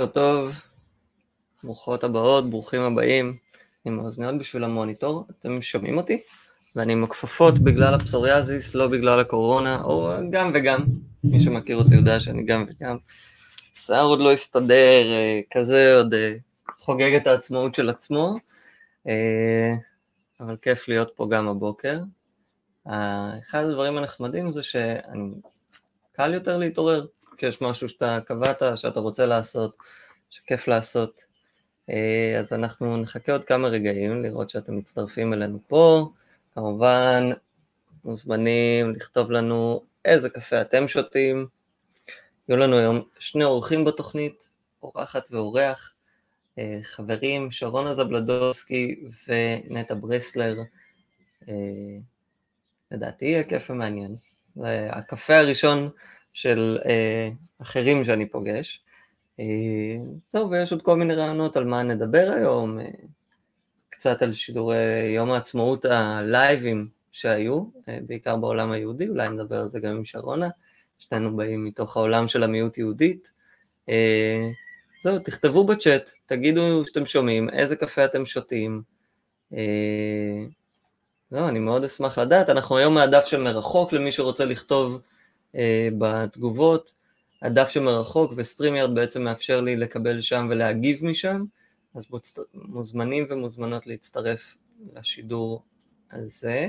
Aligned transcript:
בוקר 0.00 0.12
טוב, 0.12 0.62
ברוכות 1.64 2.04
הבאות, 2.04 2.50
ברוכים 2.50 2.80
הבאים. 2.80 3.36
עם 3.84 4.00
האוזניות 4.00 4.38
בשביל 4.38 4.64
המוניטור, 4.64 5.26
אתם 5.30 5.62
שומעים 5.62 5.96
אותי? 5.96 6.22
ואני 6.76 6.92
עם 6.92 7.04
הכפפות 7.04 7.58
בגלל 7.58 7.94
הפסוריאזיס, 7.94 8.74
לא 8.74 8.86
בגלל 8.88 9.20
הקורונה, 9.20 9.82
או 9.82 10.12
גם 10.30 10.50
וגם. 10.54 10.84
מי 11.24 11.40
שמכיר 11.40 11.76
אותי 11.76 11.94
יודע 11.94 12.20
שאני 12.20 12.42
גם 12.44 12.64
וגם. 12.68 12.96
שיער 13.74 14.04
עוד 14.04 14.18
לא 14.18 14.32
הסתדר, 14.32 15.12
אה, 15.12 15.40
כזה 15.50 15.96
עוד 15.96 16.14
אה, 16.14 16.34
חוגג 16.78 17.14
את 17.14 17.26
העצמאות 17.26 17.74
של 17.74 17.88
עצמו, 17.88 18.36
אה, 19.08 19.74
אבל 20.40 20.56
כיף 20.56 20.88
להיות 20.88 21.12
פה 21.16 21.28
גם 21.30 21.48
הבוקר. 21.48 21.98
אחד 23.48 23.64
הדברים 23.64 23.96
הנחמדים 23.96 24.52
זה 24.52 24.62
שאני 24.62 25.34
קל 26.12 26.34
יותר 26.34 26.58
להתעורר, 26.58 27.06
כי 27.40 27.46
יש 27.46 27.62
משהו 27.62 27.88
שאתה 27.88 28.18
קבעת, 28.26 28.62
שאתה 28.76 29.00
רוצה 29.00 29.26
לעשות, 29.26 29.76
שכיף 30.30 30.68
לעשות. 30.68 31.22
אז 32.38 32.52
אנחנו 32.52 32.96
נחכה 32.96 33.32
עוד 33.32 33.44
כמה 33.44 33.68
רגעים 33.68 34.22
לראות 34.22 34.50
שאתם 34.50 34.76
מצטרפים 34.76 35.32
אלינו 35.32 35.58
פה. 35.68 36.10
כמובן, 36.54 37.30
מוזמנים 38.04 38.94
לכתוב 38.96 39.30
לנו 39.30 39.82
איזה 40.04 40.30
קפה 40.30 40.60
אתם 40.60 40.88
שותים. 40.88 41.46
יהיו 42.48 42.58
לנו 42.58 42.78
היום 42.78 43.00
שני 43.18 43.44
אורחים 43.44 43.84
בתוכנית, 43.84 44.50
אורחת 44.82 45.24
ואורח, 45.30 45.94
חברים, 46.82 47.50
שרונה 47.50 47.94
זבלדובסקי 47.94 49.00
ונטע 49.28 49.94
ברסלר. 49.94 50.56
לדעתי 52.90 53.24
יהיה 53.24 53.44
כיף 53.44 53.70
ומעניין. 53.70 54.16
הקפה 54.90 55.36
הראשון 55.36 55.90
של 56.32 56.78
אחרים 57.62 58.04
שאני 58.04 58.28
פוגש. 58.28 58.82
טוב, 60.30 60.50
ויש 60.50 60.72
עוד 60.72 60.82
כל 60.82 60.96
מיני 60.96 61.14
רעיונות 61.14 61.56
על 61.56 61.64
מה 61.64 61.82
נדבר 61.82 62.32
היום, 62.36 62.78
קצת 63.90 64.22
על 64.22 64.32
שידורי 64.32 65.10
יום 65.14 65.30
העצמאות 65.30 65.84
הלייבים 65.84 66.88
שהיו, 67.12 67.64
בעיקר 68.06 68.36
בעולם 68.36 68.72
היהודי, 68.72 69.08
אולי 69.08 69.28
נדבר 69.28 69.56
על 69.56 69.68
זה 69.68 69.80
גם 69.80 69.96
עם 69.96 70.04
שרונה, 70.04 70.48
שנינו 70.98 71.36
באים 71.36 71.64
מתוך 71.64 71.96
העולם 71.96 72.28
של 72.28 72.42
המיעוט 72.42 72.78
יהודית. 72.78 73.30
זהו, 75.02 75.18
תכתבו 75.24 75.64
בצ'אט, 75.64 76.10
תגידו 76.26 76.86
שאתם 76.86 77.06
שומעים, 77.06 77.50
איזה 77.50 77.76
קפה 77.76 78.04
אתם 78.04 78.26
שותים. 78.26 78.82
זהו, 81.30 81.48
אני 81.48 81.58
מאוד 81.58 81.84
אשמח 81.84 82.18
לדעת, 82.18 82.48
אנחנו 82.48 82.76
היום 82.76 82.94
מהדף 82.94 83.24
של 83.24 83.42
מרחוק 83.42 83.92
למי 83.92 84.12
שרוצה 84.12 84.44
לכתוב 84.44 85.02
בתגובות, 85.98 86.94
הדף 87.42 87.68
שמרחוק 87.68 88.32
ו 88.36 88.41
StreamYard 88.41 88.94
בעצם 88.94 89.22
מאפשר 89.22 89.60
לי 89.60 89.76
לקבל 89.76 90.20
שם 90.20 90.46
ולהגיב 90.50 91.04
משם, 91.04 91.44
אז 91.94 92.06
מוזמנים 92.54 93.26
ומוזמנות 93.30 93.86
להצטרף 93.86 94.56
לשידור 94.94 95.62
הזה. 96.10 96.68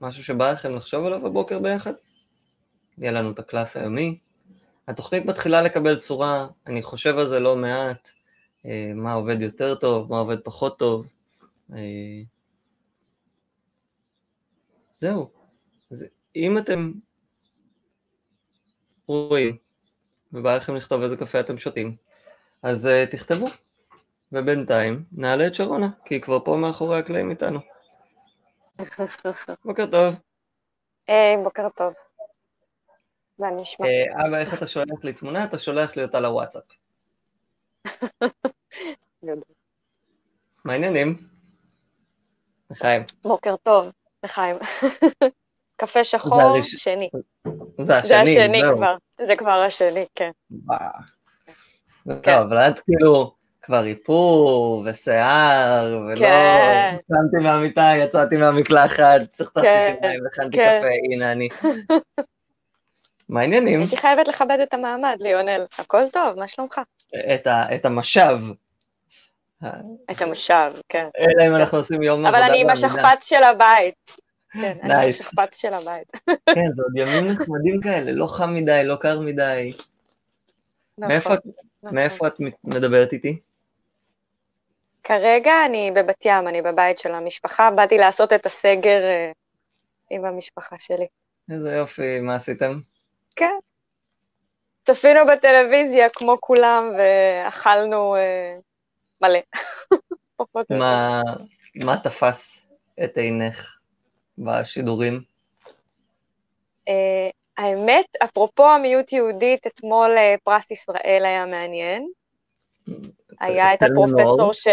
משהו 0.00 0.24
שבא 0.24 0.52
לכם 0.52 0.76
לחשוב 0.76 1.06
עליו 1.06 1.26
הבוקר 1.26 1.58
ביחד? 1.58 1.92
יהיה 2.98 3.12
לנו 3.12 3.30
את 3.30 3.38
הקלף 3.38 3.76
היומי. 3.76 4.18
התוכנית 4.88 5.24
מתחילה 5.24 5.62
לקבל 5.62 5.98
צורה, 5.98 6.46
אני 6.66 6.82
חושב 6.82 7.18
על 7.18 7.28
זה 7.28 7.40
לא 7.40 7.56
מעט, 7.56 8.10
מה 8.94 9.12
עובד 9.12 9.40
יותר 9.42 9.74
טוב, 9.74 10.10
מה 10.10 10.18
עובד 10.18 10.40
פחות 10.40 10.78
טוב. 10.78 11.06
זהו. 14.98 15.30
אז 15.90 16.04
אם 16.36 16.58
אתם 16.58 16.92
רואים 19.06 19.56
ובא 20.32 20.56
לכם 20.56 20.76
לכתוב 20.76 21.02
איזה 21.02 21.16
קפה 21.16 21.40
אתם 21.40 21.58
שותים, 21.58 21.96
אז 22.62 22.86
uh, 22.86 23.10
תכתבו, 23.12 23.46
ובינתיים 24.32 25.04
נעלה 25.12 25.46
את 25.46 25.54
שרונה, 25.54 25.88
כי 26.04 26.14
היא 26.14 26.22
כבר 26.22 26.44
פה 26.44 26.56
מאחורי 26.62 26.98
הקלעים 26.98 27.30
איתנו. 27.30 27.60
בוקר 29.64 29.86
טוב. 29.90 30.14
היי, 31.08 31.34
hey, 31.34 31.38
בוקר 31.44 31.68
טוב. 31.76 31.92
מה 33.38 33.50
נשמע? 33.50 33.86
Uh, 33.86 34.26
אבא, 34.26 34.38
איך 34.38 34.54
אתה 34.54 34.66
שולח 34.66 35.04
לי 35.04 35.12
תמונה? 35.12 35.44
אתה 35.44 35.58
שולח 35.58 35.96
לי 35.96 36.02
אותה 36.02 36.20
לוואטסאפ. 36.20 36.64
מה 40.64 40.72
העניינים? 40.72 41.16
לחיים. 42.70 43.02
בוקר 43.22 43.56
טוב, 43.56 43.92
לחיים. 44.24 44.56
קפה 45.80 46.04
שחור, 46.04 46.40
הראש... 46.42 46.74
שני. 46.74 47.10
זה 47.78 47.96
השני, 47.96 48.08
זה 48.08 48.20
השני 48.20 48.60
זהו. 48.60 48.76
כבר, 48.76 48.96
זה 49.26 49.36
כבר 49.36 49.50
השני, 49.50 50.04
כן. 50.14 50.30
כן. 52.22 52.36
לא, 52.36 52.40
אבל 52.40 52.56
את 52.56 52.78
כאילו 52.78 53.34
כבר 53.62 53.86
איפור 53.86 54.84
ושיער, 54.86 56.00
ולא 56.08 56.18
כן. 56.18 56.96
קמתי 57.08 57.44
מהמיטה, 57.44 57.92
יצאתי 57.96 58.36
מהמקלחת, 58.36 59.20
צחצחתי 59.32 59.66
כן. 59.66 59.94
שיניים, 60.00 60.20
הכנתי 60.26 60.56
כן. 60.56 60.78
קפה, 60.78 60.88
הנה 61.12 61.32
אני. 61.32 61.48
מה 63.28 63.40
העניינים? 63.40 63.80
הייתי 63.80 63.96
חייבת 63.96 64.28
לכבד 64.28 64.58
את 64.62 64.74
המעמד, 64.74 65.16
ליונל. 65.20 65.64
הכל 65.78 66.08
טוב, 66.12 66.38
מה 66.38 66.48
שלומך? 66.48 66.80
את, 67.34 67.46
ה, 67.46 67.74
את 67.74 67.84
המשב. 67.84 68.38
את 70.10 70.22
המשב, 70.22 70.72
כן. 70.88 71.06
אלא 71.18 71.46
אם 71.48 71.54
אנחנו 71.54 71.78
עושים 71.78 72.02
יום 72.02 72.26
עבודה 72.26 72.38
אבל 72.38 72.50
אני 72.50 72.60
עם 72.60 72.70
השכפ"ץ 72.70 73.24
של 73.24 73.42
הבית. 73.42 73.94
כן, 74.52 74.76
אני 74.82 74.94
עם 74.94 75.08
השכפ"ץ 75.08 75.56
של 75.56 75.74
הבית. 75.74 76.08
כן, 76.54 76.66
זה 76.76 76.82
עוד 76.82 76.96
ימים 76.96 77.26
נחמדים 77.26 77.80
כאלה, 77.82 78.12
לא 78.12 78.26
חם 78.26 78.54
מדי, 78.54 78.82
לא 78.84 78.96
קר 78.96 79.20
מדי. 79.20 79.72
מאיפה 81.82 82.26
את 82.26 82.34
מדברת 82.64 83.12
איתי? 83.12 83.40
כרגע 85.04 85.52
אני 85.66 85.90
בבת 85.94 86.24
ים, 86.24 86.48
אני 86.48 86.62
בבית 86.62 86.98
של 86.98 87.14
המשפחה, 87.14 87.70
באתי 87.70 87.98
לעשות 87.98 88.32
את 88.32 88.46
הסגר 88.46 89.00
עם 90.10 90.24
המשפחה 90.24 90.76
שלי. 90.78 91.06
איזה 91.50 91.72
יופי, 91.72 92.20
מה 92.20 92.34
עשיתם? 92.34 92.80
כן. 93.36 93.58
צפינו 94.84 95.20
בטלוויזיה 95.26 96.08
כמו 96.08 96.36
כולם 96.40 96.92
ואכלנו 96.98 98.16
מלא. 99.20 99.38
מה, 100.70 101.22
מה 101.84 101.96
תפס 101.96 102.66
את 103.04 103.16
עינך 103.16 103.76
בשידורים? 104.38 105.20
Uh, 106.88 106.92
האמת, 107.56 108.06
אפרופו 108.24 108.66
המיעוט 108.66 109.12
יהודית, 109.12 109.66
אתמול 109.66 110.16
uh, 110.16 110.40
פרס 110.44 110.70
ישראל 110.70 111.22
היה 111.24 111.46
מעניין. 111.46 112.08
היה 113.40 113.74
את 113.74 113.82
הפרופסור 113.82 114.52
ש... 114.52 114.66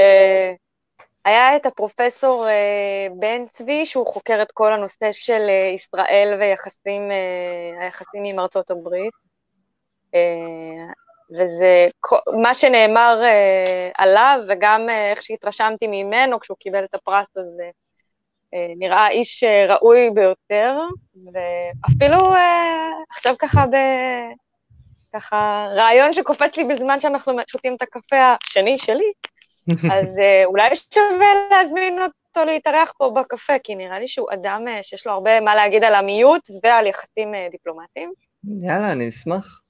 היה 1.25 1.55
את 1.55 1.65
הפרופסור 1.65 2.45
uh, 2.45 3.13
בן 3.19 3.45
צבי, 3.45 3.85
שהוא 3.85 4.07
חוקר 4.07 4.41
את 4.41 4.51
כל 4.51 4.73
הנושא 4.73 5.11
של 5.11 5.47
uh, 5.47 5.75
ישראל 5.75 6.37
ויחסים, 6.39 7.09
uh, 7.09 7.81
היחסים 7.83 8.23
עם 8.25 8.39
ארצות 8.39 8.71
הברית. 8.71 9.13
וזה 11.31 11.87
מה 12.41 12.53
שנאמר 12.53 13.21
uh, 13.23 13.93
עליו, 13.97 14.39
וגם 14.49 14.89
uh, 14.89 14.93
איך 15.11 15.23
שהתרשמתי 15.23 15.87
ממנו 15.87 16.39
כשהוא 16.39 16.57
קיבל 16.59 16.83
את 16.83 16.95
הפרס 16.95 17.27
הזה, 17.37 17.69
uh, 18.55 18.57
נראה 18.77 19.09
איש 19.09 19.43
uh, 19.43 19.71
ראוי 19.71 20.09
ביותר, 20.09 20.77
ואפילו 21.33 22.17
uh, 22.17 23.03
עכשיו 23.09 23.35
ככה 23.39 23.65
ב... 23.65 23.75
ככה 25.15 25.67
רעיון 25.75 26.13
שקופץ 26.13 26.57
לי 26.57 26.63
בזמן 26.63 26.99
שאנחנו 26.99 27.33
שותים 27.47 27.75
את 27.75 27.81
הקפה 27.81 28.35
השני 28.43 28.77
שלי, 28.77 29.11
אז 29.91 30.17
uh, 30.17 30.45
אולי 30.45 30.69
שווה 30.93 31.27
להזמין 31.51 31.99
אותו 32.01 32.45
להתארח 32.45 32.93
פה 32.97 33.09
בקפה, 33.15 33.53
כי 33.63 33.75
נראה 33.75 33.99
לי 33.99 34.07
שהוא 34.07 34.27
אדם 34.33 34.65
uh, 34.67 34.83
שיש 34.83 35.07
לו 35.07 35.13
הרבה 35.13 35.39
מה 35.39 35.55
להגיד 35.55 35.83
על 35.83 35.95
המיעוט 35.95 36.49
ועל 36.63 36.87
יחסים 36.87 37.33
uh, 37.33 37.51
דיפלומטיים. 37.51 38.13
יאללה, 38.61 38.91
אני 38.91 39.09
אשמח. 39.09 39.61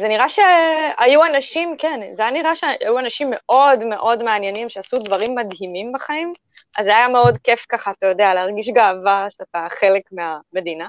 זה 0.00 0.08
נראה 0.08 0.28
שהיו 0.28 1.24
אנשים, 1.24 1.74
כן, 1.78 2.00
זה 2.12 2.22
היה 2.22 2.30
נראה 2.30 2.56
שהיו 2.56 2.98
אנשים 2.98 3.30
מאוד 3.30 3.84
מאוד 3.84 4.22
מעניינים 4.22 4.68
שעשו 4.68 4.96
דברים 4.96 5.34
מדהימים 5.34 5.92
בחיים, 5.92 6.32
אז 6.78 6.84
זה 6.84 6.96
היה 6.96 7.08
מאוד 7.08 7.38
כיף 7.38 7.66
ככה, 7.68 7.90
אתה 7.90 8.06
יודע, 8.06 8.34
להרגיש 8.34 8.68
גאווה 8.68 9.26
שאתה 9.30 9.66
חלק 9.70 10.02
מהמדינה. 10.12 10.88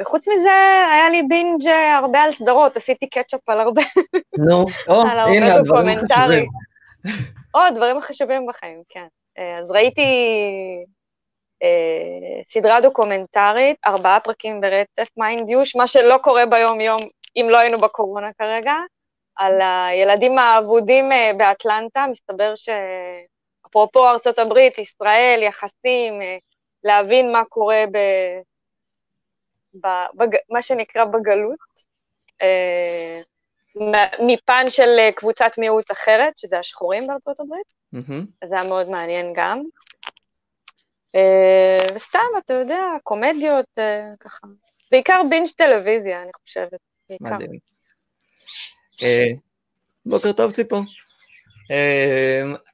וחוץ 0.00 0.28
מזה, 0.28 0.50
היה 0.92 1.10
לי 1.10 1.22
בינג' 1.22 1.68
הרבה 1.68 2.22
על 2.22 2.32
סדרות, 2.32 2.76
עשיתי 2.76 3.06
קטשופ 3.06 3.48
על 3.48 3.60
הרבה, 3.60 3.82
נו, 4.38 4.64
או, 4.88 5.02
הנה 5.02 5.54
הדברים 5.54 5.98
החשובים. 5.98 6.46
או, 7.54 7.60
הדברים 7.60 7.96
החשובים 7.96 8.46
בחיים, 8.46 8.82
כן. 8.88 9.06
אז 9.60 9.70
ראיתי 9.70 10.04
סדרה 12.50 12.80
דוקומנטרית, 12.80 13.76
ארבעה 13.86 14.20
פרקים 14.20 14.60
ברצף, 14.60 15.08
mind 15.16 15.48
you, 15.48 15.76
מה 15.76 15.86
שלא 15.86 16.18
קורה 16.22 16.46
ביום-יום, 16.46 16.98
אם 17.36 17.46
לא 17.50 17.58
היינו 17.58 17.78
בקורונה 17.78 18.28
כרגע, 18.38 18.74
על 19.36 19.60
הילדים 19.60 20.38
האבודים 20.38 21.10
באטלנטה, 21.36 22.06
מסתבר 22.10 22.52
שאפרופו 22.54 24.08
ארצות 24.08 24.38
הברית, 24.38 24.78
ישראל, 24.78 25.42
יחסים, 25.42 26.20
להבין 26.84 27.32
מה 27.32 27.44
קורה 27.44 27.84
ב... 27.92 27.98
בג, 30.14 30.36
מה 30.50 30.62
שנקרא 30.62 31.04
בגלות, 31.04 31.58
אה, 32.42 33.20
מפן 34.26 34.64
של 34.68 34.98
אה, 34.98 35.12
קבוצת 35.12 35.52
מיעוט 35.58 35.90
אחרת, 35.90 36.38
שזה 36.38 36.58
השחורים 36.58 37.06
בארצות 37.06 37.40
הברית, 37.40 37.72
mm-hmm. 37.96 38.46
זה 38.46 38.60
היה 38.60 38.68
מאוד 38.68 38.88
מעניין 38.88 39.32
גם. 39.34 39.62
אה, 41.14 41.94
וסתם, 41.94 42.18
אתה 42.44 42.54
יודע, 42.54 42.82
קומדיות, 43.02 43.66
אה, 43.78 44.10
ככה. 44.20 44.46
בעיקר 44.90 45.22
בינג' 45.30 45.48
טלוויזיה, 45.56 46.22
אני 46.22 46.30
חושבת. 46.42 46.78
בעיקר. 47.10 47.36
מדהים. 47.36 47.58
בוקר 50.06 50.32
טוב, 50.32 50.52
ציפו. 50.52 50.82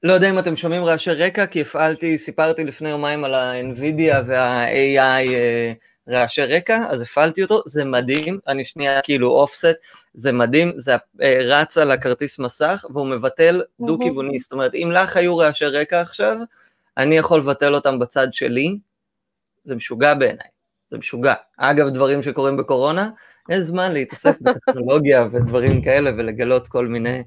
לא 0.02 0.12
יודע 0.12 0.31
אם 0.31 0.38
אתם 0.38 0.56
שומעים 0.56 0.85
רעשי 0.85 1.11
רקע, 1.11 1.46
כי 1.46 1.61
הפעלתי, 1.61 2.19
סיפרתי 2.19 2.64
לפני 2.64 2.88
יומיים 2.88 3.25
על 3.25 3.35
ה-NVIDIA 3.35 4.14
וה-AI 4.26 5.29
רעשי 6.08 6.43
רקע, 6.43 6.79
אז 6.88 7.00
הפעלתי 7.00 7.43
אותו, 7.43 7.62
זה 7.67 7.85
מדהים, 7.85 8.38
אני 8.46 8.64
שנייה 8.64 9.02
כאילו 9.02 9.31
אופסט, 9.31 9.76
זה 10.14 10.32
מדהים, 10.32 10.73
זה 10.76 10.96
רץ 11.44 11.79
על 11.79 11.90
הכרטיס 11.90 12.38
מסך, 12.38 12.85
והוא 12.90 13.06
מבטל 13.06 13.62
דו-כיווני, 13.81 14.38
זאת 14.38 14.52
אומרת, 14.52 14.75
אם 14.75 14.90
לך 14.93 15.17
היו 15.17 15.37
רעשי 15.37 15.64
רקע 15.64 16.00
עכשיו, 16.00 16.37
אני 16.98 17.16
יכול 17.16 17.38
לבטל 17.38 17.74
אותם 17.74 17.98
בצד 17.98 18.32
שלי, 18.32 18.78
זה 19.64 19.76
משוגע 19.76 20.14
בעיניי, 20.14 20.46
זה 20.90 20.98
משוגע. 20.98 21.34
אגב, 21.56 21.88
דברים 21.88 22.22
שקורים 22.22 22.56
בקורונה, 22.56 23.10
אין 23.50 23.62
זמן 23.62 23.92
להתעסק 23.92 24.40
בטכנולוגיה 24.42 25.28
ודברים 25.32 25.82
כאלה 25.82 26.10
ולגלות 26.10 26.68
כל 26.68 26.86
מיני 26.86 27.22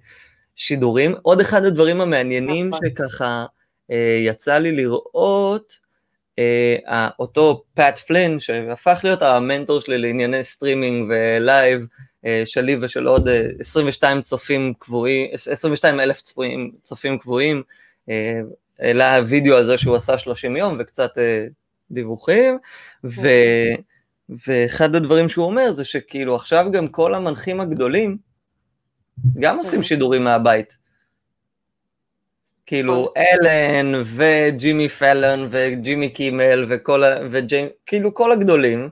שידורים. 0.55 1.15
עוד 1.21 1.39
אחד 1.39 1.65
הדברים 1.65 2.01
המעניינים 2.01 2.69
נכון. 2.69 2.89
שככה 2.89 3.45
אה, 3.91 4.17
יצא 4.19 4.57
לי 4.57 4.71
לראות, 4.71 5.79
אה, 6.39 7.09
אותו 7.19 7.63
פאט 7.73 7.97
פלין, 7.97 8.39
שהפך 8.39 8.99
להיות 9.03 9.21
המנטור 9.21 9.81
שלי 9.81 9.97
לענייני 9.97 10.43
streaming 10.43 11.09
ו 11.09 11.22
live, 11.22 11.87
אה, 12.25 12.43
שלי 12.45 12.77
ושל 12.81 13.07
עוד 13.07 13.27
22 13.59 14.17
אה, 14.17 14.21
צופים 14.21 14.73
קבועים, 14.79 15.29
22 15.33 15.99
אלף 15.99 16.21
צופים, 16.21 16.71
צופים 16.83 17.17
קבועים, 17.17 17.63
העלה 18.81 19.19
וידאו 19.27 19.55
על 19.55 19.63
זה 19.63 19.77
שהוא 19.77 19.95
עשה 19.95 20.17
30 20.17 20.57
יום 20.57 20.77
וקצת 20.79 21.17
אה, 21.17 21.45
דיווחים, 21.91 22.57
ו, 23.03 23.27
ואחד 24.47 24.95
הדברים 24.95 25.29
שהוא 25.29 25.45
אומר 25.45 25.71
זה 25.71 25.83
שכאילו 25.83 26.35
עכשיו 26.35 26.65
גם 26.71 26.87
כל 26.87 27.15
המנחים 27.15 27.61
הגדולים 27.61 28.17
גם 29.39 29.57
עושים 29.57 29.83
שידורים 29.83 30.23
מהבית. 30.23 30.77
כאילו 32.65 33.13
אלן 33.17 34.01
וג'ימי 34.05 34.89
פלון 34.89 35.47
וג'ימי 35.49 36.09
קימל 36.09 36.65
וכל 36.69 37.03
ה... 37.03 37.15
וג'ימ... 37.31 37.67
כאילו 37.85 38.13
כל 38.13 38.31
הגדולים 38.31 38.89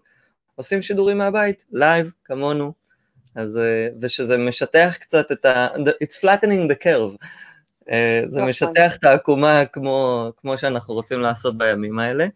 עושים 0.55 0.81
שידורים 0.81 1.17
מהבית, 1.17 1.65
live, 1.71 2.11
כמונו, 2.25 2.73
אז, 3.35 3.57
אה, 3.57 3.87
ושזה 4.01 4.37
משטח 4.37 4.97
קצת 4.99 5.31
את 5.31 5.45
ה... 5.45 5.67
It's 6.03 6.15
flattening 6.21 6.71
the 6.71 6.83
curve. 6.83 7.25
אה, 7.91 8.21
זה 8.27 8.37
נכון. 8.37 8.49
משטח 8.49 8.95
את 8.95 9.03
העקומה 9.03 9.65
כמו, 9.65 10.29
כמו 10.37 10.57
שאנחנו 10.57 10.93
רוצים 10.93 11.21
לעשות 11.21 11.57
בימים 11.57 11.99
האלה. 11.99 12.27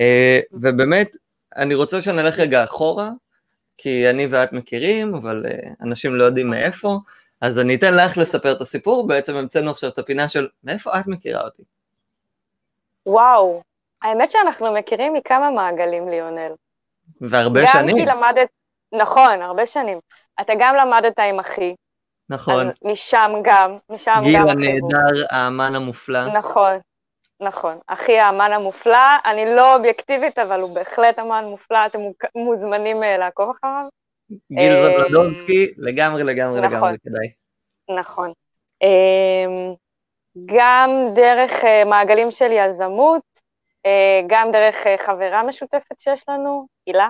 אה, 0.00 0.40
ובאמת, 0.52 1.16
אני 1.56 1.74
רוצה 1.74 2.02
שנלך 2.02 2.38
רגע 2.38 2.64
אחורה, 2.64 3.10
כי 3.78 4.10
אני 4.10 4.26
ואת 4.30 4.52
מכירים, 4.52 5.14
אבל 5.14 5.46
אה, 5.48 5.70
אנשים 5.80 6.14
לא 6.14 6.24
יודעים 6.24 6.50
מאיפה, 6.50 6.98
אז 7.40 7.58
אני 7.58 7.74
אתן 7.74 7.94
לך 7.94 8.18
לספר 8.18 8.52
את 8.52 8.60
הסיפור, 8.60 9.06
בעצם 9.06 9.36
המצאנו 9.36 9.70
עכשיו 9.70 9.90
את 9.90 9.98
הפינה 9.98 10.28
של 10.28 10.48
מאיפה 10.64 11.00
את 11.00 11.06
מכירה 11.06 11.42
אותי. 11.44 11.62
וואו, 13.06 13.62
האמת 14.02 14.30
שאנחנו 14.30 14.72
מכירים 14.72 15.12
מכמה 15.12 15.50
מעגלים, 15.50 16.08
ליונל. 16.08 16.52
והרבה 17.20 17.60
גם 17.60 17.66
שנים. 17.66 17.88
גם 17.88 17.94
כי 17.96 18.04
למדת, 18.04 18.48
נכון, 18.92 19.42
הרבה 19.42 19.66
שנים. 19.66 19.98
אתה 20.40 20.52
גם 20.58 20.74
למדת 20.76 21.18
עם 21.18 21.40
אחי, 21.40 21.74
נכון. 22.30 22.66
אז 22.66 22.72
משם 22.82 23.32
גם, 23.42 23.76
משם 23.90 24.20
גיל 24.22 24.38
גם 24.38 24.48
הנהדר, 24.48 25.26
האמן 25.30 25.74
המופלא. 25.74 26.32
נכון, 26.32 26.76
נכון. 27.40 27.78
אחי 27.86 28.18
האמן 28.18 28.52
המופלא, 28.52 29.16
אני 29.24 29.54
לא 29.54 29.74
אובייקטיבית, 29.74 30.38
אבל 30.38 30.60
הוא 30.60 30.74
בהחלט 30.74 31.18
אמן 31.18 31.44
מופלא, 31.44 31.86
אתם 31.86 31.98
מוזמנים 32.34 33.02
אה, 33.02 33.16
לעקוב 33.18 33.50
אחריו. 33.50 33.84
גיל 34.52 34.72
אה, 34.72 34.82
זבלדובסקי, 34.82 35.74
לגמרי, 35.76 36.24
לגמרי, 36.24 36.60
נכון, 36.60 36.72
לגמרי 36.72 36.96
כדאי. 37.04 37.32
נכון. 38.00 38.32
אה, 38.82 39.74
גם 40.44 40.90
דרך 41.14 41.52
מעגלים 41.86 42.30
של 42.30 42.52
יזמות, 42.52 43.22
גם 44.26 44.50
דרך 44.52 44.76
חברה 44.98 45.42
משותפת 45.42 46.00
שיש 46.00 46.28
לנו, 46.28 46.66
הילה. 46.86 47.08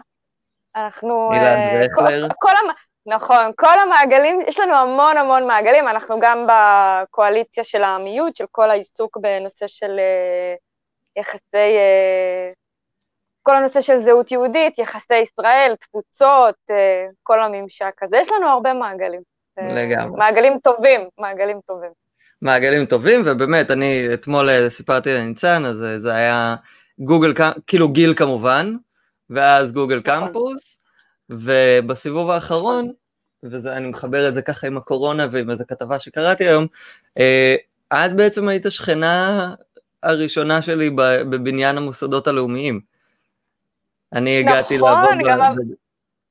אנחנו... 0.76 1.32
הילה 1.32 1.54
דרכלר. 1.54 2.28
כל, 2.28 2.34
כל, 2.38 2.56
נכון, 3.06 3.50
כל 3.56 3.78
המעגלים, 3.78 4.40
יש 4.48 4.58
לנו 4.58 4.74
המון 4.74 5.16
המון 5.16 5.46
מעגלים, 5.46 5.88
אנחנו 5.88 6.20
גם 6.20 6.46
בקואליציה 6.48 7.64
של 7.64 7.82
העמיות, 7.82 8.36
של 8.36 8.44
כל 8.50 8.70
העיסוק 8.70 9.16
בנושא 9.16 9.66
של 9.66 9.96
uh, 9.96 11.20
יחסי, 11.20 11.40
uh, 11.52 12.54
כל 13.42 13.56
הנושא 13.56 13.80
של 13.80 14.02
זהות 14.02 14.32
יהודית, 14.32 14.78
יחסי 14.78 15.14
ישראל, 15.14 15.74
תפוצות, 15.80 16.54
uh, 16.70 16.74
כל 17.22 17.42
הממשק 17.42 18.02
הזה, 18.02 18.16
יש 18.16 18.28
לנו 18.32 18.48
הרבה 18.48 18.72
מעגלים. 18.72 19.20
לגמרי. 19.58 20.18
מעגלים 20.18 20.58
טובים, 20.58 21.08
מעגלים 21.18 21.60
טובים. 21.66 21.90
מעגלים 22.42 22.86
טובים, 22.86 23.20
ובאמת, 23.26 23.70
אני 23.70 24.14
אתמול 24.14 24.68
סיפרתי 24.68 25.14
לניצן, 25.14 25.64
אז 25.64 25.84
זה 25.98 26.14
היה 26.14 26.56
גוגל, 26.98 27.32
כאילו 27.66 27.88
גיל 27.88 28.14
כמובן, 28.14 28.76
ואז 29.30 29.72
גוגל 29.72 30.00
נכון. 30.04 30.26
קמפוס, 30.26 30.83
ובסיבוב 31.30 32.30
האחרון, 32.30 32.92
ואני 33.42 33.88
מחבר 33.88 34.28
את 34.28 34.34
זה 34.34 34.42
ככה 34.42 34.66
עם 34.66 34.76
הקורונה 34.76 35.26
ועם 35.30 35.50
איזו 35.50 35.64
כתבה 35.68 35.98
שקראתי 35.98 36.44
היום, 36.44 36.66
אה, 37.18 37.56
את 37.92 38.12
בעצם 38.16 38.48
היית 38.48 38.66
השכנה 38.66 39.54
הראשונה 40.02 40.62
שלי 40.62 40.90
בבניין 41.30 41.76
המוסדות 41.76 42.26
הלאומיים. 42.26 42.80
אני 44.12 44.38
הגעתי 44.38 44.76
נכון, 44.76 44.88
לעבוד... 44.90 45.26
גם... 45.26 45.56
ב... 45.56 45.60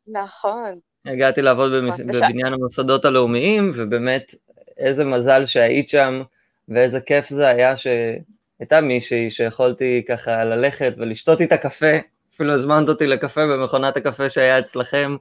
נכון. 0.08 0.80
הגעתי 1.06 1.42
לעבוד 1.42 1.72
במס... 1.72 2.00
נכון, 2.00 2.22
בבניין 2.22 2.54
המוסדות 2.54 3.06
הלאומיים, 3.06 3.72
ובאמת, 3.76 4.36
איזה 4.78 5.06
מזל 5.06 5.46
שהיית 5.46 5.90
שם, 5.90 6.22
ואיזה 6.70 7.00
כיף 7.02 7.30
זה 7.30 7.48
היה 7.48 7.74
שהייתה 7.78 8.82
מישהי 8.82 9.32
שיכולתי 9.32 10.04
ככה 10.08 10.44
ללכת 10.44 10.94
ולשתות 10.98 11.42
איתה 11.42 11.58
קפה 11.58 11.98
אפילו 12.36 12.54
הזמנת 12.54 12.90
אותי 12.90 13.08
לקפה 13.08 13.48
במכונת 13.48 13.98
הקפה 13.98 14.30
שהיה 14.30 14.60
אצלכם. 14.60 15.16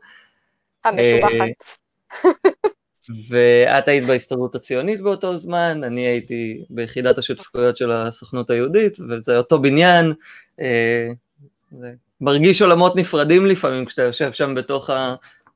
המשובחת. 0.84 1.32
אה, 2.24 2.30
ואת 3.28 3.88
היית 3.88 4.06
בהסתדרות 4.06 4.54
הציונית 4.54 5.00
באותו 5.00 5.36
זמן, 5.36 5.80
אני 5.84 6.00
הייתי 6.00 6.64
ביחידת 6.70 7.18
השותפויות 7.18 7.76
של 7.76 7.92
הסוכנות 7.92 8.50
היהודית, 8.50 8.98
וזה 9.08 9.36
אותו 9.36 9.62
בניין. 9.62 10.12
אה, 10.60 11.08
זה 11.78 11.92
מרגיש 12.20 12.62
עולמות 12.62 12.96
נפרדים 12.96 13.46
לפעמים 13.46 13.84
כשאתה 13.84 14.02
יושב 14.02 14.32
שם 14.32 14.54
בתוך 14.54 14.90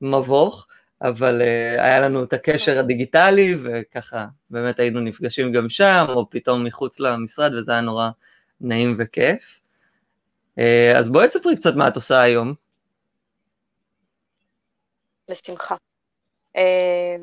המבוך, 0.03 0.67
אבל 1.03 1.43
אה, 1.43 1.85
היה 1.85 2.01
לנו 2.01 2.25
את 2.25 2.33
הקשר 2.33 2.79
הדיגיטלי, 2.79 3.57
וככה 3.63 4.27
באמת 4.51 4.81
היינו 4.81 5.01
נפגשים 5.01 5.53
גם 5.53 5.69
שם, 5.69 6.05
או 6.09 6.31
פתאום 6.31 6.65
מחוץ 6.65 7.01
למשרד, 7.01 7.55
וזה 7.55 7.73
היה 7.73 7.81
נורא 7.81 8.09
נעים 8.61 8.97
וכיף. 8.99 9.61
אה, 10.59 10.99
אז 10.99 11.11
בואי 11.11 11.29
תספרי 11.29 11.57
קצת 11.57 11.75
מה 11.77 11.89
את 11.89 11.97
עושה 11.97 12.21
היום. 12.21 12.55
בשמחה. 15.31 15.75
אה, 16.57 17.17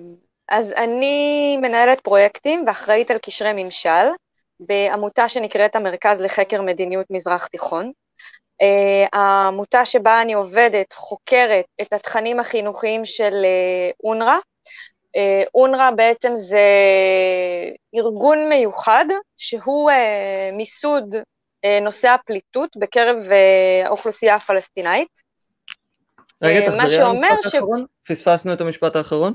אז 0.50 0.72
אני 0.72 1.58
מנהלת 1.62 2.02
פרויקטים 2.02 2.64
ואחראית 2.68 3.12
על 3.12 3.18
קשרי 3.18 3.64
ממשל 3.64 4.08
בעמותה 4.60 5.30
שנקראת 5.30 5.76
המרכז 5.76 6.22
לחקר 6.22 6.62
מדיניות 6.62 7.08
מזרח 7.10 7.48
תיכון. 7.48 7.92
אה, 8.62 9.20
העמותה 9.20 9.86
שבה 9.86 10.22
אני 10.22 10.34
עובדת 10.34 10.94
חוקרת 10.94 11.66
את 11.82 11.94
התכנים 11.94 12.40
החינוכיים 12.40 13.06
של 13.06 13.34
אונר"א. 14.04 14.38
אונר"א 15.56 15.92
בעצם 15.96 16.34
זה 16.36 16.68
ארגון 17.96 18.50
מיוחד 18.50 19.06
שהוא 19.38 19.92
מיסוד 20.54 21.16
נושא 21.82 22.10
הפליטות 22.10 22.78
בקרב 22.78 23.18
אה, 23.32 23.88
האוכלוסייה 23.88 24.36
הפלסטינאית. 24.36 25.22
רגע, 26.42 26.60
אה, 26.60 26.66
תחזרי 26.66 26.98
על 26.98 27.06
המשפט 27.06 27.52
ש... 27.52 27.56
האחרון? 27.56 27.86
פספסנו 28.08 28.54
את 28.54 28.62
המשפט 28.62 28.96
האחרון? 28.96 29.34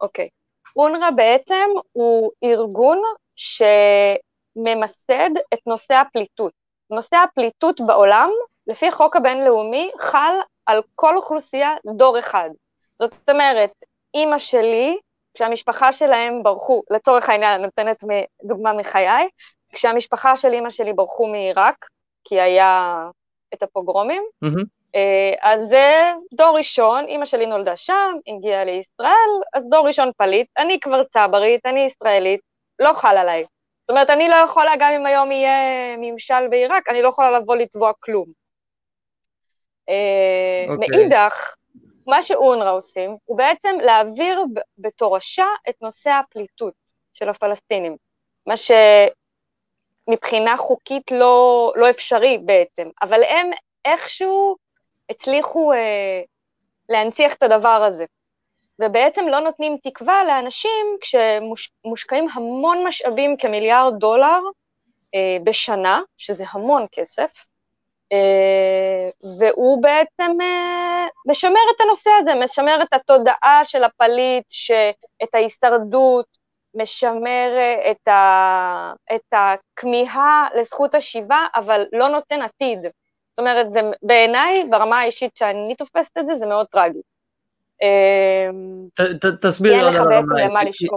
אוקיי. 0.00 0.28
אונר"א 0.76 1.10
בעצם 1.10 1.68
הוא 1.92 2.30
ארגון 2.44 3.02
שממסד 3.36 5.30
את 5.54 5.58
נושא 5.66 5.94
הפליטות. 5.94 6.52
נושא 6.90 7.16
הפליטות 7.16 7.80
בעולם, 7.80 8.30
לפי 8.66 8.88
החוק 8.88 9.16
הבינלאומי, 9.16 9.90
חל 9.98 10.34
על 10.66 10.80
כל 10.94 11.16
אוכלוסייה 11.16 11.70
דור 11.96 12.18
אחד. 12.18 12.48
זאת 12.98 13.30
אומרת, 13.30 13.70
אימא 14.14 14.38
שלי, 14.38 14.98
כשהמשפחה 15.34 15.92
שלהם 15.92 16.42
ברחו, 16.42 16.82
לצורך 16.90 17.28
העניין, 17.28 17.54
אני 17.54 17.62
נותנת 17.62 18.04
דוגמה 18.44 18.72
מחיי, 18.72 19.28
כשהמשפחה 19.72 20.36
של 20.36 20.52
אימא 20.52 20.70
שלי 20.70 20.92
ברחו 20.92 21.26
מעיראק, 21.26 21.88
כי 22.24 22.40
היה 22.40 23.04
את 23.54 23.62
הפוגרומים, 23.62 24.22
mm-hmm. 24.44 24.98
אז 25.42 25.68
זה 25.68 26.12
דור 26.34 26.58
ראשון, 26.58 27.06
אימא 27.06 27.24
שלי 27.24 27.46
נולדה 27.46 27.76
שם, 27.76 28.14
הגיעה 28.26 28.64
לישראל, 28.64 29.30
אז 29.54 29.68
דור 29.68 29.86
ראשון 29.86 30.10
פליט, 30.16 30.48
אני 30.58 30.80
כבר 30.80 31.04
צברית, 31.04 31.66
אני 31.66 31.80
ישראלית, 31.80 32.40
לא 32.78 32.92
חל 32.92 33.16
עליי. 33.16 33.44
זאת 33.80 33.90
אומרת, 33.90 34.10
אני 34.10 34.28
לא 34.28 34.34
יכולה, 34.34 34.72
גם 34.78 34.92
אם 34.94 35.06
היום 35.06 35.32
יהיה 35.32 35.96
ממשל 35.96 36.48
בעיראק, 36.50 36.88
אני 36.88 37.02
לא 37.02 37.08
יכולה 37.08 37.38
לבוא 37.38 37.56
לתבוע 37.56 37.92
כלום. 38.00 38.26
Okay. 39.90 40.70
אוקיי. 40.70 40.98
מאידך, 40.98 41.54
מה 42.06 42.22
שאונר"א 42.22 42.70
עושים, 42.70 43.16
הוא 43.24 43.38
בעצם 43.38 43.76
להעביר 43.80 44.44
בתורשה 44.78 45.46
את 45.68 45.74
נושא 45.80 46.10
הפליטות 46.10 46.74
של 47.12 47.28
הפלסטינים, 47.28 47.96
מה 48.46 48.56
שמבחינה 50.10 50.56
חוקית 50.56 51.10
לא, 51.10 51.72
לא 51.76 51.90
אפשרי 51.90 52.38
בעצם, 52.38 52.88
אבל 53.02 53.22
הם 53.22 53.50
איכשהו 53.84 54.56
הצליחו 55.10 55.72
אה, 55.72 56.22
להנציח 56.88 57.34
את 57.34 57.42
הדבר 57.42 57.68
הזה. 57.68 58.04
ובעצם 58.78 59.28
לא 59.28 59.40
נותנים 59.40 59.76
תקווה 59.82 60.24
לאנשים 60.24 60.96
כשמושקעים 61.00 62.26
המון 62.34 62.86
משאבים, 62.86 63.36
כמיליארד 63.36 63.98
דולר 63.98 64.40
אה, 65.14 65.36
בשנה, 65.44 66.00
שזה 66.18 66.44
המון 66.52 66.86
כסף, 66.92 67.32
אה, 68.12 69.10
והוא 69.38 69.82
בעצם 69.82 70.36
אה, 70.40 71.06
משמר 71.26 71.60
את 71.76 71.80
הנושא 71.80 72.10
הזה, 72.18 72.34
משמר 72.34 72.82
את 72.82 72.92
התודעה 72.92 73.60
של 73.64 73.84
הפליט, 73.84 74.46
את 75.22 75.34
ההישרדות, 75.34 76.39
משמר 76.74 77.48
את, 77.90 78.08
ה, 78.08 78.92
את 79.14 79.32
הכמיהה 79.32 80.48
לזכות 80.60 80.94
השיבה, 80.94 81.46
אבל 81.54 81.84
לא 81.92 82.08
נותן 82.08 82.42
עתיד. 82.42 82.78
זאת 83.30 83.38
אומרת, 83.38 83.72
זה 83.72 83.80
בעיניי, 84.02 84.64
ברמה 84.70 85.00
האישית 85.00 85.36
שאני 85.36 85.74
תופסת 85.74 86.18
את 86.18 86.26
זה, 86.26 86.34
זה 86.34 86.46
מאוד 86.46 86.66
טרגי. 86.66 87.00
תסביר 89.40 89.72
לי 89.72 89.80
עוד 89.80 89.96
על 89.96 90.12
הרמה 90.12 90.60
האישית. 90.60 90.90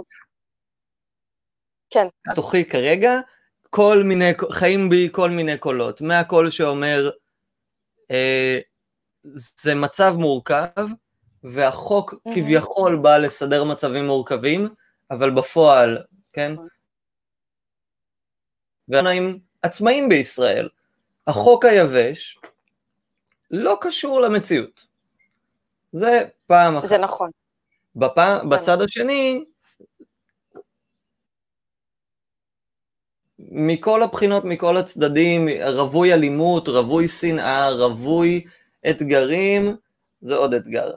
כן. 1.90 2.06
תוכי 2.34 2.64
כרגע, 2.64 3.20
כל 3.70 4.02
מיני, 4.04 4.30
חיים 4.50 4.88
בי 4.88 5.08
כל 5.12 5.30
מיני 5.30 5.58
קולות, 5.58 6.00
מהקול 6.00 6.50
שאומר, 6.50 7.10
אה, 8.10 8.58
זה 9.62 9.74
מצב 9.74 10.14
מורכב, 10.18 10.86
והחוק 11.42 12.14
mm-hmm. 12.14 12.34
כביכול 12.34 12.96
בא 12.96 13.18
לסדר 13.18 13.64
מצבים 13.64 14.06
מורכבים, 14.06 14.68
אבל 15.10 15.30
בפועל, 15.30 16.02
כן? 16.32 16.52
נכון. 16.52 16.68
ואנחנו 18.88 19.38
עצמאים 19.62 20.08
בישראל. 20.08 20.68
החוק 21.26 21.64
היבש 21.64 22.38
לא 23.50 23.78
קשור 23.80 24.20
למציאות. 24.20 24.86
זה 25.92 26.24
פעם 26.46 26.76
אחת. 26.76 26.88
זה 26.88 26.98
נכון. 26.98 27.30
בפעם, 27.96 28.50
בצד 28.50 28.80
השני, 28.82 29.44
מכל 33.38 34.02
הבחינות, 34.02 34.44
מכל 34.44 34.76
הצדדים, 34.76 35.48
רווי 35.66 36.12
אלימות, 36.12 36.68
רווי 36.68 37.08
שנאה, 37.08 37.70
רווי 37.70 38.44
אתגרים, 38.90 39.76
זה 40.22 40.34
עוד 40.34 40.54
אתגר. 40.54 40.92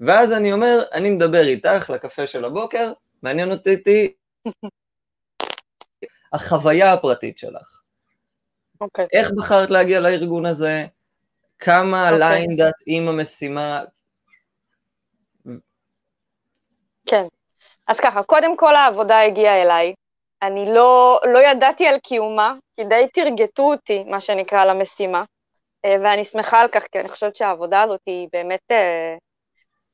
ואז 0.00 0.32
אני 0.32 0.52
אומר, 0.52 0.82
אני 0.92 1.10
מדבר 1.10 1.46
איתך 1.46 1.90
לקפה 1.94 2.26
של 2.26 2.44
הבוקר, 2.44 2.92
מעניין 3.24 3.50
אותי 3.50 4.12
החוויה 6.32 6.92
הפרטית 6.92 7.38
שלך. 7.38 7.82
אוקיי. 8.80 9.04
Okay. 9.04 9.08
איך 9.12 9.30
בחרת 9.36 9.70
להגיע 9.70 10.00
לארגון 10.00 10.46
הזה? 10.46 10.86
כמה 11.58 12.10
okay. 12.10 12.12
ליין 12.12 12.50
אוקיי. 12.50 12.70
עם 12.86 13.08
המשימה? 13.08 13.84
כן. 17.06 17.22
אז 17.86 18.00
ככה, 18.00 18.22
קודם 18.22 18.56
כל 18.56 18.76
העבודה 18.76 19.20
הגיעה 19.20 19.62
אליי. 19.62 19.94
אני 20.42 20.74
לא, 20.74 21.20
לא 21.32 21.38
ידעתי 21.38 21.86
על 21.86 21.98
קיומה, 21.98 22.54
כי 22.76 22.84
די 22.84 23.06
תרגטו 23.12 23.72
אותי, 23.72 24.04
מה 24.04 24.20
שנקרא, 24.20 24.64
למשימה, 24.64 25.24
אה, 25.84 25.96
ואני 26.02 26.24
שמחה 26.24 26.60
על 26.60 26.68
כך, 26.68 26.84
כי 26.92 27.00
אני 27.00 27.08
חושבת 27.08 27.36
שהעבודה 27.36 27.82
הזאת 27.82 28.00
היא 28.06 28.28
באמת 28.32 28.72
אה, 28.72 29.16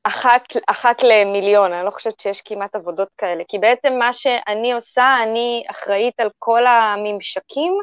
אחת, 0.04 0.48
אחת 0.66 1.02
למיליון, 1.02 1.72
אני 1.72 1.86
לא 1.86 1.90
חושבת 1.90 2.20
שיש 2.20 2.40
כמעט 2.40 2.74
עבודות 2.74 3.08
כאלה, 3.18 3.44
כי 3.48 3.58
בעצם 3.58 3.92
מה 3.98 4.12
שאני 4.12 4.72
עושה, 4.72 5.16
אני 5.22 5.64
אחראית 5.70 6.20
על 6.20 6.30
כל 6.38 6.66
הממשקים 6.66 7.78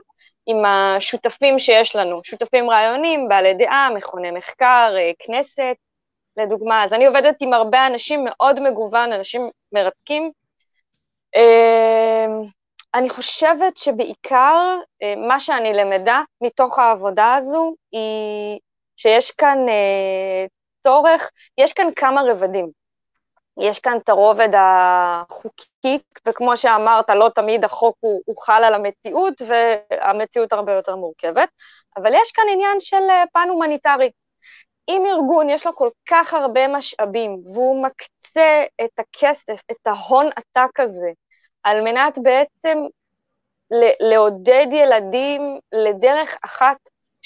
עם 0.46 0.66
השותפים 0.66 1.60
שיש 1.60 1.96
לנו, 1.96 2.22
שותפים 2.24 2.70
רעיונים, 2.70 3.28
בעלי 3.30 3.54
דעה, 3.54 3.90
מכוני 3.96 4.32
מחקר, 4.32 4.94
אה, 4.98 5.12
כנסת, 5.20 5.76
לדוגמה. 6.38 6.84
אז 6.84 6.94
אני 6.94 7.06
עובדת 7.06 7.36
עם 7.42 7.54
הרבה 7.54 7.88
אנשים 7.88 8.26
מאוד 8.26 8.60
מגוון, 8.60 9.14
אנשים 9.14 9.50
מרתקים, 9.72 10.32
אמ, 11.36 12.44
אני 12.94 13.10
חושבת 13.10 13.78
שבעיקר 13.78 14.78
אה, 15.04 15.16
מה 15.28 15.40
שאני 15.40 15.74
למדה 15.74 16.22
מתוך 16.42 16.80
העבודה 16.80 17.36
הזו 17.36 17.76
היא 17.92 18.60
שיש 18.96 19.32
כאן 19.32 19.58
אה, 20.88 20.92
צורך, 20.92 21.32
יש 21.58 21.74
כאן 21.74 21.88
כמה 21.96 22.22
רבדים. 22.22 22.70
יש 23.60 23.80
כאן 23.80 23.98
את 23.98 24.10
הרובד 24.10 24.50
החוקי, 24.58 26.00
וכמו 26.28 26.58
שאמרת, 26.58 27.10
לא 27.10 27.30
תמיד 27.36 27.64
החוק 27.64 27.98
הוא, 28.00 28.22
הוא 28.26 28.36
חל 28.38 28.64
על 28.64 28.74
המציאות, 28.74 29.34
והמציאות 29.48 30.54
הרבה 30.54 30.74
יותר 30.74 30.96
מורכבת, 30.96 31.50
אבל 31.98 32.14
יש 32.14 32.32
כאן 32.32 32.44
עניין 32.54 32.80
של 32.80 33.10
אה, 33.10 33.24
פן 33.34 33.48
הומניטרי. 33.50 34.12
אם 34.88 35.04
ארגון 35.06 35.50
יש 35.50 35.66
לו 35.66 35.76
כל 35.76 35.90
כך 36.10 36.34
הרבה 36.34 36.68
משאבים, 36.68 37.42
והוא 37.54 37.84
מקצה 37.84 38.64
את 38.86 39.00
הכסף, 39.00 39.62
את 39.72 39.88
ההון 39.88 40.30
עתק 40.36 40.80
הזה, 40.80 41.12
על 41.64 41.82
מנת 41.82 42.18
בעצם 42.18 42.78
לעודד 44.00 44.68
ילדים 44.72 45.60
לדרך 45.72 46.38
אחת 46.46 46.78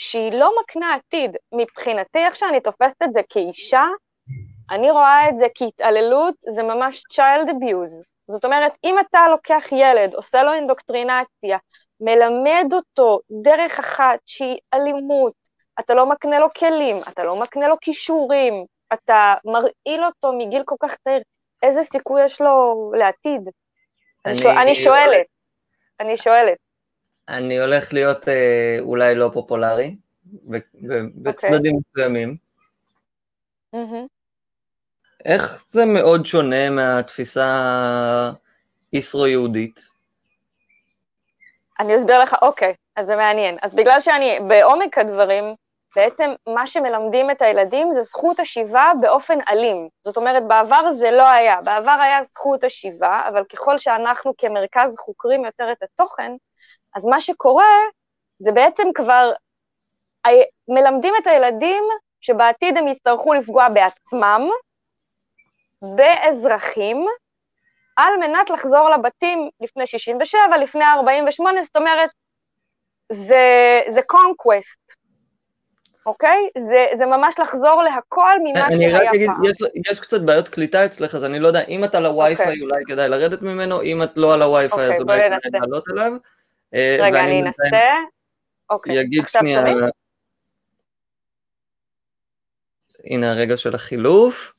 שהיא 0.01 0.31
לא 0.31 0.51
מקנה 0.61 0.95
עתיד. 0.95 1.37
מבחינתי, 1.51 2.19
איך 2.19 2.35
שאני 2.35 2.61
תופסת 2.61 3.01
את 3.03 3.13
זה 3.13 3.21
כאישה, 3.29 3.85
אני 4.71 4.91
רואה 4.91 5.29
את 5.29 5.37
זה 5.37 5.47
כהתעללות, 5.55 6.35
זה 6.49 6.63
ממש 6.63 7.03
child 7.13 7.49
abuse. 7.49 8.03
זאת 8.27 8.45
אומרת, 8.45 8.73
אם 8.83 8.95
אתה 8.99 9.19
לוקח 9.31 9.65
ילד, 9.71 10.13
עושה 10.13 10.43
לו 10.43 10.53
אינדוקטרינציה, 10.53 11.57
מלמד 11.99 12.73
אותו 12.73 13.19
דרך 13.43 13.79
אחת 13.79 14.19
שהיא 14.25 14.57
אלימות, 14.73 15.33
אתה 15.79 15.93
לא 15.93 16.05
מקנה 16.05 16.39
לו 16.39 16.47
כלים, 16.49 16.95
אתה 17.09 17.23
לא 17.23 17.35
מקנה 17.35 17.67
לו 17.67 17.75
כישורים, 17.81 18.65
אתה 18.93 19.33
מרעיל 19.45 20.05
אותו 20.05 20.33
מגיל 20.33 20.63
כל 20.65 20.75
כך 20.79 20.95
צעיר, 20.95 21.21
איזה 21.63 21.83
סיכוי 21.83 22.25
יש 22.25 22.41
לו 22.41 22.91
לעתיד? 22.97 23.49
אני, 24.25 24.39
אני, 24.41 24.61
אני 24.61 24.75
שואלת, 24.75 25.25
אני 25.99 26.17
שואלת. 26.17 26.70
אני 27.31 27.59
הולך 27.59 27.93
להיות 27.93 28.27
אה, 28.27 28.77
אולי 28.79 29.15
לא 29.15 29.29
פופולרי, 29.33 29.95
אוקיי. 30.45 30.61
בצדדים 31.15 31.75
okay. 31.75 31.79
מסוימים. 31.89 32.37
Mm-hmm. 33.75 34.07
איך 35.25 35.65
זה 35.69 35.85
מאוד 35.85 36.25
שונה 36.25 36.69
מהתפיסה 36.69 38.31
הישרו-יהודית? 38.91 39.79
אני 41.79 41.97
אסביר 41.97 42.19
לך, 42.23 42.35
אוקיי, 42.41 42.73
אז 42.95 43.05
זה 43.05 43.15
מעניין. 43.15 43.57
אז 43.61 43.75
בגלל 43.75 43.99
שאני 43.99 44.39
בעומק 44.47 44.97
הדברים, 44.97 45.55
בעצם 45.95 46.31
מה 46.47 46.67
שמלמדים 46.67 47.31
את 47.31 47.41
הילדים 47.41 47.91
זה 47.91 48.01
זכות 48.01 48.39
השיבה 48.39 48.91
באופן 49.01 49.37
אלים. 49.49 49.89
זאת 50.03 50.17
אומרת, 50.17 50.47
בעבר 50.47 50.93
זה 50.93 51.11
לא 51.11 51.29
היה. 51.29 51.61
בעבר 51.61 51.97
היה 52.01 52.23
זכות 52.23 52.63
השיבה, 52.63 53.21
אבל 53.29 53.43
ככל 53.43 53.77
שאנחנו 53.77 54.33
כמרכז 54.37 54.95
חוקרים 54.97 55.45
יותר 55.45 55.71
את 55.71 55.83
התוכן, 55.83 56.31
אז 56.95 57.05
מה 57.05 57.21
שקורה 57.21 57.73
זה 58.39 58.51
בעצם 58.51 58.87
כבר 58.95 59.31
מלמדים 60.67 61.13
את 61.21 61.27
הילדים 61.27 61.83
שבעתיד 62.21 62.77
הם 62.77 62.87
יצטרכו 62.87 63.33
לפגוע 63.33 63.69
בעצמם, 63.69 64.49
באזרחים, 65.81 67.05
על 67.97 68.17
מנת 68.19 68.49
לחזור 68.49 68.89
לבתים 68.89 69.49
לפני 69.61 69.87
67, 69.87 70.57
לפני 70.57 70.85
48, 70.85 71.63
זאת 71.63 71.75
אומרת, 71.75 72.09
זה, 73.11 73.81
זה 73.89 73.99
conquest, 74.11 74.95
אוקיי? 76.05 76.49
זה, 76.57 76.85
זה 76.93 77.05
ממש 77.05 77.39
לחזור 77.39 77.83
להכל 77.83 78.39
ממה 78.43 78.67
אני 78.67 78.77
שהיה 78.77 78.97
רק 78.97 79.15
אגיד, 79.15 79.29
יש, 79.43 79.57
יש 79.91 79.99
קצת 79.99 80.21
בעיות 80.21 80.49
קליטה 80.49 80.85
אצלך, 80.85 81.15
אז 81.15 81.23
אני 81.23 81.39
לא 81.39 81.47
יודע, 81.47 81.61
אם 81.67 81.83
אתה 81.83 81.99
לווי-פיי 81.99 82.45
אוקיי. 82.45 82.61
אולי 82.61 82.83
כדאי 82.87 83.09
לרדת 83.09 83.41
ממנו, 83.41 83.81
אם 83.81 84.03
את 84.03 84.17
לא 84.17 84.33
על 84.33 84.41
הווי-פיי 84.41 84.87
אוקיי, 84.87 84.95
אז 84.95 85.01
אולי 85.01 85.19
כדאי 85.43 85.59
לעלות 85.61 85.83
אליו. 85.91 86.11
אה, 86.73 86.97
רגע, 86.99 87.19
אני 87.19 87.41
אנסה. 87.41 87.63
אוקיי, 88.69 88.95
יגיד 88.95 89.23
שנייה... 89.27 89.63
הנה 93.05 93.31
הרגע 93.31 93.57
של 93.57 93.75
החילוף. 93.75 94.53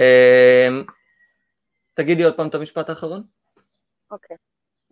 אה, 0.00 0.68
תגידי 1.94 2.22
עוד 2.24 2.36
פעם 2.36 2.48
את 2.48 2.54
המשפט 2.54 2.88
האחרון. 2.88 3.22
אוקיי. 4.10 4.36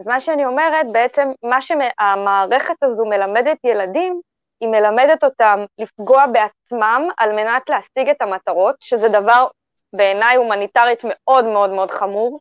אז 0.01 0.09
מה 0.09 0.21
שאני 0.21 0.47
אומרת, 0.47 0.87
בעצם 0.93 1.29
מה 1.43 1.63
שהמערכת 1.63 2.83
הזו 2.83 3.05
מלמדת 3.05 3.59
ילדים, 3.65 4.21
היא 4.61 4.69
מלמדת 4.69 5.25
אותם 5.25 5.65
לפגוע 5.79 6.25
בעצמם 6.27 7.09
על 7.17 7.33
מנת 7.33 7.69
להשיג 7.69 8.09
את 8.09 8.23
המטרות, 8.23 8.77
שזה 8.81 9.09
דבר 9.09 9.47
בעיניי 9.93 10.37
הומניטרית 10.37 11.01
מאוד 11.05 11.45
מאוד 11.45 11.71
מאוד 11.71 11.91
חמור, 11.91 12.41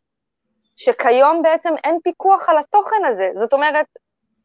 שכיום 0.76 1.42
בעצם 1.42 1.74
אין 1.84 1.98
פיקוח 2.02 2.48
על 2.48 2.58
התוכן 2.58 3.04
הזה. 3.10 3.30
זאת 3.34 3.52
אומרת, 3.52 3.86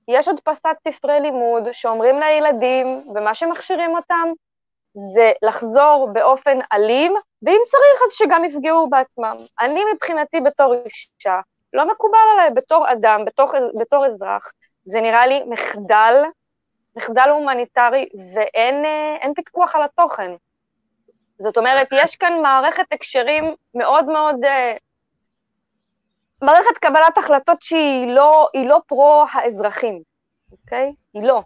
יש 0.07 0.27
הדפסת 0.27 0.75
ספרי 0.87 1.19
לימוד 1.19 1.63
שאומרים 1.71 2.19
לילדים, 2.19 3.03
ומה 3.15 3.35
שמכשירים 3.35 3.95
אותם 3.95 4.27
זה 4.93 5.31
לחזור 5.41 6.09
באופן 6.13 6.59
אלים, 6.73 7.13
ואם 7.43 7.59
צריך 7.65 8.01
אז 8.07 8.13
שגם 8.13 8.45
יפגעו 8.45 8.89
בעצמם. 8.89 9.33
אני 9.61 9.81
מבחינתי 9.93 10.41
בתור 10.41 10.73
אישה, 10.73 11.39
לא 11.73 11.91
מקובל 11.91 12.17
עליי 12.33 12.49
בתור 12.49 12.91
אדם, 12.91 13.25
בתור, 13.25 13.51
בתור 13.79 14.05
אזרח, 14.05 14.51
זה 14.85 15.01
נראה 15.01 15.27
לי 15.27 15.43
מחדל, 15.45 16.23
מחדל 16.95 17.29
הומניטרי, 17.29 18.09
ואין 18.35 19.33
פיקוח 19.35 19.75
על 19.75 19.83
התוכן. 19.83 20.31
זאת 21.39 21.57
אומרת, 21.57 21.87
יש 21.91 22.15
כאן 22.15 22.41
מערכת 22.41 22.85
הקשרים 22.91 23.55
מאוד 23.75 24.05
מאוד... 24.05 24.35
מערכת 26.45 26.77
קבלת 26.81 27.17
החלטות 27.17 27.61
שהיא 27.61 28.07
לא, 28.07 28.47
לא 28.65 28.79
פרו 28.87 29.25
האזרחים, 29.33 30.01
אוקיי? 30.51 30.93
היא 31.13 31.23
לא. 31.23 31.43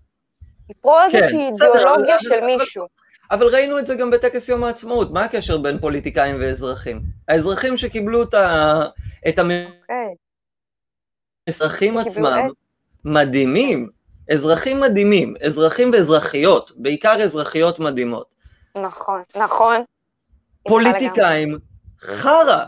היא 0.68 0.76
פרו 0.82 0.96
כן, 1.12 1.18
איזושהי 1.18 1.48
אידיאולוגיה 1.48 2.16
אבל, 2.16 2.24
של 2.24 2.46
מישהו. 2.46 2.86
אבל 3.32 3.48
ראינו 3.48 3.80
את 3.80 3.86
זה 3.86 3.96
גם 3.96 4.12
בטקס 4.12 4.50
יום 4.50 4.64
העצמאות, 4.64 5.12
מה 5.12 5.24
הקשר 5.24 5.58
בין 5.58 5.80
פוליטיקאים 5.80 6.36
ואזרחים? 6.40 7.02
האזרחים 7.28 7.78
שקיבלו 7.78 8.24
את, 8.24 8.34
ה... 8.34 8.82
את 9.30 9.40
המ... 9.40 9.52
אוקיי. 9.52 10.16
האזרחים 11.48 11.98
עצמם 11.98 12.50
מדהימים, 13.06 13.90
אזרחים 14.32 14.82
מדהימים, 14.82 15.34
אזרחים 15.46 15.92
ואזרחיות, 15.94 16.72
בעיקר 16.76 17.24
אזרחיות 17.24 17.80
מדהימות. 17.80 18.28
נכון, 18.76 19.22
נכון. 19.36 19.84
פוליטיקאים, 20.64 21.58
חרא. 22.02 22.66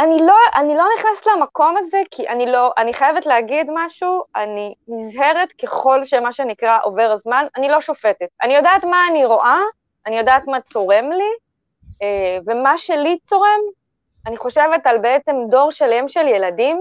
אני 0.00 0.16
לא, 0.26 0.34
אני 0.54 0.76
לא 0.76 0.84
נכנסת 0.98 1.26
למקום 1.26 1.76
הזה, 1.76 2.02
כי 2.10 2.28
אני 2.28 2.46
לא, 2.46 2.72
אני 2.78 2.94
חייבת 2.94 3.26
להגיד 3.26 3.66
משהו, 3.74 4.22
אני 4.36 4.74
נזהרת 4.88 5.52
ככל 5.52 6.04
שמה 6.04 6.32
שנקרא 6.32 6.78
עובר 6.82 7.12
הזמן, 7.12 7.46
אני 7.56 7.68
לא 7.68 7.80
שופטת. 7.80 8.26
אני 8.42 8.56
יודעת 8.56 8.84
מה 8.84 9.06
אני 9.10 9.24
רואה, 9.24 9.60
אני 10.06 10.18
יודעת 10.18 10.46
מה 10.46 10.60
צורם 10.60 11.10
לי, 11.12 11.30
אה, 12.02 12.38
ומה 12.46 12.78
שלי 12.78 13.18
צורם, 13.24 13.60
אני 14.26 14.36
חושבת 14.36 14.86
על 14.86 14.98
בעצם 14.98 15.36
דור 15.50 15.70
שלם 15.70 16.08
של 16.08 16.26
ילדים, 16.26 16.80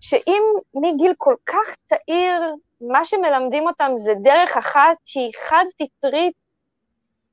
שאם 0.00 0.42
מגיל 0.74 1.12
כל 1.18 1.34
כך 1.46 1.76
צעיר, 1.88 2.42
מה 2.80 3.04
שמלמדים 3.04 3.66
אותם 3.66 3.90
זה 3.96 4.14
דרך 4.22 4.56
אחת 4.56 4.96
שהיא 5.04 5.32
חד-סטרית, 5.48 6.34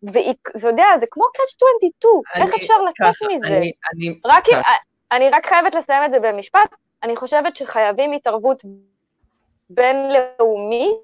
ואתה 0.03 0.67
יודע, 0.67 0.85
זה 0.99 1.05
כמו 1.11 1.23
catch 1.23 1.55
22, 1.55 2.47
איך 2.47 2.55
אפשר 2.55 2.73
לצאת 2.81 3.29
מזה? 3.29 3.47
אני, 3.47 3.71
אני, 3.93 4.19
רק, 4.25 4.43
כך. 4.51 4.61
אני 5.11 5.29
רק 5.29 5.45
חייבת 5.45 5.75
לסיים 5.75 6.03
את 6.05 6.11
זה 6.11 6.19
במשפט, 6.19 6.75
אני 7.03 7.15
חושבת 7.15 7.55
שחייבים 7.55 8.11
התערבות 8.11 8.63
בינלאומית, 9.69 10.95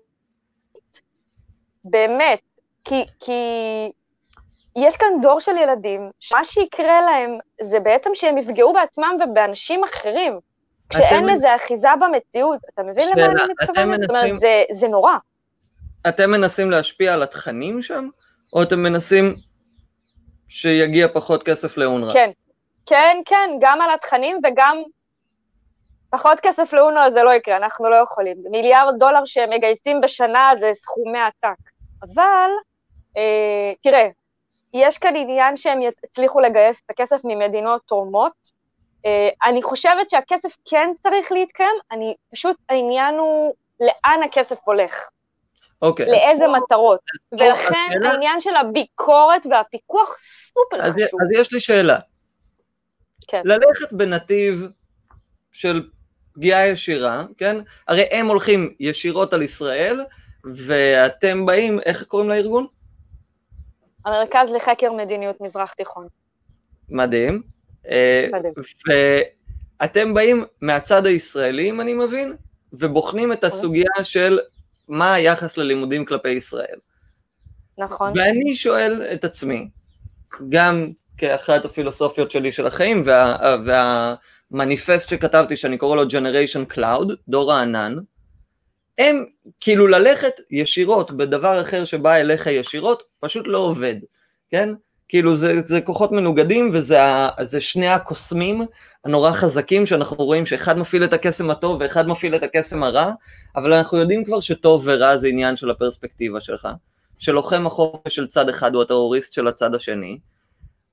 באמת, 1.83 2.39
כי, 2.83 3.05
כי 3.19 3.41
יש 4.75 4.97
כאן 4.97 5.07
דור 5.21 5.39
של 5.39 5.57
ילדים, 5.57 6.11
שמה 6.19 6.45
שיקרה 6.45 7.01
להם 7.01 7.37
זה 7.61 7.79
בעצם 7.79 8.09
שהם 8.13 8.37
יפגעו 8.37 8.73
בעצמם 8.73 9.17
ובאנשים 9.23 9.83
אחרים. 9.83 10.39
כשאין 10.89 11.23
אתם... 11.23 11.35
לזה 11.35 11.55
אחיזה 11.55 11.87
במציאות, 12.01 12.59
אתה 12.73 12.83
מבין 12.83 13.09
למה 13.15 13.25
אני 13.25 13.53
מתכוונת? 13.61 13.87
מנסים... 13.87 14.01
זאת 14.01 14.09
אומרת, 14.09 14.39
זה, 14.39 14.63
זה 14.71 14.87
נורא. 14.87 15.13
אתם 16.07 16.31
מנסים 16.31 16.71
להשפיע 16.71 17.13
על 17.13 17.23
התכנים 17.23 17.81
שם, 17.81 18.09
או 18.53 18.63
אתם 18.63 18.79
מנסים 18.79 19.35
שיגיע 20.47 21.07
פחות 21.07 21.43
כסף 21.43 21.77
לאונר"א? 21.77 22.13
כן, 22.13 22.31
כן, 22.85 23.17
כן, 23.25 23.49
גם 23.61 23.81
על 23.81 23.93
התכנים 23.93 24.39
וגם 24.43 24.83
פחות 26.09 26.39
כסף 26.39 26.73
לאונר"א 26.73 27.09
זה 27.09 27.23
לא 27.23 27.33
יקרה, 27.33 27.57
אנחנו 27.57 27.89
לא 27.89 27.95
יכולים. 27.95 28.37
מיליארד 28.51 28.93
דולר 28.99 29.25
שהם 29.25 29.49
מגייסים 29.49 30.01
בשנה 30.01 30.51
זה 30.59 30.71
סכומי 30.73 31.19
עתק. 31.19 31.59
אבל, 32.03 32.49
אה, 33.17 33.73
תראה, 33.81 34.07
יש 34.73 34.97
כאן 34.97 35.15
עניין 35.15 35.57
שהם 35.57 35.79
יצליחו 35.81 36.39
לגייס 36.39 36.81
את 36.85 36.89
הכסף 36.89 37.21
ממדינות 37.23 37.81
תורמות, 37.85 38.59
Uh, 38.99 39.49
אני 39.49 39.63
חושבת 39.63 40.09
שהכסף 40.09 40.55
כן 40.65 40.89
צריך 41.03 41.31
להתקיים, 41.31 41.75
אני 41.91 42.13
פשוט, 42.31 42.55
העניין 42.69 43.15
הוא 43.15 43.53
לאן 43.79 44.23
הכסף 44.23 44.57
הולך. 44.63 45.07
אוקיי. 45.81 46.05
Okay, 46.05 46.09
לאיזה 46.09 46.45
אז 46.45 46.51
מטרות. 46.51 46.99
אז 47.33 47.41
ולכן 47.41 47.75
השאלה... 47.89 48.09
העניין 48.09 48.41
של 48.41 48.55
הביקורת 48.55 49.45
והפיקוח 49.51 50.17
סופר 50.19 50.81
אז 50.81 50.93
חשוב. 50.93 51.21
אז 51.21 51.31
יש 51.31 51.53
לי 51.53 51.59
שאלה. 51.59 51.97
כן. 53.29 53.41
ללכת 53.45 53.93
בנתיב 53.93 54.67
של 55.51 55.89
פגיעה 56.33 56.67
ישירה, 56.67 57.25
כן? 57.37 57.55
הרי 57.87 58.03
הם 58.11 58.27
הולכים 58.27 58.73
ישירות 58.79 59.33
על 59.33 59.41
ישראל, 59.41 60.01
ואתם 60.43 61.45
באים, 61.45 61.79
איך 61.79 62.03
קוראים 62.03 62.29
לארגון? 62.29 62.65
המרכז 64.05 64.49
לחקר 64.55 64.93
מדיניות 64.93 65.41
מזרח 65.41 65.73
תיכון. 65.73 66.07
מדהים. 66.89 67.41
אה, 67.89 68.27
ואתם 69.79 70.13
באים 70.13 70.45
מהצד 70.61 71.05
הישראלי, 71.05 71.69
אם 71.69 71.81
אני 71.81 71.93
מבין, 71.93 72.35
ובוחנים 72.73 73.31
את 73.31 73.45
נכון. 73.45 73.59
הסוגיה 73.59 74.03
של 74.03 74.39
מה 74.87 75.13
היחס 75.13 75.57
ללימודים 75.57 76.05
כלפי 76.05 76.29
ישראל. 76.29 76.79
נכון. 77.77 78.13
ואני 78.15 78.55
שואל 78.55 79.07
את 79.13 79.23
עצמי, 79.23 79.69
גם 80.49 80.91
כאחת 81.19 81.65
הפילוסופיות 81.65 82.31
שלי 82.31 82.51
של 82.51 82.67
החיים, 82.67 83.03
וה, 83.05 83.55
והמניפסט 84.51 85.09
שכתבתי, 85.09 85.55
שאני 85.55 85.77
קורא 85.77 85.95
לו 85.95 86.03
Generation 86.03 86.73
Cloud, 86.73 87.13
דור 87.27 87.53
הענן, 87.53 87.95
הם 88.97 89.25
כאילו 89.59 89.87
ללכת 89.87 90.33
ישירות 90.51 91.11
בדבר 91.11 91.61
אחר 91.61 91.85
שבא 91.85 92.15
אליך 92.15 92.47
ישירות, 92.47 93.03
פשוט 93.19 93.47
לא 93.47 93.57
עובד, 93.57 93.95
כן? 94.49 94.69
כאילו 95.09 95.35
זה, 95.35 95.53
זה 95.65 95.81
כוחות 95.81 96.11
מנוגדים 96.11 96.71
וזה 96.73 97.61
שני 97.61 97.87
הקוסמים 97.87 98.61
הנורא 99.05 99.31
חזקים 99.31 99.85
שאנחנו 99.85 100.25
רואים 100.25 100.45
שאחד 100.45 100.77
מפעיל 100.77 101.03
את 101.03 101.13
הקסם 101.13 101.49
הטוב 101.49 101.77
ואחד 101.81 102.07
מפעיל 102.07 102.35
את 102.35 102.43
הקסם 102.43 102.83
הרע, 102.83 103.11
אבל 103.55 103.73
אנחנו 103.73 103.97
יודעים 103.97 104.25
כבר 104.25 104.39
שטוב 104.39 104.81
ורע 104.85 105.17
זה 105.17 105.27
עניין 105.27 105.55
של 105.55 105.71
הפרספקטיבה 105.71 106.41
שלך, 106.41 106.67
שלוחם 107.19 107.67
החופש 107.67 108.15
של 108.15 108.27
צד 108.27 108.49
אחד 108.49 108.73
הוא 108.73 108.81
הטרוריסט 108.81 109.33
של 109.33 109.47
הצד 109.47 109.75
השני, 109.75 110.19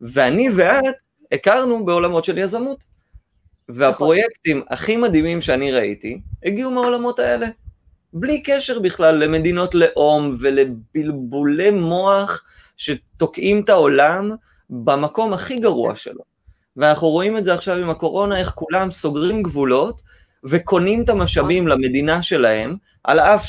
ואני 0.01 0.49
ואת 0.57 0.95
הכרנו 1.33 1.85
בעולמות 1.85 2.25
של 2.25 2.39
יזמות, 2.39 2.85
והפרויקטים 3.69 4.63
הכי 4.71 4.97
מדהימים 4.97 5.41
שאני 5.41 5.73
ראיתי 5.73 6.21
הגיעו 6.45 6.71
מהעולמות 6.71 7.19
האלה, 7.19 7.47
בלי 8.13 8.43
קשר 8.43 8.79
בכלל 8.79 9.25
למדינות 9.25 9.75
לאום 9.75 10.37
ולבלבולי 10.41 11.71
מוח 11.71 12.45
שתוקעים 12.77 13.61
את 13.61 13.69
העולם 13.69 14.31
במקום 14.71 15.33
הכי 15.33 15.59
גרוע 15.59 15.95
שלו. 15.95 16.23
ואנחנו 16.77 17.09
רואים 17.09 17.37
את 17.37 17.45
זה 17.45 17.55
עכשיו 17.55 17.77
עם 17.77 17.91
הקורונה, 17.91 18.39
איך 18.39 18.53
כולם 18.55 18.91
סוגרים 18.91 19.43
גבולות 19.43 20.01
וקונים 20.45 21.03
את 21.03 21.09
המשאבים 21.09 21.69
למדינה 21.69 22.23
שלהם, 22.23 22.77
על 23.05 23.21
אף 23.21 23.47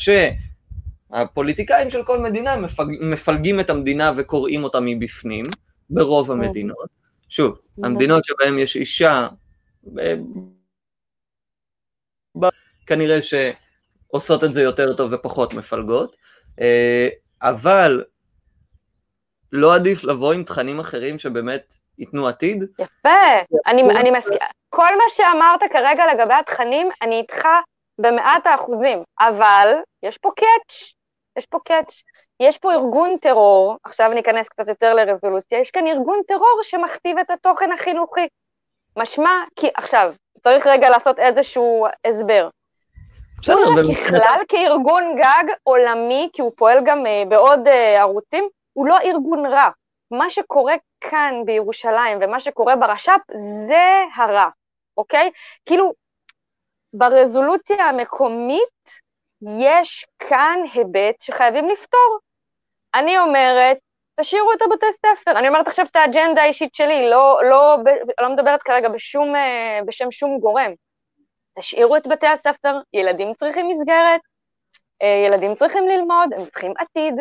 שהפוליטיקאים 1.12 1.90
של 1.90 2.04
כל 2.04 2.20
מדינה. 2.20 2.56
מפלגים 3.02 3.60
את 3.60 3.70
המדינה 3.70 4.12
וקוראים 4.16 4.64
אותה 4.64 4.80
מבפנים, 4.82 5.46
ברוב 5.90 6.32
המדינות. 6.32 6.90
שוב, 7.30 7.60
המדינות 7.84 8.26
שבהן 8.26 8.60
יש 8.60 8.76
אישה, 8.76 9.28
כנראה 12.88 13.20
שעושות 13.22 14.44
את 14.44 14.54
זה 14.54 14.62
יותר 14.62 14.94
טוב 14.94 15.14
ופחות 15.14 15.54
מפלגות, 15.54 16.16
אה, 16.62 17.08
אבל 17.42 18.04
לא 19.52 19.76
עדיף 19.76 20.04
לבוא 20.04 20.34
עם 20.34 20.44
תכנים 20.44 20.80
אחרים 20.80 21.18
שבאמת 21.18 21.74
ייתנו 21.98 22.28
עתיד? 22.28 22.64
יפה, 22.80 23.10
אני, 23.68 23.82
אני 23.82 24.12
מסכימה. 24.12 24.46
כל 24.70 24.98
מה 24.98 25.04
שאמרת 25.10 25.72
כרגע 25.72 26.04
לגבי 26.14 26.34
התכנים, 26.34 26.90
אני 27.02 27.20
איתך 27.20 27.48
במאת 28.00 28.48
האחוזים, 28.48 29.04
אבל 29.20 29.74
יש 30.04 30.18
פה 30.18 30.32
קאץ', 30.36 30.94
יש 31.38 31.46
פה 31.46 31.60
קאץ'. 31.66 32.02
יש 32.40 32.58
פה 32.58 32.74
ארגון 32.74 33.18
טרור, 33.18 33.78
עכשיו 33.84 34.14
ניכנס 34.14 34.50
קצת 34.50 34.68
יותר 34.68 34.94
לרזולוציה, 34.94 35.60
יש 35.60 35.72
כאן 35.72 35.88
ארגון 35.88 36.20
טרור 36.28 36.60
שמכתיב 36.64 37.18
את 37.18 37.30
התוכן 37.30 37.72
החינוכי. 37.72 38.28
משמע, 38.98 39.44
כי 39.56 39.68
עכשיו, 39.76 40.14
צריך 40.44 40.68
רגע 40.68 40.90
לעשות 40.90 41.20
איזשהו 41.20 41.88
הסבר. 42.06 42.50
בסדר, 43.42 43.56
במקרה... 43.78 44.06
ככלל, 44.06 44.40
כארגון 44.48 45.16
גג 45.18 45.54
עולמי, 45.64 46.30
כי 46.34 46.42
הוא 46.42 46.52
פועל 46.56 46.80
גם 46.86 47.06
uh, 47.06 47.30
בעוד 47.30 47.68
uh, 47.68 47.72
ערוצים, 47.72 48.50
הוא 48.74 48.88
לא 48.88 48.98
ארגון 49.00 49.46
רע. 49.46 49.70
מה 50.12 50.30
שקורה 50.30 50.74
כאן 51.02 51.34
בירושלים 51.46 52.18
ומה 52.22 52.40
שקורה 52.40 52.76
ברש"פ 52.76 53.22
זה 53.68 54.04
הרע, 54.16 54.50
אוקיי? 54.98 55.32
כאילו, 55.66 55.94
ברזולוציה 56.94 57.86
המקומית, 57.86 58.90
יש 59.60 60.06
כאן 60.20 60.60
היבט 60.74 61.22
שחייבים 61.22 61.70
לפתור. 61.70 62.20
אני 62.96 63.20
אומרת, 63.20 63.78
תשאירו 64.20 64.54
את 64.54 64.62
הבתי 64.62 64.86
ספר. 64.94 65.32
אני 65.32 65.48
אומרת 65.48 65.68
עכשיו 65.68 65.86
את 65.86 65.96
האג'נדה 65.96 66.42
האישית 66.42 66.76
שלי, 66.76 67.10
לא, 67.10 67.40
לא, 67.50 67.78
לא 68.22 68.30
מדברת 68.30 68.64
כרגע 68.64 68.90
בשום, 68.90 69.36
אה, 69.36 69.80
בשם 69.86 70.12
שום 70.12 70.40
גורם. 70.40 70.72
תשאירו 71.60 71.98
את 71.98 72.08
בתי 72.08 72.28
הספר, 72.28 72.80
ילדים 72.94 73.34
צריכים 73.34 73.68
מסגרת, 73.68 74.22
אה, 75.02 75.24
ילדים 75.28 75.56
צריכים 75.56 75.88
ללמוד, 75.88 76.34
הם 76.34 76.46
צריכים 76.46 76.74
עתיד, 76.78 77.14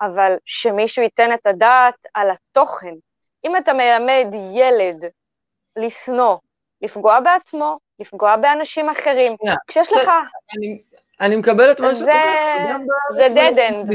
אבל 0.00 0.36
שמישהו 0.44 1.02
ייתן 1.02 1.32
את 1.34 1.46
הדעת 1.46 1.94
על 2.14 2.30
התוכן. 2.30 2.94
אם 3.44 3.56
אתה 3.56 3.72
מלמד 3.72 4.26
ילד 4.54 5.04
לשנוא, 5.76 6.36
לפגוע 6.82 7.20
בעצמו, 7.20 7.78
לפגוע 7.98 8.36
באנשים 8.36 8.88
אחרים, 8.88 9.32
שנייה, 9.40 9.56
כשיש 9.68 9.92
לך... 9.92 10.10
אני, 10.56 10.82
אני 11.20 11.36
מקבל 11.36 11.70
את 11.70 11.80
מה 11.80 11.94
שאת 11.94 12.08
אומרת, 12.08 12.80
זה 13.12 13.26
dead 13.26 13.56
end. 13.56 13.94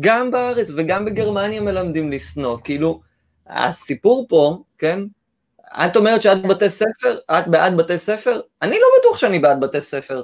גם 0.00 0.30
בארץ 0.30 0.68
וגם 0.76 1.04
בגרמניה 1.04 1.60
מלמדים 1.60 2.12
לשנוא, 2.12 2.58
כאילו, 2.64 3.00
הסיפור 3.46 4.26
פה, 4.28 4.58
כן, 4.78 5.00
את 5.60 5.96
אומרת 5.96 6.22
שאת 6.22 6.42
בתי 6.42 6.70
ספר, 6.70 7.18
את 7.30 7.48
בעד 7.48 7.76
בתי 7.76 7.98
ספר? 7.98 8.40
אני 8.62 8.78
לא 8.80 8.86
בטוח 8.98 9.18
שאני 9.18 9.38
בעד 9.38 9.60
בתי 9.60 9.80
ספר. 9.80 10.22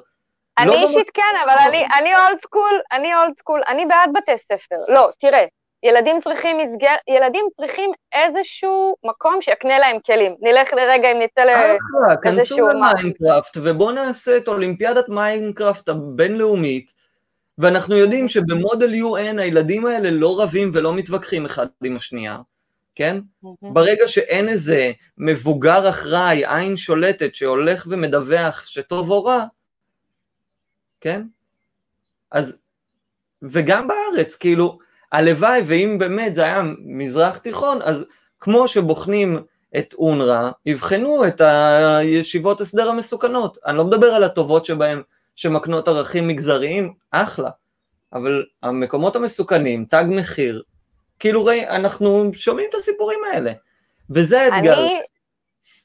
אני 0.58 0.66
לא 0.66 0.74
אישית 0.74 1.10
כן, 1.14 1.22
אבל 1.44 1.54
אני 1.98 2.16
old 2.16 2.40
school, 2.40 2.80
אני 2.92 3.14
old 3.14 3.32
school, 3.38 3.62
אני 3.68 3.86
בעד 3.86 4.10
בתי 4.14 4.38
ספר. 4.38 4.76
לא, 4.88 5.10
תראה, 5.18 5.44
ילדים 5.82 6.20
צריכים 6.20 6.58
מסגרת, 6.58 6.94
ילדים 7.08 7.44
צריכים 7.56 7.90
איזשהו 8.12 8.96
מקום 9.04 9.42
שיקנה 9.42 9.78
להם 9.78 9.96
כלים. 10.06 10.34
נלך 10.40 10.72
לרגע 10.72 11.12
אם 11.12 11.18
נצא 11.22 11.44
לאיזשהו... 11.44 11.78
כנסו 12.22 12.68
ל 12.68 12.77
Minecraft 12.77 13.56
ובואו 13.62 13.92
נעשה 13.92 14.36
את 14.36 14.48
אולימפיאדת 14.48 15.08
Minecraft 15.08 15.88
הבינלאומית, 15.88 16.92
ואנחנו 17.58 17.96
יודעים 17.96 18.28
שב 18.28 18.53
model 18.53 18.94
UN 18.94 19.40
הילדים 19.40 19.86
האלה 19.86 20.10
לא 20.10 20.42
רבים 20.42 20.70
ולא 20.74 20.94
מתווכחים 20.94 21.46
אחד 21.46 21.66
עם 21.84 21.96
השנייה, 21.96 22.38
כן? 22.94 23.18
ברגע 23.62 24.08
שאין 24.08 24.48
איזה 24.48 24.92
מבוגר 25.18 25.88
אחראי, 25.88 26.42
עין 26.46 26.76
שולטת, 26.76 27.34
שהולך 27.34 27.86
ומדווח 27.90 28.66
שטוב 28.66 29.10
או 29.10 29.24
רע, 29.24 29.44
כן? 31.00 31.22
אז, 32.30 32.58
וגם 33.42 33.88
בארץ, 33.88 34.36
כאילו, 34.36 34.78
הלוואי 35.12 35.62
ואם 35.66 35.96
באמת 35.98 36.34
זה 36.34 36.42
היה 36.42 36.62
מזרח 36.78 37.38
תיכון, 37.38 37.78
אז 37.82 38.04
כמו 38.40 38.68
שבוחנים 38.68 39.42
את 39.78 39.94
אונר"א, 39.94 40.50
יבחנו 40.66 41.26
את 41.26 41.40
הישיבות 41.40 42.60
הסדר 42.60 42.88
המסוכנות. 42.88 43.58
אני 43.66 43.76
לא 43.76 43.84
מדבר 43.84 44.06
על 44.06 44.24
הטובות 44.24 44.64
שבהן, 44.64 45.02
שמקנות 45.36 45.88
ערכים 45.88 46.28
מגזריים, 46.28 46.94
אחלה. 47.10 47.50
אבל 48.12 48.44
המקומות 48.62 49.16
המסוכנים, 49.16 49.84
תג 49.84 50.04
מחיר, 50.08 50.62
כאילו 51.18 51.44
ראי, 51.44 51.68
אנחנו 51.68 52.30
שומעים 52.32 52.68
את 52.70 52.74
הסיפורים 52.74 53.18
האלה. 53.32 53.52
וזה 54.10 54.40
האתגר. 54.40 54.80
אני, 54.80 55.00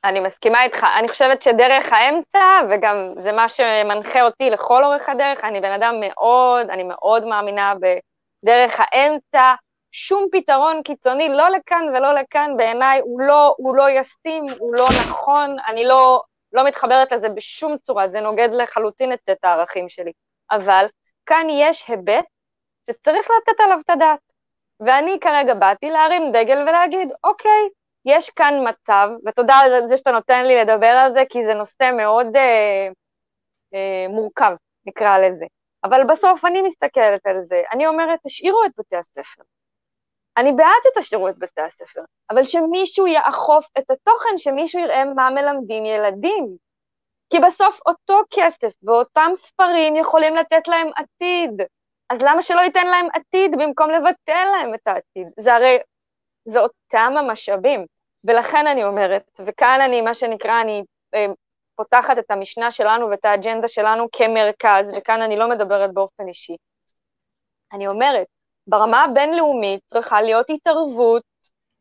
אני 0.04 0.20
מסכימה 0.20 0.64
איתך, 0.64 0.86
אני 1.00 1.10
חושבת 1.10 1.42
שדרך 1.42 1.86
האמצע, 1.92 2.46
וגם 2.70 3.14
זה 3.18 3.32
מה 3.32 3.50
שמנחה 3.50 4.22
אותי 4.22 4.50
לכל 4.50 4.86
אורך 4.86 5.10
הדרך, 5.10 5.44
אני 5.44 5.62
בן 5.62 5.72
אדם 5.72 5.96
מאוד, 6.00 6.70
אני 6.70 6.84
מאוד 6.84 7.26
מאמינה 7.26 7.74
בדרך 8.46 8.80
האמצע, 8.80 9.54
שום 9.92 10.28
פתרון 10.32 10.84
קיצוני, 10.84 11.30
לא 11.30 11.50
לכאן 11.50 11.86
ולא 11.94 12.14
לכאן, 12.14 12.52
בעיניי 12.58 13.00
הוא 13.00 13.22
לא, 13.22 13.56
הוא 13.58 13.76
לא 13.76 13.90
ישים, 13.90 14.46
הוא 14.60 14.76
לא 14.76 14.86
נכון, 15.08 15.56
אני 15.68 15.84
לא, 15.84 16.22
לא 16.54 16.66
מתחברת 16.68 17.12
לזה 17.12 17.30
בשום 17.30 17.78
צורה, 17.78 18.10
זה 18.10 18.22
נוגד 18.22 18.50
לחלוטין 18.52 19.14
את, 19.14 19.20
את 19.32 19.38
הערכים 19.44 19.90
שלי. 19.90 20.12
אבל 20.52 20.86
כאן 21.26 21.48
יש 21.50 21.86
היבט 21.88 22.26
שצריך 22.90 23.28
לתת 23.38 23.60
עליו 23.60 23.78
את 23.86 23.90
הדעת. 23.90 24.34
ואני 24.80 25.18
כרגע 25.22 25.54
באתי 25.54 25.90
להרים 25.90 26.32
דגל 26.32 26.62
ולהגיד, 26.62 27.10
אוקיי, 27.24 27.70
יש 28.06 28.30
כאן 28.30 28.54
מצב, 28.70 29.10
ותודה 29.26 29.56
על 29.56 29.88
זה 29.88 29.98
שאתה 29.98 30.12
נותן 30.12 30.46
לי 30.46 30.56
לדבר 30.56 30.88
על 30.88 31.14
זה, 31.14 31.24
כי 31.30 31.46
זה 31.46 31.54
נושא 31.54 31.92
מאוד 31.98 32.36
אה, 32.36 32.88
אה, 33.74 34.08
מורכב, 34.10 34.56
נקרא 34.86 35.18
לזה. 35.18 35.46
אבל 35.86 36.04
בסוף 36.04 36.46
אני 36.46 36.62
מסתכלת 36.62 37.26
על 37.26 37.44
זה, 37.44 37.62
אני 37.72 37.88
אומרת, 37.88 38.20
תשאירו 38.24 38.64
את 38.66 38.72
בתי 38.78 38.96
הספר. 38.96 39.44
אני 40.38 40.52
בעד 40.52 40.82
שתשאירו 40.84 41.30
את 41.30 41.38
בתי 41.38 41.62
הספר, 41.62 42.02
אבל 42.30 42.44
שמישהו 42.44 43.08
יאכוף 43.08 43.68
את 43.78 43.92
התוכן, 43.92 44.38
שמישהו 44.38 44.80
יראה 44.80 45.06
מה 45.06 45.30
מלמדים 45.30 45.86
ילדים. 45.86 46.58
כי 47.30 47.40
בסוף 47.40 47.80
אותו 47.86 48.20
כסף 48.34 48.74
ואותם 48.84 49.32
ספרים 49.36 49.96
יכולים 49.96 50.36
לתת 50.36 50.68
להם 50.68 50.88
עתיד. 50.96 51.62
אז 52.10 52.22
למה 52.22 52.42
שלא 52.42 52.62
ייתן 52.62 52.88
להם 52.88 53.08
עתיד 53.14 53.52
במקום 53.60 53.90
לבטל 53.90 54.46
להם 54.52 54.74
את 54.74 54.88
העתיד? 54.88 55.28
זה 55.40 55.56
הרי, 55.56 55.78
זה 56.46 56.60
אותם 56.60 57.14
המשאבים. 57.18 57.86
ולכן 58.24 58.68
אני 58.68 58.84
אומרת, 58.84 59.40
וכאן 59.46 59.80
אני, 59.82 60.02
מה 60.02 60.14
שנקרא, 60.14 60.62
אני 60.62 60.84
אה, 61.16 61.26
פותחת 61.76 62.18
את 62.18 62.32
המשנה 62.32 62.72
שלנו 62.72 63.10
ואת 63.10 63.26
האג'נדה 63.26 63.68
שלנו 63.68 64.08
כמרכז, 64.12 64.92
וכאן 64.98 65.22
אני 65.22 65.38
לא 65.38 65.50
מדברת 65.50 65.94
באופן 65.94 66.28
אישי. 66.28 66.56
אני 67.74 67.88
אומרת, 67.88 68.28
ברמה 68.68 69.04
הבינלאומית 69.04 69.82
צריכה 69.86 70.22
להיות 70.22 70.50
התערבות, 70.50 71.24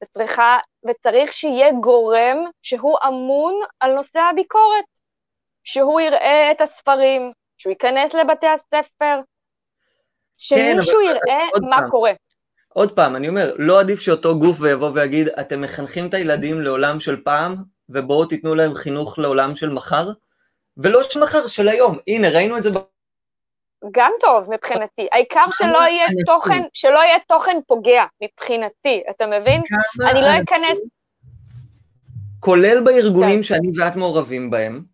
וצריכה, 0.02 0.58
וצריך 0.88 1.32
שיהיה 1.32 1.72
גורם 1.72 2.36
שהוא 2.62 2.98
אמון 3.08 3.54
על 3.80 3.94
נושא 3.94 4.20
הביקורת, 4.20 4.84
שהוא 5.64 6.00
יראה 6.00 6.50
את 6.50 6.60
הספרים, 6.60 7.32
שהוא 7.56 7.70
ייכנס 7.70 8.14
לבתי 8.14 8.46
הספר, 8.46 9.20
שמישהו 10.36 10.98
כן, 10.98 11.06
יראה 11.06 11.68
מה 11.70 11.76
פעם. 11.76 11.90
קורה. 11.90 12.12
עוד 12.68 12.96
פעם, 12.96 13.16
אני 13.16 13.28
אומר, 13.28 13.54
לא 13.58 13.80
עדיף 13.80 14.00
שאותו 14.00 14.38
גוף 14.38 14.60
ויבוא 14.60 14.90
ויגיד, 14.94 15.28
אתם 15.28 15.60
מחנכים 15.60 16.08
את 16.08 16.14
הילדים 16.14 16.60
לעולם 16.60 17.00
של 17.00 17.22
פעם, 17.24 17.73
ובואו 17.88 18.26
תיתנו 18.26 18.54
להם 18.54 18.74
חינוך 18.74 19.18
לעולם 19.18 19.56
של 19.56 19.68
מחר, 19.68 20.10
ולא 20.76 21.02
של 21.02 21.20
מחר, 21.20 21.46
של 21.46 21.68
היום. 21.68 21.98
הנה, 22.06 22.28
ראינו 22.28 22.58
את 22.58 22.62
זה 22.62 22.70
גם 23.90 24.12
טוב 24.20 24.50
מבחינתי, 24.50 25.08
העיקר 25.12 25.44
שלא 25.52 25.78
יהיה 25.78 26.06
תוכן, 26.26 26.62
שלא 26.72 26.98
יהיה 26.98 27.18
תוכן 27.28 27.56
פוגע 27.66 28.04
מבחינתי, 28.22 29.02
אתה 29.10 29.26
מבין? 29.26 29.62
אני 30.10 30.20
לא 30.20 30.28
אכנס... 30.44 30.78
כולל 32.40 32.84
בארגונים 32.84 33.36
כן. 33.36 33.42
שאני 33.42 33.68
ואת 33.78 33.96
מעורבים 33.96 34.50
בהם, 34.50 34.84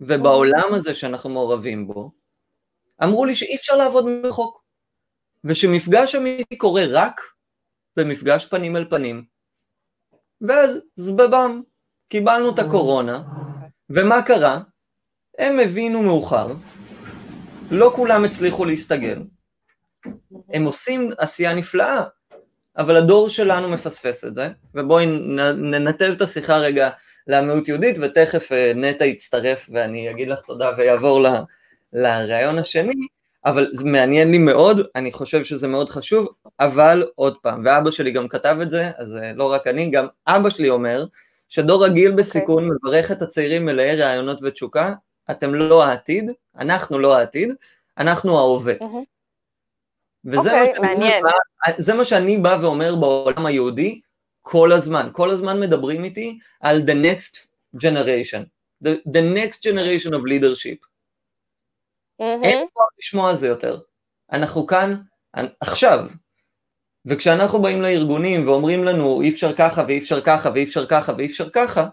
ובעולם 0.00 0.74
הזה 0.74 0.94
שאנחנו 0.94 1.30
מעורבים 1.30 1.86
בו, 1.86 2.10
אמרו 3.04 3.24
לי 3.24 3.34
שאי 3.34 3.56
אפשר 3.56 3.76
לעבוד 3.76 4.04
מרחוק, 4.06 4.64
ושמפגש 5.44 6.14
אמיתי 6.14 6.56
קורה 6.58 6.82
רק 6.90 7.20
במפגש 7.96 8.46
פנים 8.46 8.76
אל 8.76 8.84
פנים. 8.90 9.24
ואז 10.40 10.80
זבבם, 10.94 11.62
קיבלנו 12.14 12.54
את 12.54 12.58
הקורונה, 12.58 13.22
ומה 13.90 14.22
קרה? 14.22 14.60
הם 15.38 15.58
הבינו 15.58 16.02
מאוחר, 16.02 16.48
לא 17.70 17.92
כולם 17.96 18.24
הצליחו 18.24 18.64
להסתגל. 18.64 19.22
הם 20.52 20.64
עושים 20.64 21.10
עשייה 21.18 21.54
נפלאה, 21.54 22.02
אבל 22.76 22.96
הדור 22.96 23.28
שלנו 23.28 23.68
מפספס 23.68 24.24
את 24.24 24.34
זה, 24.34 24.48
ובואי 24.74 25.06
ננתב 25.56 26.12
את 26.16 26.22
השיחה 26.22 26.58
רגע 26.58 26.90
למיעוט 27.26 27.68
יהודית, 27.68 27.96
ותכף 28.02 28.52
אה, 28.52 28.72
נטע 28.74 29.04
יצטרף 29.04 29.68
ואני 29.72 30.10
אגיד 30.10 30.28
לך 30.28 30.40
תודה 30.40 30.70
ויעבור 30.76 31.22
ל, 31.22 31.26
לרעיון 31.92 32.58
השני, 32.58 33.06
אבל 33.44 33.70
זה 33.72 33.84
מעניין 33.84 34.30
לי 34.30 34.38
מאוד, 34.38 34.80
אני 34.96 35.12
חושב 35.12 35.44
שזה 35.44 35.68
מאוד 35.68 35.90
חשוב, 35.90 36.28
אבל 36.60 37.06
עוד 37.14 37.36
פעם, 37.42 37.62
ואבא 37.64 37.90
שלי 37.90 38.12
גם 38.12 38.28
כתב 38.28 38.56
את 38.62 38.70
זה, 38.70 38.90
אז 38.98 39.16
אה, 39.16 39.32
לא 39.36 39.52
רק 39.52 39.66
אני, 39.66 39.90
גם 39.90 40.06
אבא 40.26 40.50
שלי 40.50 40.70
אומר, 40.70 41.04
שדור 41.54 41.84
רגיל 41.84 42.10
אוקיי. 42.10 42.24
בסיכון 42.24 42.68
okay. 42.68 42.72
מברך 42.72 43.12
את 43.12 43.22
הצעירים 43.22 43.64
מלאי 43.64 43.96
רעיונות 43.96 44.38
ותשוקה, 44.42 44.94
אתם 45.30 45.54
לא 45.54 45.84
העתיד, 45.84 46.30
אנחנו 46.56 46.98
לא 46.98 47.16
העתיד, 47.16 47.54
אנחנו 47.98 48.38
ההווה. 48.38 48.74
Mm-hmm. 48.74 49.04
וזה 50.24 50.50
okay, 50.50 50.54
מה, 50.54 50.66
אוקיי, 50.66 50.80
מעניין. 50.80 51.22
בא, 51.22 51.30
זה 51.78 51.94
מה 51.94 52.04
שאני 52.04 52.38
בא 52.38 52.58
ואומר 52.62 52.94
בעולם 52.96 53.46
היהודי 53.46 54.00
כל 54.42 54.72
הזמן, 54.72 55.08
כל 55.12 55.30
הזמן 55.30 55.60
מדברים 55.60 56.04
איתי 56.04 56.38
על 56.60 56.82
the 56.82 56.94
next 57.06 57.46
generation, 57.76 58.42
the, 58.84 58.90
the 59.08 59.22
next 59.36 59.62
generation 59.62 60.10
of 60.10 60.22
leadership. 60.22 60.86
Mm-hmm. 62.20 62.44
אין 62.44 62.66
פה 62.74 62.80
לשמוע 62.98 63.30
על 63.30 63.36
זה 63.36 63.46
יותר. 63.46 63.80
אנחנו 64.32 64.66
כאן 64.66 64.94
עכשיו, 65.60 66.06
וכשאנחנו 67.06 67.62
באים 67.62 67.82
לארגונים 67.82 68.48
ואומרים 68.48 68.84
לנו 68.84 69.22
אי 69.22 69.30
אפשר 69.30 69.52
ככה 69.52 69.84
ואי 69.86 69.98
אפשר 69.98 70.20
ככה 70.20 70.50
ואי 70.54 70.64
אפשר 70.64 70.86
ככה 70.86 71.12
ואי 71.18 71.26
אפשר 71.26 71.50
ככה, 71.50 71.86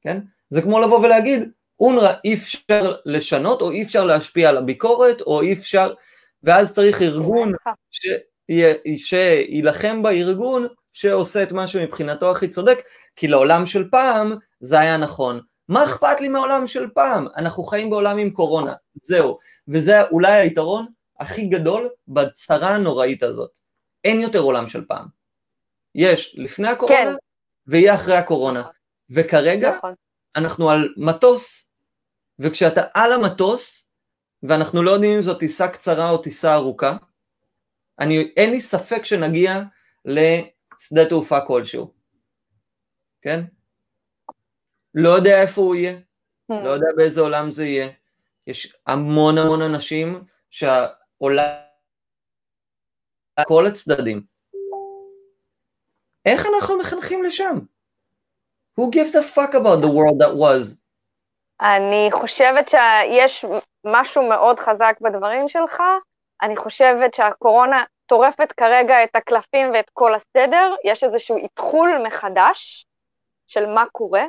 כן? 0.00 0.18
זה 0.50 0.62
כמו 0.62 0.80
לבוא 0.80 0.98
ולהגיד, 0.98 1.50
אונר"א 1.80 2.12
אי 2.24 2.34
אפשר 2.34 2.94
לשנות 3.04 3.60
או 3.60 3.70
אי 3.70 3.82
אפשר 3.82 4.04
להשפיע 4.04 4.48
על 4.48 4.56
הביקורת 4.56 5.20
או 5.20 5.42
אי 5.42 5.52
אפשר, 5.52 5.92
ואז 6.42 6.74
צריך 6.74 7.02
ארגון 7.02 7.52
שיילחם 8.96 10.02
בארגון 10.02 10.66
שעושה 10.92 11.42
את 11.42 11.52
משהו 11.52 11.82
מבחינתו 11.82 12.30
הכי 12.30 12.48
צודק, 12.48 12.78
כי 13.16 13.28
לעולם 13.28 13.66
של 13.66 13.90
פעם 13.90 14.32
זה 14.60 14.80
היה 14.80 14.96
נכון. 14.96 15.40
מה 15.68 15.84
אכפת 15.84 16.20
לי 16.20 16.28
מהעולם 16.28 16.66
של 16.66 16.88
פעם? 16.94 17.26
אנחנו 17.36 17.64
חיים 17.64 17.90
בעולם 17.90 18.18
עם 18.18 18.30
קורונה, 18.30 18.72
זהו. 19.02 19.38
וזה 19.68 20.02
אולי 20.02 20.32
היתרון 20.32 20.86
הכי 21.20 21.46
גדול 21.46 21.88
בצרה 22.08 22.74
הנוראית 22.74 23.22
הזאת. 23.22 23.61
אין 24.04 24.20
יותר 24.20 24.38
עולם 24.38 24.68
של 24.68 24.84
פעם. 24.84 25.06
יש 25.94 26.34
לפני 26.38 26.68
הקורונה 26.68 27.04
כן. 27.04 27.12
ויהיה 27.66 27.94
אחרי 27.94 28.16
הקורונה. 28.16 28.62
וכרגע 29.10 29.76
נכון. 29.76 29.94
אנחנו 30.36 30.70
על 30.70 30.94
מטוס, 30.96 31.68
וכשאתה 32.38 32.82
על 32.94 33.12
המטוס, 33.12 33.84
ואנחנו 34.42 34.82
לא 34.82 34.90
יודעים 34.90 35.16
אם 35.16 35.22
זו 35.22 35.34
טיסה 35.34 35.68
קצרה 35.68 36.10
או 36.10 36.18
טיסה 36.18 36.54
ארוכה, 36.54 36.96
אני, 37.98 38.32
אין 38.36 38.50
לי 38.50 38.60
ספק 38.60 39.04
שנגיע 39.04 39.62
לשדה 40.04 41.08
תעופה 41.08 41.40
כלשהו, 41.46 41.92
כן? 43.22 43.44
לא 44.94 45.08
יודע 45.08 45.42
איפה 45.42 45.60
הוא 45.60 45.74
יהיה, 45.74 45.98
לא 46.48 46.70
יודע 46.70 46.86
באיזה 46.96 47.20
עולם 47.20 47.50
זה 47.50 47.66
יהיה. 47.66 47.88
יש 48.46 48.76
המון 48.86 49.38
המון 49.38 49.62
אנשים 49.62 50.24
שהעולם, 50.50 51.46
כל 53.46 53.66
הצדדים. 53.66 54.22
איך 56.26 56.46
אנחנו 56.46 56.78
מחנכים 56.78 57.24
לשם? 57.24 57.58
Who 58.78 58.82
gives 58.82 59.14
a 59.14 59.36
fuck 59.36 59.54
about 59.54 59.82
the 59.82 59.88
world 59.88 60.18
that 60.18 60.34
was? 60.34 60.78
אני 61.60 62.08
חושבת 62.12 62.68
שיש 62.68 63.44
משהו 63.84 64.28
מאוד 64.28 64.60
חזק 64.60 64.94
בדברים 65.00 65.48
שלך. 65.48 65.82
אני 66.42 66.56
חושבת 66.56 67.14
שהקורונה 67.14 67.84
טורפת 68.06 68.52
כרגע 68.52 69.04
את 69.04 69.16
הקלפים 69.16 69.70
ואת 69.74 69.90
כל 69.92 70.14
הסדר. 70.14 70.74
יש 70.84 71.04
איזשהו 71.04 71.36
איתחול 71.36 71.90
מחדש 72.06 72.86
של 73.46 73.66
מה 73.66 73.84
קורה. 73.92 74.24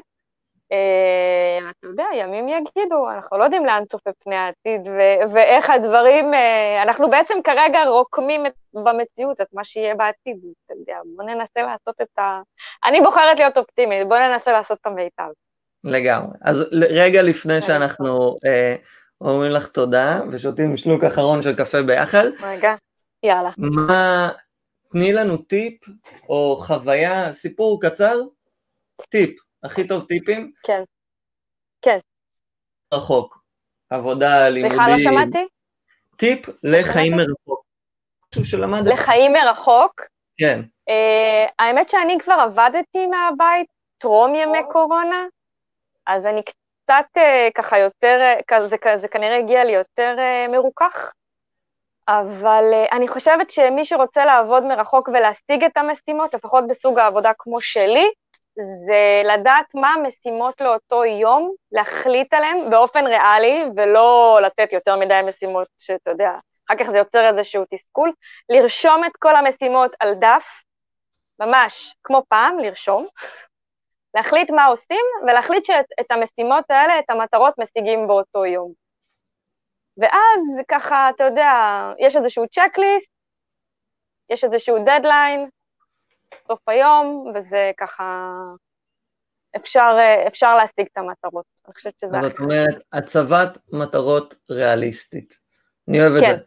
Uh, 0.74 1.72
אתה 1.72 1.88
יודע, 1.88 2.06
ימים 2.16 2.50
יגידו, 2.50 3.10
אנחנו 3.12 3.38
לא 3.38 3.44
יודעים 3.44 3.66
לאן 3.66 3.84
צופה 3.92 4.10
פני 4.24 4.36
העתיד 4.36 4.88
ו- 4.88 5.34
ואיך 5.34 5.70
הדברים, 5.70 6.34
uh, 6.34 6.84
אנחנו 6.84 7.10
בעצם 7.10 7.34
כרגע 7.44 7.80
רוקמים 7.88 8.46
את, 8.46 8.54
במציאות 8.74 9.42
את 9.42 9.48
מה 9.54 9.66
שיהיה 9.66 9.96
בעתיד, 9.96 10.38
אתה 10.66 10.74
יודע, 10.74 10.98
בוא 11.16 11.24
ננסה 11.24 11.62
לעשות 11.62 12.02
את 12.02 12.20
ה... 12.20 12.42
אני 12.86 13.02
בוחרת 13.02 13.40
להיות 13.40 13.58
אופטימית, 13.58 14.08
בוא 14.08 14.18
ננסה 14.18 14.52
לעשות 14.52 14.78
את 14.82 14.86
המיטב. 14.86 15.30
לגמרי. 15.84 16.38
אז 16.42 16.64
רגע 16.90 17.22
לפני 17.22 17.62
שאנחנו 17.62 18.30
uh, 18.32 18.82
אומרים 19.22 19.52
לך 19.52 19.68
תודה 19.68 20.22
ושותים 20.32 20.78
שלוק 20.78 21.04
אחרון 21.04 21.42
של 21.42 21.56
קפה 21.56 21.82
ביחד, 21.82 22.26
רגע, 22.44 22.76
יאללה. 23.24 23.50
מה, 23.58 24.30
תני 24.92 25.14
לנו 25.14 25.38
טיפ 25.38 25.74
או 26.30 26.56
חוויה, 26.58 27.34
סיפור 27.34 27.82
קצר, 27.82 28.16
טיפ. 29.10 29.53
הכי 29.64 29.88
טוב 29.88 30.06
טיפים? 30.08 30.52
כן. 30.64 30.84
כן. 31.82 31.98
רחוק. 32.94 33.44
עבודה, 33.90 34.50
לימודים. 34.50 34.80
בכלל 34.80 34.92
לא 34.94 35.00
שמעתי? 35.00 35.48
טיפ 36.18 36.50
לחיים 36.64 37.14
מרחוק. 37.16 37.64
משהו 38.34 38.46
שלמדת. 38.46 38.94
לחיים 38.94 39.34
מרחוק? 39.34 40.02
כן. 40.38 40.62
Uh, 40.90 41.52
האמת 41.60 41.90
שאני 41.90 42.18
כבר 42.20 42.34
עבדתי 42.34 43.08
מהבית 43.08 43.68
טרום 43.98 44.36
ימי 44.36 44.60
קורונה, 44.72 45.26
אז 46.08 46.26
אני 46.28 46.42
קצת 46.44 47.18
uh, 47.18 47.52
ככה 47.56 47.78
יותר, 47.78 48.20
uh, 48.54 48.62
זה, 48.62 48.76
זה 49.02 49.08
כנראה 49.08 49.38
הגיע 49.38 49.64
לי 49.64 49.72
יותר 49.72 50.16
uh, 50.18 50.52
מרוכך, 50.52 51.12
אבל 52.08 52.64
uh, 52.74 52.96
אני 52.96 53.08
חושבת 53.08 53.50
שמי 53.50 53.86
שרוצה 53.86 54.26
לעבוד 54.26 54.64
מרחוק 54.64 55.08
ולהשיג 55.08 55.64
את 55.64 55.78
המשימות, 55.78 56.34
לפחות 56.34 56.68
בסוג 56.68 57.00
העבודה 57.00 57.32
כמו 57.38 57.62
שלי, 57.62 58.12
זה 58.56 59.22
לדעת 59.26 59.76
מה 59.76 59.94
המשימות 59.94 60.62
לאותו 60.62 61.06
יום, 61.06 61.54
להחליט 61.72 62.34
עליהן 62.34 62.70
באופן 62.70 63.08
ריאלי, 63.08 63.64
ולא 63.76 64.40
לתת 64.44 64.74
יותר 64.74 64.96
מדי 64.96 65.22
משימות 65.26 65.68
שאתה 65.78 66.12
יודע, 66.12 66.32
אחר 66.68 66.76
כך 66.80 66.92
זה 66.92 66.98
יוצר 66.98 67.30
איזשהו 67.30 67.64
תסכול, 67.74 68.12
לרשום 68.50 69.06
את 69.06 69.12
כל 69.20 69.36
המשימות 69.36 69.96
על 70.00 70.14
דף, 70.14 70.46
ממש 71.40 71.96
כמו 72.04 72.24
פעם, 72.30 72.60
לרשום, 72.60 73.08
להחליט 74.16 74.52
מה 74.52 74.66
עושים, 74.66 75.06
ולהחליט 75.24 75.66
שאת 75.66 76.12
המשימות 76.12 76.72
האלה, 76.72 77.00
את 77.00 77.10
המטרות, 77.10 77.54
משיגים 77.58 78.08
באותו 78.08 78.46
יום. 78.46 78.74
ואז 79.98 80.42
ככה, 80.68 81.10
אתה 81.16 81.24
יודע, 81.24 81.52
יש 82.00 82.16
איזשהו 82.16 82.48
צ'קליסט, 82.48 83.10
יש 84.30 84.44
איזשהו 84.44 84.78
דדליין, 84.80 85.50
סוף 86.48 86.70
היום, 86.70 87.34
וזה 87.36 87.72
ככה, 87.78 88.32
אפשר, 89.56 89.98
אפשר 90.28 90.56
להשיג 90.56 90.86
את 90.92 90.98
המטרות. 90.98 91.46
אני 91.66 91.74
חושבת 91.74 91.94
שזה... 92.02 92.18
זאת 92.22 92.40
אומרת, 92.40 92.82
הצבת 92.94 93.58
מטרות 93.74 94.36
ריאליסטית. 94.50 95.40
אני 95.88 96.02
אוהב 96.02 96.20
כן. 96.20 96.32
את 96.32 96.38
זה. 96.38 96.44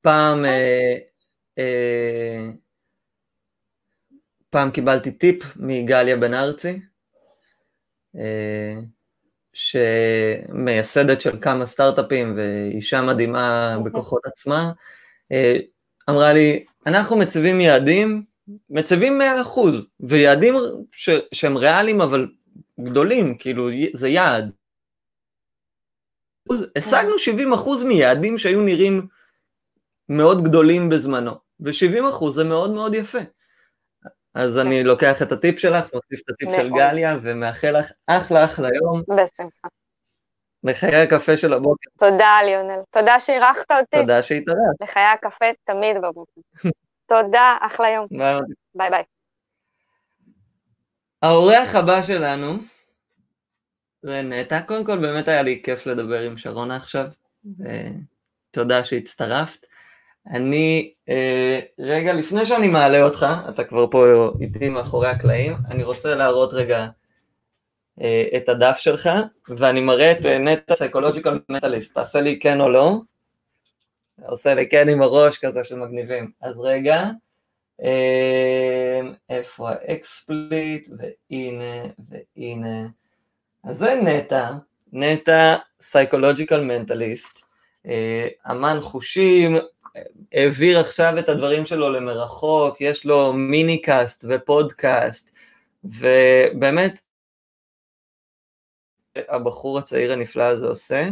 פעם, 0.00 0.44
אה, 0.44 0.96
אה, 1.58 2.50
פעם 4.50 4.70
קיבלתי 4.70 5.12
טיפ 5.12 5.56
מגליה 5.56 6.16
בן 6.16 6.34
ארצי, 6.34 6.80
אה, 8.16 8.74
שמייסדת 9.52 11.20
של 11.20 11.40
כמה 11.40 11.66
סטארט-אפים 11.66 12.34
ואישה 12.36 13.02
מדהימה 13.02 13.74
אוקיי. 13.76 13.92
בכוחות 13.92 14.26
עצמה, 14.26 14.72
אה, 15.32 15.56
אמרה 16.10 16.32
לי, 16.32 16.64
אנחנו 16.86 17.16
מציבים 17.16 17.60
יעדים 17.60 18.24
מצבים 18.70 19.20
100% 19.20 19.60
ויעדים 20.00 20.54
ש, 20.92 21.10
שהם 21.34 21.56
ריאליים 21.56 22.00
אבל 22.00 22.28
גדולים, 22.80 23.38
כאילו 23.38 23.68
זה 23.92 24.08
יעד. 24.08 24.50
השגנו 26.76 27.14
70% 27.82 27.84
מיעדים 27.84 28.38
שהיו 28.38 28.62
נראים 28.62 29.06
מאוד 30.08 30.44
גדולים 30.44 30.88
בזמנו, 30.88 31.32
ו-70% 31.60 32.30
זה 32.30 32.44
מאוד 32.44 32.70
מאוד 32.70 32.94
יפה. 32.94 33.18
אז 34.34 34.58
אני 34.58 34.84
לוקח 34.84 35.22
את 35.22 35.32
הטיפ 35.32 35.58
שלך, 35.58 35.84
מוסיף 35.94 36.20
את 36.20 36.30
הטיפ 36.30 36.48
של 36.56 36.70
גליה, 36.70 37.16
ומאחל 37.22 37.78
לך 37.78 37.92
אחלה 38.06 38.44
אחלה 38.44 38.68
יום. 38.68 39.02
בשמחה. 39.08 39.68
לחיי 40.64 40.96
הקפה 40.96 41.36
של 41.36 41.52
הבוקר. 41.52 41.90
תודה 41.98 42.42
ליונל, 42.44 42.80
תודה 42.90 43.20
שאירחת 43.20 43.70
אותי. 43.70 44.00
תודה 44.00 44.22
שהתארחת. 44.22 44.80
לחיי 44.80 45.02
הקפה 45.02 45.46
תמיד 45.64 45.96
בבוקר. 46.02 46.40
תודה, 47.06 47.56
אחלה 47.60 47.90
יום. 47.90 48.06
ביי 48.74 48.90
ביי. 48.90 49.02
האורח 51.22 51.74
הבא 51.74 52.02
שלנו 52.02 52.56
זה 54.02 54.22
נטע. 54.22 54.60
קודם 54.60 54.84
כל 54.84 54.98
באמת 54.98 55.28
היה 55.28 55.42
לי 55.42 55.62
כיף 55.64 55.86
לדבר 55.86 56.20
עם 56.20 56.38
שרונה 56.38 56.76
עכשיו, 56.76 57.06
ותודה 58.50 58.84
שהצטרפת. 58.84 59.66
אני, 60.30 60.92
אה, 61.08 61.60
רגע 61.78 62.12
לפני 62.12 62.46
שאני 62.46 62.68
מעלה 62.68 63.02
אותך, 63.02 63.26
אתה 63.48 63.64
כבר 63.64 63.86
פה 63.90 64.30
איתי 64.40 64.68
מאחורי 64.68 65.08
הקלעים, 65.08 65.56
אני 65.70 65.82
רוצה 65.82 66.14
להראות 66.14 66.52
רגע 66.52 66.86
אה, 68.00 68.24
את 68.36 68.48
הדף 68.48 68.76
שלך, 68.78 69.10
ואני 69.48 69.80
מראה 69.80 70.12
את 70.12 70.26
אה, 70.26 70.38
נטע 70.38 70.74
psychological 70.74 71.40
mentalist, 71.48 71.94
תעשה 71.94 72.20
לי 72.20 72.38
כן 72.40 72.60
או 72.60 72.68
לא. 72.68 73.00
עושה 74.24 74.54
לי 74.54 74.68
כן 74.68 74.88
עם 74.88 75.02
הראש 75.02 75.38
כזה 75.38 75.64
של 75.64 75.76
מגניבים. 75.76 76.30
אז 76.40 76.58
רגע, 76.58 77.04
אמ, 77.82 79.12
איפה 79.30 79.70
ה 79.70 79.85
XSplit, 79.85 80.88
והנה, 80.98 81.88
והנה. 82.08 82.88
אז 83.64 83.76
זה 83.78 84.00
נטע, 84.04 84.50
נטע 84.92 85.56
psychological 85.80 86.60
mentalist, 86.60 87.38
אמן 88.50 88.78
חושים, 88.82 89.56
העביר 90.32 90.80
עכשיו 90.80 91.18
את 91.18 91.28
הדברים 91.28 91.66
שלו 91.66 91.90
למרחוק, 91.90 92.80
יש 92.80 93.06
לו 93.06 93.32
mini 93.32 93.82
cast 93.82 94.24
ופודקאסט, 94.28 95.36
ובאמת 95.84 97.00
הבחור 99.16 99.78
הצעיר 99.78 100.12
הנפלא 100.12 100.42
הזה 100.42 100.66
עושה. 100.66 101.02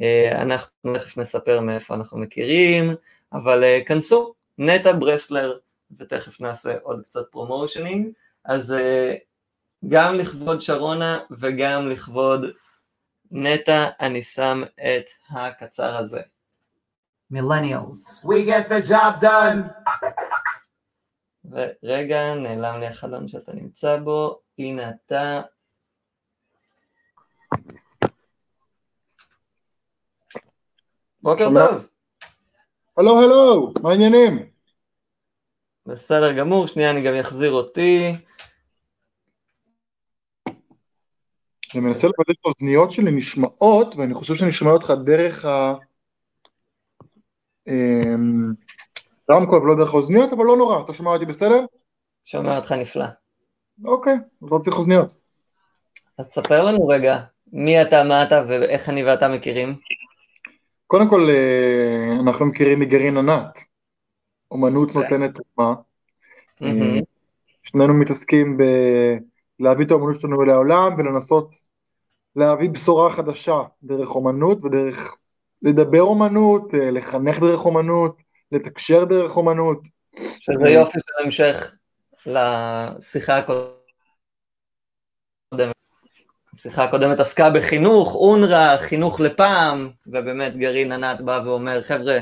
אה, 0.00 0.42
אנחנו 0.42 0.94
תכף 0.94 1.16
נספר 1.16 1.60
מאיפה 1.60 1.94
אנחנו 1.94 2.18
מכירים, 2.18 2.94
אבל 3.32 3.64
אה, 3.64 3.80
כנסו, 3.86 4.34
נטע 4.58 4.92
ברסלר, 4.92 5.58
ותכף 5.98 6.40
נעשה 6.40 6.78
עוד 6.82 7.02
קצת 7.04 7.30
promotioning, 7.30 8.08
אז 8.44 8.72
אה, 8.72 9.14
גם 9.88 10.14
לכבוד 10.14 10.60
שרונה 10.60 11.18
וגם 11.30 11.88
לכבוד 11.88 12.44
נטע, 13.30 13.88
אני 14.00 14.22
שם 14.22 14.62
את 14.76 15.04
הקצר 15.30 15.96
הזה. 15.96 16.20
Millennials. 17.32 18.24
We 18.24 18.44
get 18.46 18.68
the 18.68 18.80
job 18.88 19.20
done. 19.20 19.68
ורגע, 21.50 22.34
נעלם 22.34 22.80
לי 22.80 22.86
החלון 22.86 23.28
שאתה 23.28 23.52
נמצא 23.52 23.96
בו, 23.96 24.40
הנה 24.58 24.90
אתה, 24.90 25.40
בוקר 31.28 31.44
טוב. 31.44 31.86
הלו 32.96 33.22
הלו, 33.22 33.72
מה 33.82 33.90
העניינים? 33.90 34.46
בסדר 35.86 36.32
גמור, 36.32 36.66
שנייה 36.66 36.90
אני 36.90 37.02
גם 37.02 37.14
אחזיר 37.14 37.52
אותי. 37.52 38.16
אני 41.74 41.80
מנסה 41.80 42.06
לוודא 42.06 42.32
שהאוזניות 42.42 42.90
שלי 42.90 43.10
נשמעות, 43.10 43.96
ואני 43.96 44.14
חושב 44.14 44.34
שאני 44.34 44.52
שומע 44.52 44.70
אותך 44.70 44.92
דרך 45.04 45.44
ה... 45.44 45.74
אמ, 47.68 48.52
רמקול 49.30 49.62
ולא 49.62 49.76
דרך 49.76 49.94
האוזניות, 49.94 50.32
אבל 50.32 50.44
לא 50.44 50.56
נורא, 50.56 50.80
אתה 50.84 50.92
שומע 50.92 51.10
אותי 51.10 51.24
בסדר? 51.24 51.60
שומע 52.24 52.56
אותך 52.56 52.72
נפלא. 52.72 53.06
אוקיי, 53.84 54.14
אז 54.42 54.52
לא 54.52 54.58
צריך 54.58 54.78
אוזניות. 54.78 55.14
אז 56.18 56.28
תספר 56.28 56.64
לנו 56.64 56.86
רגע, 56.86 57.18
מי 57.52 57.82
אתה, 57.82 58.04
מה 58.04 58.22
אתה 58.22 58.44
ואיך 58.48 58.88
אני 58.88 59.04
ואתה 59.04 59.28
מכירים? 59.28 59.76
קודם 60.88 61.10
כל, 61.10 61.30
אה, 61.30 62.20
אנחנו 62.20 62.46
מכירים 62.46 62.80
מגרעין 62.80 63.16
ענת. 63.16 63.58
אומנות 64.50 64.90
כן. 64.90 64.98
נותנת 64.98 65.38
תרומה. 65.38 65.74
אה, 66.62 67.00
שנינו 67.62 67.94
מתעסקים 67.94 68.58
בלהביא 69.60 69.86
את 69.86 69.90
האומנות 69.90 70.20
שלנו 70.20 70.42
לעולם 70.42 70.94
ולנסות 70.98 71.54
להביא 72.36 72.70
בשורה 72.70 73.12
חדשה 73.12 73.62
דרך 73.82 74.14
אומנות 74.14 74.64
ודרך 74.64 75.16
לדבר 75.62 76.02
אומנות, 76.02 76.74
אה, 76.74 76.90
לחנך 76.90 77.38
דרך 77.38 77.64
אומנות, 77.64 78.22
לתקשר 78.52 79.04
דרך 79.04 79.36
אומנות. 79.36 79.88
שזה 80.40 80.70
יופי 80.70 80.98
של 81.00 81.24
המשך 81.24 81.74
לשיחה 82.26 83.38
הקודמת. 83.38 83.78
השיחה 86.54 86.84
הקודמת 86.84 87.20
עסקה 87.20 87.50
בחינוך, 87.50 88.14
אונר"א, 88.14 88.76
חינוך 88.76 89.20
לפעם, 89.20 89.90
ובאמת 90.06 90.56
גרעין 90.56 90.92
ענת 90.92 91.20
בא 91.20 91.40
ואומר, 91.44 91.82
חבר'ה, 91.82 92.18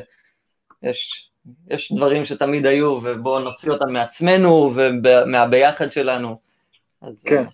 יש, 0.83 1.31
יש 1.69 1.93
דברים 1.93 2.25
שתמיד 2.25 2.67
היו, 2.67 2.99
ובואו 3.03 3.41
נוציא 3.41 3.73
אותם 3.73 3.93
מעצמנו 3.93 4.73
ומהביחד 4.75 5.93
שלנו. 5.93 6.41
אז 7.03 7.25
כן. 7.25 7.37
אה, 7.37 7.51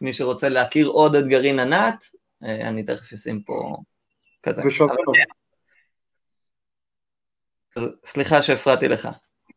מי 0.00 0.12
שרוצה 0.12 0.48
להכיר 0.48 0.86
עוד 0.86 1.14
את 1.14 1.26
גרעין 1.26 1.58
ענת, 1.58 2.04
אה, 2.44 2.68
אני 2.68 2.82
תכף 2.82 3.12
אשים 3.12 3.42
פה 3.42 3.76
כזה. 4.42 4.62
אז 7.76 7.82
סליחה 8.04 8.42
שהפרעתי 8.42 8.88
לך. 8.88 9.08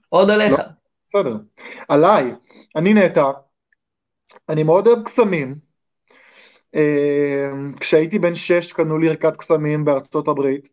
עוד 0.10 0.30
עליך. 0.30 0.52
לא. 0.52 0.58
בסדר. 1.06 1.36
עליי, 1.90 2.34
אני 2.76 2.94
נטע, 2.94 3.24
אני 4.50 4.64
מאוד 4.64 4.88
אוהב 4.88 5.04
קסמים. 5.04 5.71
אה, 6.76 7.52
כשהייתי 7.80 8.20
בן 8.20 8.36
שש 8.36 8.74
קנו 8.74 8.98
לי 8.98 9.10
ערכת 9.10 9.38
קסמים 9.38 9.86
בארצות 9.86 10.28
הברית, 10.28 10.70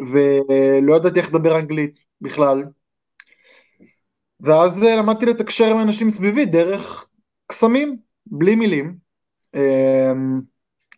ולא 0.00 0.96
ידעתי 0.96 1.20
איך 1.20 1.28
לדבר 1.28 1.58
אנגלית 1.58 2.04
בכלל. 2.20 2.64
ואז 4.40 4.82
אה, 4.82 4.96
למדתי 4.96 5.26
לתקשר 5.26 5.64
עם 5.64 5.78
אנשים 5.78 6.10
סביבי 6.10 6.44
דרך 6.44 7.08
קסמים, 7.46 7.96
בלי 8.26 8.54
מילים. 8.54 8.96
אה, 9.54 10.12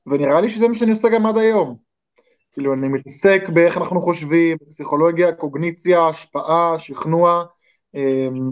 ונראה 0.06 0.40
לי 0.40 0.48
שזה 0.50 0.68
מה 0.68 0.74
שאני 0.74 0.90
עושה 0.90 1.08
גם 1.08 1.26
עד 1.26 1.38
היום. 1.38 1.76
כאילו, 2.52 2.74
אני 2.74 2.88
מתעסק 2.88 3.42
באיך 3.54 3.76
אנחנו 3.76 4.00
חושבים, 4.00 4.58
פסיכולוגיה, 4.68 5.32
קוגניציה, 5.32 6.06
השפעה, 6.06 6.78
שכנוע. 6.78 7.44
אמ, 7.94 8.50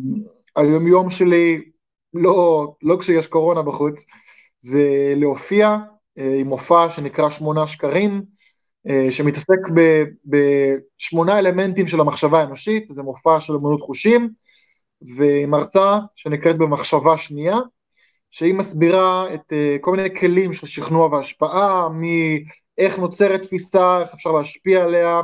היומיום 0.57 1.11
שלי, 1.11 1.71
לא, 2.15 2.67
לא 2.83 2.97
כשיש 3.01 3.27
קורונה 3.27 3.63
בחוץ, 3.63 4.05
זה 4.65 5.13
להופיע 5.17 5.77
אה, 6.19 6.35
עם 6.39 6.47
מופע 6.47 6.91
שנקרא 6.91 7.31
שמונה 7.31 7.67
שקרים, 7.67 8.23
אה, 8.89 9.13
שמתעסק 9.13 9.59
בשמונה 10.27 11.39
אלמנטים 11.39 11.87
של 11.87 12.01
המחשבה 12.01 12.41
האנושית, 12.41 12.87
זה 12.89 13.03
מופע 13.03 13.41
של 13.41 13.53
אמנות 13.53 13.81
חושים, 13.81 14.31
ועם 15.17 15.55
הרצאה 15.55 15.99
שנקראת 16.15 16.59
במחשבה 16.59 17.19
שנייה, 17.19 17.57
שהיא 18.31 18.55
מסבירה 18.55 19.35
את 19.35 19.53
אה, 19.53 19.77
כל 19.81 19.97
מיני 19.97 20.21
כלים 20.21 20.53
של 20.53 20.67
שכנוע 20.67 21.07
והשפעה, 21.07 21.89
מאיך 21.89 22.99
נוצרת 22.99 23.43
תפיסה, 23.43 24.01
איך 24.01 24.15
אפשר 24.15 24.33
להשפיע 24.33 24.85
עליה, 24.85 25.21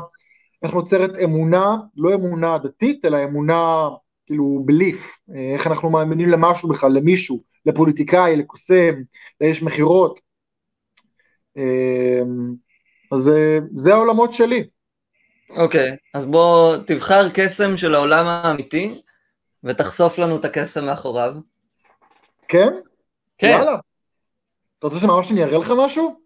איך 0.63 0.73
נוצרת 0.73 1.11
אמונה, 1.25 1.77
לא 1.97 2.15
אמונה 2.15 2.59
דתית, 2.59 3.05
אלא 3.05 3.25
אמונה 3.25 3.89
כאילו 4.27 4.63
בליף, 4.65 5.19
איך 5.55 5.67
אנחנו 5.67 5.91
מאמינים 5.91 6.29
למשהו 6.29 6.69
בכלל, 6.69 6.93
למישהו, 6.93 7.50
לפוליטיקאי, 7.67 8.37
לקוסם, 8.37 8.95
לאיש 9.41 9.63
מכירות. 9.63 10.21
אז 13.13 13.21
זה, 13.21 13.59
זה 13.75 13.95
העולמות 13.95 14.33
שלי. 14.33 14.69
אוקיי, 15.57 15.97
אז 16.15 16.27
בוא 16.27 16.77
תבחר 16.87 17.29
קסם 17.35 17.77
של 17.77 17.95
העולם 17.95 18.27
האמיתי, 18.27 19.03
ותחשוף 19.65 20.19
לנו 20.19 20.37
את 20.37 20.45
הקסם 20.45 20.85
מאחוריו. 20.85 21.35
כן? 22.49 22.69
כן, 23.39 23.47
יאללה. 23.47 23.77
אתה 24.79 24.87
רוצה 24.87 24.99
שממש 24.99 25.33
אני 25.33 25.45
אראה 25.45 25.59
לך 25.59 25.73
משהו? 25.85 26.21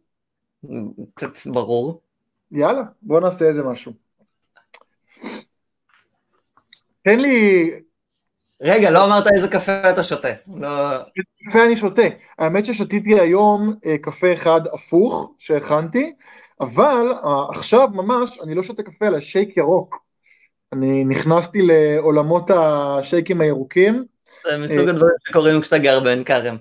קצת 1.14 1.46
ברור. 1.46 2.02
יאללה, 2.50 2.82
בוא 3.02 3.20
נעשה 3.20 3.44
איזה 3.44 3.62
משהו. 3.62 3.92
תן 7.02 7.18
לי, 7.20 7.70
רגע, 8.64 8.90
לא 8.90 9.04
אמרת 9.04 9.24
איזה 9.36 9.48
קפה 9.48 9.90
אתה 9.90 10.02
שותה. 10.02 10.28
לא... 10.56 10.68
קפה 11.48 11.64
אני 11.64 11.76
שותה. 11.76 12.02
האמת 12.38 12.66
ששתיתי 12.66 13.20
היום 13.20 13.74
אה, 13.86 13.98
קפה 13.98 14.32
אחד 14.32 14.60
הפוך 14.72 15.32
שהכנתי, 15.38 16.12
אבל 16.60 17.12
אה, 17.24 17.50
עכשיו 17.50 17.88
ממש 17.92 18.38
אני 18.42 18.54
לא 18.54 18.62
שותה 18.62 18.82
קפה 18.82 19.06
אלא 19.06 19.20
שייק 19.20 19.56
ירוק. 19.56 20.04
אני 20.72 21.04
נכנסתי 21.04 21.58
לעולמות 21.62 22.50
השייקים 22.50 23.40
הירוקים. 23.40 24.04
זה 24.50 24.56
מסוג 24.56 24.88
הדברים 24.88 25.14
שקורים 25.28 25.60
כשאתה 25.60 25.78
גר 25.78 26.00
בעין 26.00 26.24
כרם. 26.24 26.56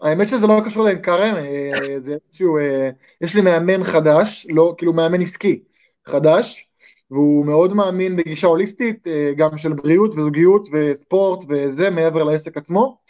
האמת 0.00 0.28
שזה 0.28 0.46
לא 0.46 0.60
קשור 0.64 0.84
לעין 0.84 1.02
כרם, 1.02 1.34
אה, 1.36 2.00
זה 2.00 2.16
איזשהו, 2.26 2.58
אה, 2.58 2.90
יש 3.20 3.34
לי 3.34 3.40
מאמן 3.40 3.84
חדש, 3.84 4.46
לא, 4.50 4.74
כאילו 4.78 4.92
מאמן 4.92 5.22
עסקי 5.22 5.62
חדש, 6.06 6.68
והוא 7.10 7.46
מאוד 7.46 7.72
מאמין 7.72 8.16
בגישה 8.16 8.46
הוליסטית, 8.46 9.06
אה, 9.06 9.32
גם 9.36 9.58
של 9.58 9.72
בריאות 9.72 10.14
וזוגיות 10.14 10.68
וספורט 10.72 11.44
וזה, 11.48 11.90
מעבר 11.90 12.24
לעסק 12.24 12.56
עצמו, 12.56 13.00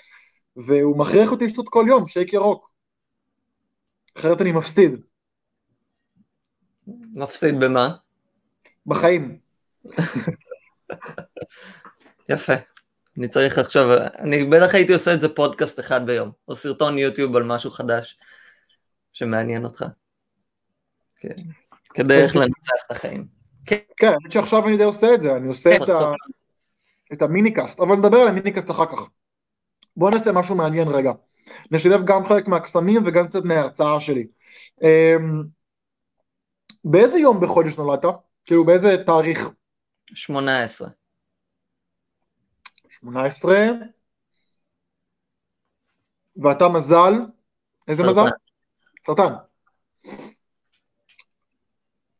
והוא 0.56 0.98
מכריח 0.98 1.30
אותי 1.30 1.44
לשתות 1.44 1.68
כל 1.68 1.84
יום 1.88 2.06
שייק 2.06 2.32
ירוק, 2.32 2.70
אחרת 4.16 4.40
אני 4.40 4.52
מפסיד, 4.52 5.00
מפסיד 7.14 7.60
במה? 7.60 7.88
בחיים. 8.86 9.38
יפה. 12.28 12.52
אני 13.18 13.28
צריך 13.28 13.58
לחשוב, 13.58 13.90
אני 14.18 14.44
בטח 14.44 14.74
הייתי 14.74 14.92
עושה 14.92 15.14
את 15.14 15.20
זה 15.20 15.28
פודקאסט 15.28 15.80
אחד 15.80 16.06
ביום, 16.06 16.30
או 16.48 16.54
סרטון 16.54 16.98
יוטיוב 16.98 17.36
על 17.36 17.42
משהו 17.42 17.70
חדש 17.70 18.18
שמעניין 19.12 19.64
אותך. 19.64 19.84
כן. 21.16 21.34
כדי 21.94 22.22
איך 22.22 22.36
לנצח 22.36 22.84
את 22.86 22.90
החיים. 22.90 23.35
כן, 23.66 23.76
כן, 23.96 24.06
האמת 24.06 24.32
שעכשיו 24.32 24.68
אני 24.68 24.76
די 24.76 24.84
עושה 24.84 25.14
את 25.14 25.20
זה, 25.20 25.36
אני 25.36 25.48
עושה 25.48 25.70
כן, 25.70 25.82
את, 25.82 25.88
ה. 25.88 26.12
את 27.12 27.22
המיניקאסט, 27.22 27.80
אבל 27.80 27.96
נדבר 27.96 28.16
על 28.16 28.28
המיניקאסט 28.28 28.70
אחר 28.70 28.86
כך. 28.86 29.00
בוא 29.96 30.10
נעשה 30.10 30.32
משהו 30.32 30.54
מעניין 30.54 30.88
רגע. 30.88 31.12
נשלב 31.70 32.00
גם 32.04 32.26
חלק 32.26 32.48
מהקסמים 32.48 33.02
וגם 33.06 33.28
קצת 33.28 33.44
מההרצאה 33.44 34.00
שלי. 34.00 34.26
אמ, 34.82 35.42
באיזה 36.84 37.18
יום 37.18 37.40
בחודש 37.40 37.78
נולדת? 37.78 38.14
כאילו 38.44 38.64
באיזה 38.64 38.96
תאריך? 39.06 39.48
18. 40.14 40.88
18. 42.88 43.54
ואתה 46.36 46.68
מזל? 46.68 47.12
איזה 47.88 48.02
סרטן. 48.02 48.20
מזל? 48.20 48.30
סרטן. 49.06 49.45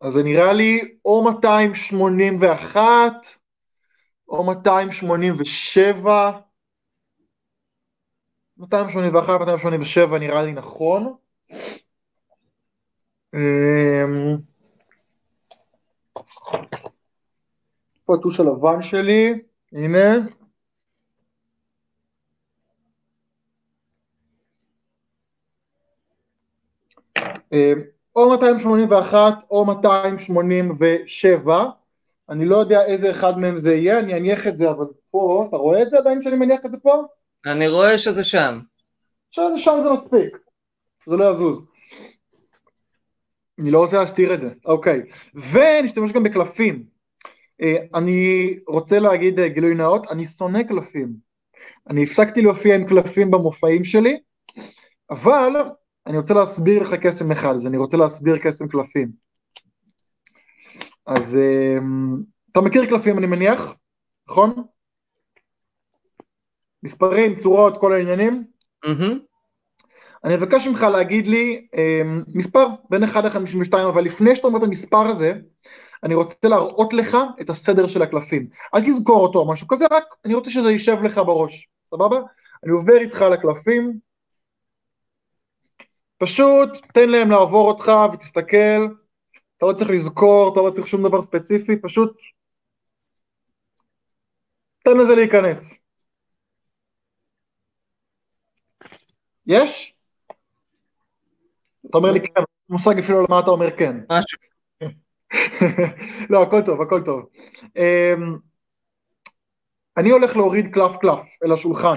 אז 0.07 0.13
זה 0.13 0.23
נראה 0.23 0.53
לי 0.53 0.81
או 1.05 1.25
281 1.25 3.13
או 4.29 4.45
287. 4.45 6.31
281, 8.59 9.41
287 9.41 10.19
נראה 10.19 10.43
לי 10.43 10.53
נכון. 10.53 11.17
אמ, 13.35 14.37
פה 18.05 18.15
הטוש 18.15 18.41
הלבן 18.41 18.83
שלי, 18.83 19.43
הנה. 19.73 20.17
או 28.17 28.31
281 28.31 29.33
או 29.51 29.65
287, 29.65 31.65
אני 32.29 32.45
לא 32.45 32.57
יודע 32.57 32.85
איזה 32.85 33.11
אחד 33.11 33.39
מהם 33.39 33.57
זה 33.57 33.75
יהיה, 33.75 33.99
אני 33.99 34.15
אניח 34.15 34.47
את 34.47 34.57
זה, 34.57 34.71
אבל 34.71 34.87
פה, 35.11 35.47
אתה 35.49 35.57
רואה 35.57 35.83
את 35.83 35.91
זה 35.91 35.99
עדיין 35.99 36.23
שאני 36.23 36.37
מניח 36.37 36.61
את 36.67 36.71
זה 36.71 36.79
פה? 36.79 37.03
אני 37.47 37.69
רואה 37.69 37.99
שזה 37.99 38.25
שם. 38.25 38.61
עכשיו 39.29 39.51
שם 39.57 39.79
זה 39.83 39.91
מספיק, 39.91 40.39
זה 41.07 41.17
לא 41.17 41.31
יזוז. 41.31 41.67
אני 43.61 43.71
לא 43.71 43.79
רוצה 43.79 44.01
להסתיר 44.01 44.35
את 44.35 44.41
זה, 44.41 44.49
אוקיי. 44.65 45.03
ונשתמש 45.35 46.13
גם 46.13 46.23
בקלפים. 46.23 46.85
אה, 47.63 47.77
אני 47.95 48.55
רוצה 48.67 48.99
להגיד 48.99 49.39
אה, 49.39 49.49
גילוי 49.49 49.75
נאות, 49.75 50.07
אני 50.11 50.25
שונא 50.25 50.63
קלפים. 50.63 51.13
אני 51.91 52.03
הפסקתי 52.03 52.43
להופיע 52.43 52.75
עם 52.75 52.85
קלפים 52.85 53.31
במופעים 53.31 53.85
שלי, 53.85 54.19
אבל 55.11 55.53
אני 56.07 56.17
רוצה 56.19 56.35
להסביר 56.35 56.83
לך 56.83 56.95
קסם 56.95 57.33
אחד, 57.33 57.55
אז 57.55 57.67
אני 57.67 57.77
רוצה 57.77 57.97
להסביר 57.97 58.39
קסם 58.39 58.69
קלפים. 58.69 59.09
אז 61.07 61.37
אמ, 61.37 62.17
אתה 62.53 62.61
מכיר 62.61 62.87
קלפים 62.87 63.19
אני 63.19 63.27
מניח, 63.27 63.75
נכון? 64.29 64.65
מספרים, 66.83 67.35
צורות, 67.35 67.81
כל 67.81 67.93
העניינים? 67.93 68.45
אני 70.25 70.35
אבקש 70.35 70.67
ממך 70.67 70.83
להגיד 70.83 71.27
לי 71.27 71.67
אמ, 71.75 72.23
מספר 72.29 72.67
בין 72.91 73.05
1 73.05 73.25
ל-52, 73.25 73.73
אבל 73.89 74.05
לפני 74.05 74.37
שאתה 74.37 74.47
אומר 74.47 74.59
את 74.59 74.63
המספר 74.63 75.07
הזה, 75.07 75.33
אני 76.05 76.15
רוצה 76.15 76.49
להראות 76.49 76.93
לך 76.93 77.17
את 77.41 77.51
הסדר 77.51 77.87
של 77.87 78.03
הקלפים. 78.03 78.49
אל 78.75 78.81
תזכור 78.81 79.23
אותו 79.23 79.39
או 79.39 79.49
משהו 79.49 79.69
כזה, 79.69 79.85
רק 79.91 80.05
אני 80.25 80.35
רוצה 80.35 80.51
שזה 80.51 80.71
יישב 80.71 80.97
לך 81.03 81.19
בראש, 81.19 81.69
סבבה? 81.91 82.21
אני 82.65 82.73
עובר 82.73 82.97
איתך 82.97 83.21
לקלפים, 83.21 83.99
פשוט 86.19 86.87
תן 86.95 87.09
להם 87.09 87.31
לעבור 87.31 87.69
אותך 87.69 87.93
ותסתכל, 88.13 88.87
אתה 89.57 89.67
לא 89.67 89.73
צריך 89.73 89.91
לזכור, 89.91 90.53
אתה 90.53 90.61
לא 90.61 90.71
צריך 90.71 90.87
שום 90.87 91.09
דבר 91.09 91.23
ספציפי, 91.23 91.77
פשוט 91.83 92.17
תן 94.85 94.97
לזה 94.97 95.15
להיכנס. 95.15 95.79
יש? 99.47 99.97
אתה 101.91 101.99
אומר 101.99 102.13
לי 102.13 102.21
כן, 102.21 102.43
מושג 102.69 102.99
אפילו 102.99 103.19
על 103.19 103.27
מה 103.31 103.41
אתה 103.41 103.51
אומר 103.51 103.77
כן. 103.77 103.97
משהו. 104.13 104.39
לא, 106.31 106.43
הכל 106.43 106.63
טוב, 106.67 106.81
הכל 106.81 107.03
טוב. 107.05 107.27
אמ, 107.77 108.37
אני 109.97 110.11
הולך 110.11 110.37
להוריד 110.37 110.75
קלף 110.75 110.97
קלף 111.01 111.21
אל 111.45 111.53
השולחן. 111.53 111.95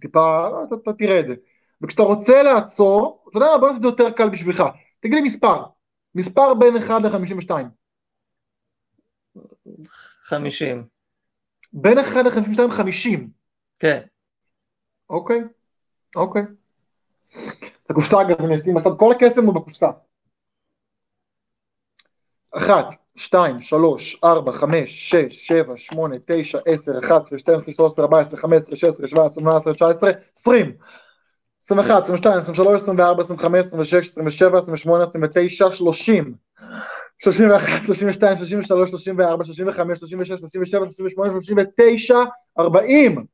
טיפה, 0.00 0.48
אתה, 0.66 0.74
אתה 0.82 0.92
תראה 0.92 1.20
את 1.20 1.26
זה. 1.26 1.34
וכשאתה 1.82 2.02
רוצה 2.02 2.42
לעצור, 2.42 3.24
אתה 3.28 3.36
יודע 3.38 3.46
מה, 3.50 3.58
בוא 3.58 3.66
נעשה 3.68 3.76
את 3.76 3.82
זה 3.82 3.88
יותר 3.88 4.10
קל 4.10 4.28
בשבילך. 4.28 4.62
תגיד 5.00 5.14
לי 5.14 5.20
מספר. 5.20 5.64
מספר 6.14 6.54
בין 6.54 6.76
1 6.76 7.02
ל-52. 7.02 7.50
50. 10.22 10.86
בין 11.72 11.98
1 11.98 12.16
ל-52, 12.16 12.70
50. 12.72 13.30
כן. 13.78 14.00
אוקיי, 15.10 15.40
אוקיי. 16.16 16.42
הקופסה 17.90 18.20
אגב 18.20 18.40
אני 18.40 18.56
אשים 18.56 18.74
בצד, 18.74 18.90
כל 18.98 19.12
הקסם 19.12 19.44
הוא 19.44 19.54
בקופסה. 19.54 19.90
אחת, 22.50 22.86
שתיים, 23.16 23.60
שלוש, 23.60 24.20
ארבע, 24.24 24.52
חמש, 24.52 25.10
שש, 25.10 25.46
שבע, 25.46 25.76
שמונה, 25.76 26.16
תשע, 26.26 26.58
עשר, 26.66 26.92
אחת 27.04 27.22
עשרה, 27.22 27.38
שתים 27.38 27.54
עשרה, 27.54 27.74
שלוש 27.74 27.92
עשרה, 27.92 28.04
ארבע 28.04 28.20
עשרה, 28.20 28.40
חמש 28.40 28.62
עשרה, 28.62 28.76
שש 28.76 28.84
עשרה, 28.84 29.08
שבע 29.08 29.24
עשרה, 29.24 29.40
שמונה 29.40 29.56
עשרה, 29.56 29.72
תשע 29.72 29.88
עשרה, 29.88 30.10
עשרים. 30.36 30.72
עשרים 31.62 31.80
ואחת, 31.80 32.02
עשרים 32.02 32.14
ושתיים, 32.14 32.38
עשרים 32.38 32.52
ושלוש, 32.52 32.82
עשרים 32.82 32.98
וארבע, 32.98 33.22
עשרים 33.22 33.38
וחמש, 33.38 33.64
עשרים 33.64 33.80
ושש, 33.82 34.08
עשרים 34.08 34.26
ושבע, 34.26 34.58
עשרים 34.58 34.74
ושמונה, 34.74 35.04
עשרים 35.04 35.24
ותשע, 35.24 35.70
שלושים. 35.70 36.34
שלושים 37.18 37.50
ואחת, 37.50 37.84
שלושים 37.84 38.08
ושתיים, 38.08 38.38
שלושים 38.38 38.58
ושלוש, 38.58 38.90
שלושים 38.90 39.18
וארבע, 39.18 39.44
שלושים 39.44 39.68
וחמש, 39.68 39.98
שלושים 39.98 40.18
ושש, 40.20 40.40
שלושים 40.40 40.62
ושבע, 40.62 40.84
שלושים 40.84 41.06
ושמונה, 41.06 41.30
שלושים 41.30 41.56
ותשע, 41.58 42.18
ארבעים. 42.58 43.26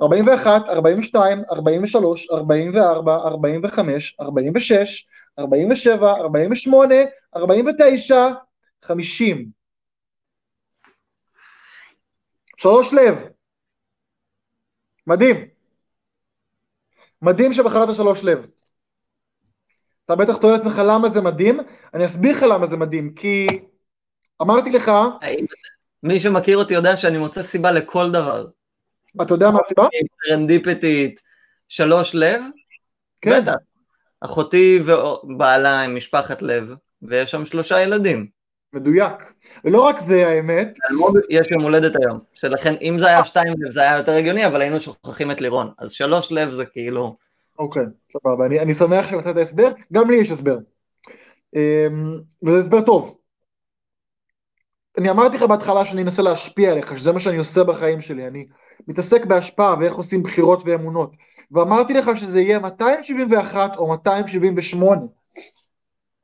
ארבעים 0.00 0.26
ואחת, 0.26 0.62
ארבעים 0.68 0.98
ושתיים, 0.98 1.42
ארבעים 1.50 1.82
ושלוש, 1.82 2.30
ארבעים 2.30 2.74
וארבע, 2.74 3.14
ארבעים 3.16 3.60
וחמש, 3.64 4.16
ארבעים 4.20 4.52
ושש, 4.56 5.08
ארבעים 5.38 5.70
ושבע, 5.70 6.12
ארבעים 6.12 6.52
ושמונה, 6.52 6.94
ארבעים 7.36 7.66
ותשע, 7.66 8.28
חמישים. 8.84 9.46
שלוש 12.56 12.94
לב. 12.94 13.14
מדהים. 15.06 15.51
מדהים 17.22 17.52
שבחרת 17.52 17.96
שלוש 17.96 18.24
לב. 18.24 18.46
אתה 20.04 20.16
בטח 20.16 20.36
תוהה 20.36 20.56
לעצמך 20.56 20.82
למה 20.84 21.08
זה 21.08 21.20
מדהים, 21.20 21.60
אני 21.94 22.06
אסביר 22.06 22.36
לך 22.36 22.42
למה 22.42 22.66
זה 22.66 22.76
מדהים, 22.76 23.14
כי 23.14 23.46
אמרתי 24.42 24.70
לך... 24.70 24.90
מי 26.02 26.20
שמכיר 26.20 26.58
אותי 26.58 26.74
יודע 26.74 26.96
שאני 26.96 27.18
מוצא 27.18 27.42
סיבה 27.42 27.72
לכל 27.72 28.10
דבר. 28.10 28.46
אתה 29.22 29.34
יודע 29.34 29.50
מה 29.50 29.58
הסיבה? 29.64 29.86
סרנדיפיטית, 30.28 31.20
שלוש 31.68 32.14
לב? 32.14 32.42
כן. 33.20 33.42
בטח. 33.42 33.54
אחותי 34.20 34.80
ובעלה 34.84 35.82
הם 35.82 35.96
משפחת 35.96 36.42
לב, 36.42 36.74
ויש 37.02 37.30
שם 37.30 37.44
שלושה 37.44 37.80
ילדים. 37.80 38.41
מדויק. 38.72 39.32
ולא 39.64 39.80
רק 39.80 39.98
זה 39.98 40.28
האמת. 40.28 40.78
יש 41.30 41.50
יום 41.50 41.62
הולדת 41.62 41.92
היום, 42.02 42.18
שלכן 42.34 42.74
אם 42.80 42.96
זה 43.00 43.06
היה 43.06 43.24
שתיים 43.24 43.54
לב 43.58 43.70
זה 43.70 43.80
היה 43.80 43.96
יותר 43.96 44.12
הגיוני, 44.12 44.46
אבל 44.46 44.60
היינו 44.60 44.80
שוכחים 44.80 45.30
את 45.30 45.40
לירון. 45.40 45.72
אז 45.78 45.92
שלוש 45.92 46.32
לב 46.32 46.50
זה 46.50 46.66
כאילו... 46.66 47.16
אוקיי, 47.58 47.82
סבבה, 48.12 48.46
אני, 48.46 48.60
אני 48.60 48.74
שמח 48.74 49.08
שמצאת 49.08 49.36
הסבר, 49.36 49.72
גם 49.92 50.10
לי 50.10 50.16
יש 50.16 50.30
הסבר. 50.30 50.58
אמ, 51.56 52.20
וזה 52.42 52.58
הסבר 52.58 52.80
טוב. 52.80 53.16
אני 54.98 55.10
אמרתי 55.10 55.36
לך 55.36 55.42
בהתחלה 55.42 55.84
שאני 55.84 56.02
אנסה 56.02 56.22
להשפיע 56.22 56.72
עליך, 56.72 56.98
שזה 56.98 57.12
מה 57.12 57.20
שאני 57.20 57.36
עושה 57.36 57.64
בחיים 57.64 58.00
שלי, 58.00 58.26
אני 58.26 58.46
מתעסק 58.88 59.24
בהשפעה 59.24 59.74
ואיך 59.80 59.94
עושים 59.94 60.22
בחירות 60.22 60.62
ואמונות, 60.64 61.16
ואמרתי 61.50 61.94
לך 61.94 62.10
שזה 62.16 62.40
יהיה 62.40 62.58
271 62.58 63.76
או 63.76 63.88
278. 63.88 65.00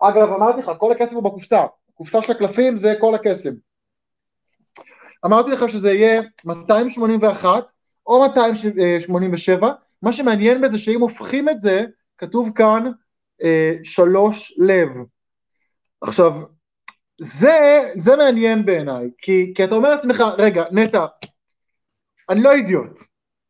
אגב, 0.01 0.33
אמרתי 0.33 0.59
לך, 0.59 0.71
כל 0.79 0.93
הכסף 0.93 1.13
הוא 1.13 1.23
בקופסה, 1.23 1.63
הקופסה 1.99 2.23
של 2.23 2.33
הקלפים 2.33 2.77
זה 2.77 2.95
כל 3.01 3.15
הקסם. 3.15 3.51
אמרתי 5.25 5.51
לך 5.51 5.69
שזה 5.69 5.93
יהיה 5.93 6.23
281 6.45 7.73
או 8.07 8.21
287, 8.21 9.71
מה 10.03 10.13
שמעניין 10.13 10.61
בזה 10.61 10.79
שאם 10.79 11.01
הופכים 11.01 11.49
את 11.49 11.61
זה, 11.61 11.85
כתוב 12.19 12.49
כאן 12.55 12.91
אה, 13.43 13.73
שלוש 13.83 14.55
לב. 14.59 14.89
עכשיו, 16.01 16.33
זה, 17.21 17.81
זה 17.97 18.17
מעניין 18.17 18.67
בעיניי, 18.67 19.11
כי, 19.19 19.53
כי 19.57 19.65
אתה 19.65 19.75
אומר 19.75 19.91
לעצמך, 19.95 20.25
רגע, 20.39 20.65
נטע, 20.73 21.07
אני 22.29 22.43
לא 22.43 22.53
אידיוט, 22.53 23.01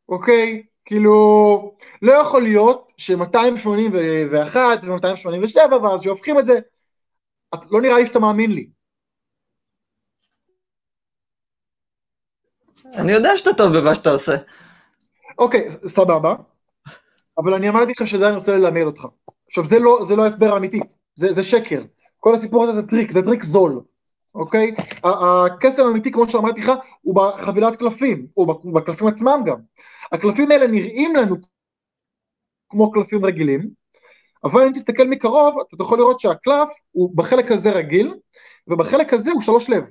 אוקיי? 0.08 0.62
כאילו, 0.84 1.76
לא 2.02 2.12
יכול 2.12 2.42
להיות 2.42 2.92
ש-281 2.96 3.68
ו-287 3.92 5.74
ואז 5.82 6.02
שהופכים 6.02 6.38
את 6.38 6.46
זה, 6.46 6.58
לא 7.70 7.80
נראה 7.80 7.98
לי 7.98 8.06
שאתה 8.06 8.18
מאמין 8.18 8.52
לי. 8.52 8.70
אני 12.94 13.12
יודע 13.12 13.30
שאתה 13.36 13.50
טוב 13.56 13.78
במה 13.78 13.94
שאתה 13.94 14.10
עושה. 14.10 14.36
אוקיי, 15.38 15.70
סבבה, 15.70 16.34
אבל 17.38 17.54
אני 17.54 17.68
אמרתי 17.68 17.92
לך 17.92 18.06
שזה 18.06 18.28
אני 18.28 18.36
רוצה 18.36 18.52
ללמד 18.58 18.82
אותך. 18.82 19.06
עכשיו, 19.46 19.64
זה 19.64 19.78
לא, 19.78 20.04
זה 20.08 20.16
לא 20.16 20.26
הסבר 20.26 20.56
אמיתי, 20.56 20.80
זה, 21.14 21.32
זה 21.32 21.42
שקר. 21.42 21.82
כל 22.18 22.34
הסיפור 22.34 22.64
הזה 22.64 22.80
זה 22.80 22.86
טריק, 22.86 23.12
זה 23.12 23.22
טריק 23.22 23.44
זול, 23.44 23.80
אוקיי? 24.34 24.74
הקסם 25.04 25.82
האמיתי, 25.86 26.12
כמו 26.12 26.28
שאמרתי 26.28 26.60
לך, 26.60 26.72
הוא 27.00 27.14
בחבילת 27.14 27.76
קלפים, 27.76 28.26
או 28.36 28.46
בקלפים 28.72 29.06
עצמם 29.06 29.40
גם. 29.46 29.56
הקלפים 30.12 30.50
האלה 30.50 30.66
נראים 30.66 31.16
לנו 31.16 31.36
כמו 32.68 32.92
קלפים 32.92 33.24
רגילים, 33.24 33.70
אבל 34.52 34.62
אם 34.62 34.72
תסתכל 34.72 35.04
מקרוב, 35.04 35.54
אתה 35.74 35.82
יכול 35.82 35.98
לראות 35.98 36.20
שהקלף 36.20 36.68
הוא 36.90 37.16
בחלק 37.16 37.50
הזה 37.52 37.70
רגיל, 37.70 38.14
ובחלק 38.68 39.12
הזה 39.12 39.30
הוא 39.30 39.42
שלוש 39.42 39.70
לב. 39.70 39.84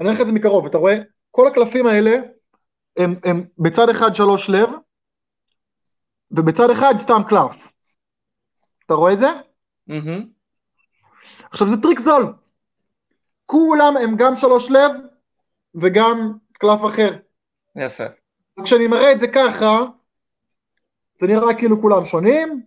אני 0.00 0.08
אראה 0.08 0.14
לך 0.14 0.20
את 0.20 0.26
זה 0.26 0.32
מקרוב, 0.32 0.66
אתה 0.66 0.78
רואה? 0.78 0.96
כל 1.30 1.46
הקלפים 1.46 1.86
האלה 1.86 2.16
הם, 2.96 3.14
הם 3.24 3.44
בצד 3.58 3.88
אחד 3.88 4.14
שלוש 4.14 4.50
לב, 4.50 4.68
ובצד 6.30 6.70
אחד 6.70 6.94
סתם 6.98 7.22
קלף. 7.28 7.56
אתה 8.86 8.94
רואה 8.94 9.12
את 9.12 9.18
זה? 9.18 9.30
Mm-hmm. 9.90 10.22
עכשיו 11.50 11.68
זה 11.68 11.76
טריק 11.82 12.00
זול. 12.00 12.34
כולם 13.46 13.96
הם 13.96 14.16
גם 14.16 14.36
שלוש 14.36 14.70
לב 14.70 14.90
וגם 15.74 16.32
קלף 16.52 16.80
אחר. 16.86 17.16
יפה. 17.76 18.04
כשאני 18.64 18.86
מראה 18.86 19.12
את 19.12 19.20
זה 19.20 19.28
ככה, 19.28 19.80
זה 21.18 21.26
נראה 21.26 21.54
כאילו 21.54 21.82
כולם 21.82 22.04
שונים, 22.04 22.62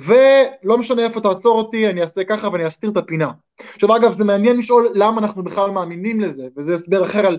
ולא 0.00 0.78
משנה 0.78 1.04
איפה 1.04 1.20
תעצור 1.20 1.58
אותי, 1.58 1.88
אני 1.88 2.02
אעשה 2.02 2.24
ככה 2.24 2.48
ואני 2.52 2.68
אסתיר 2.68 2.90
את 2.90 2.96
הפינה. 2.96 3.30
עכשיו 3.74 3.96
אגב, 3.96 4.12
זה 4.12 4.24
מעניין 4.24 4.56
לשאול 4.56 4.90
למה 4.94 5.20
אנחנו 5.20 5.44
בכלל 5.44 5.70
מאמינים 5.70 6.20
לזה, 6.20 6.48
וזה 6.56 6.74
הסבר 6.74 7.04
אחר 7.04 7.26
על 7.26 7.38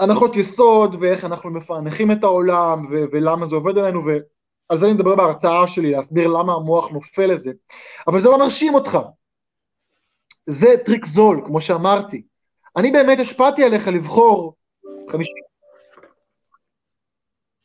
הנחות 0.00 0.36
יסוד, 0.36 0.96
ואיך 1.00 1.24
אנחנו 1.24 1.50
מפענחים 1.50 2.12
את 2.12 2.24
העולם, 2.24 2.86
ו- 2.90 3.04
ולמה 3.12 3.46
זה 3.46 3.54
עובד 3.54 3.78
עלינו, 3.78 4.04
ועל 4.04 4.78
זה 4.78 4.86
אני 4.86 4.94
מדבר 4.94 5.16
בהרצאה 5.16 5.68
שלי, 5.68 5.90
להסביר 5.90 6.28
למה 6.28 6.52
המוח 6.52 6.88
נופל 6.88 7.26
לזה. 7.26 7.52
אבל 8.06 8.20
זה 8.20 8.28
לא 8.28 8.38
מרשים 8.38 8.74
אותך. 8.74 8.98
זה 10.46 10.74
טריק 10.84 11.06
זול, 11.06 11.42
כמו 11.46 11.60
שאמרתי. 11.60 12.22
אני 12.76 12.90
באמת 12.90 13.18
השפעתי 13.20 13.64
עליך 13.64 13.88
לבחור 13.88 14.54
חמישים. 15.10 15.42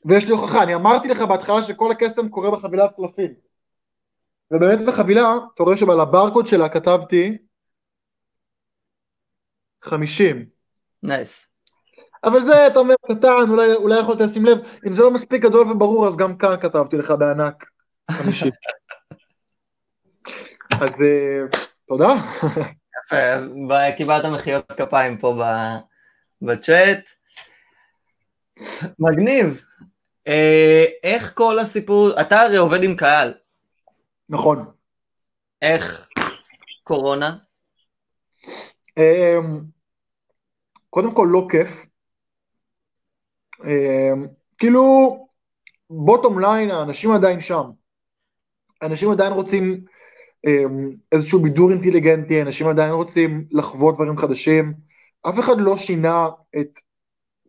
ויש 0.05 0.25
לי 0.25 0.31
הוכחה, 0.31 0.63
אני 0.63 0.75
אמרתי 0.75 1.07
לך 1.07 1.21
בהתחלה 1.21 1.63
שכל 1.63 1.91
הקסם 1.91 2.29
קורה 2.29 2.51
בחבילת 2.51 2.95
קלפים. 2.95 3.44
ובאמת 4.51 4.79
בחבילה, 4.87 5.35
אתה 5.53 5.63
רואה 5.63 5.77
שעל 5.77 5.99
הברקוד 5.99 6.47
שלה 6.47 6.69
כתבתי 6.69 7.37
חמישים. 9.83 10.45
נייס. 11.03 11.49
אבל 12.23 12.41
זה, 12.41 12.67
אתה 12.67 12.79
אומר, 12.79 12.95
קטן, 13.05 13.49
אולי, 13.49 13.73
אולי 13.73 13.99
יכולת 13.99 14.21
לשים 14.21 14.45
לב, 14.45 14.57
אם 14.87 14.93
זה 14.93 15.01
לא 15.01 15.11
מספיק 15.11 15.41
גדול 15.41 15.71
וברור, 15.71 16.07
אז 16.07 16.17
גם 16.17 16.37
כאן 16.37 16.55
כתבתי 16.61 16.97
לך 16.97 17.11
בענק. 17.11 17.65
חמישי. 18.11 18.49
אז 20.81 21.01
uh, 21.01 21.57
תודה. 21.87 22.13
יפה, 23.05 23.95
קיבלת 23.97 24.25
מחיאות 24.25 24.71
כפיים 24.77 25.17
פה 25.17 25.43
בצ'אט. 26.41 27.09
מגניב. 28.99 29.63
אה, 30.27 30.85
איך 31.03 31.33
כל 31.35 31.59
הסיפור, 31.59 32.21
אתה 32.21 32.41
הרי 32.41 32.57
עובד 32.57 32.83
עם 32.83 32.95
קהל. 32.95 33.33
נכון. 34.29 34.65
איך 35.61 36.09
קורונה? 36.83 37.37
אמ, 38.97 39.61
קודם 40.89 41.15
כל 41.15 41.27
לא 41.31 41.47
כיף. 41.51 41.85
אמ, 43.63 44.27
כאילו, 44.57 44.81
בוטום 45.89 46.39
ליין, 46.39 46.71
האנשים 46.71 47.11
עדיין 47.11 47.39
שם. 47.39 47.63
אנשים 48.81 49.11
עדיין 49.11 49.33
רוצים 49.33 49.85
אמ, 50.47 50.95
איזשהו 51.11 51.41
בידור 51.41 51.71
אינטליגנטי, 51.71 52.41
אנשים 52.41 52.67
עדיין 52.67 52.91
רוצים 52.91 53.47
לחוות 53.51 53.95
דברים 53.95 54.17
חדשים. 54.17 54.73
אף 55.29 55.39
אחד 55.39 55.55
לא 55.57 55.77
שינה 55.77 56.27
את 56.59 56.79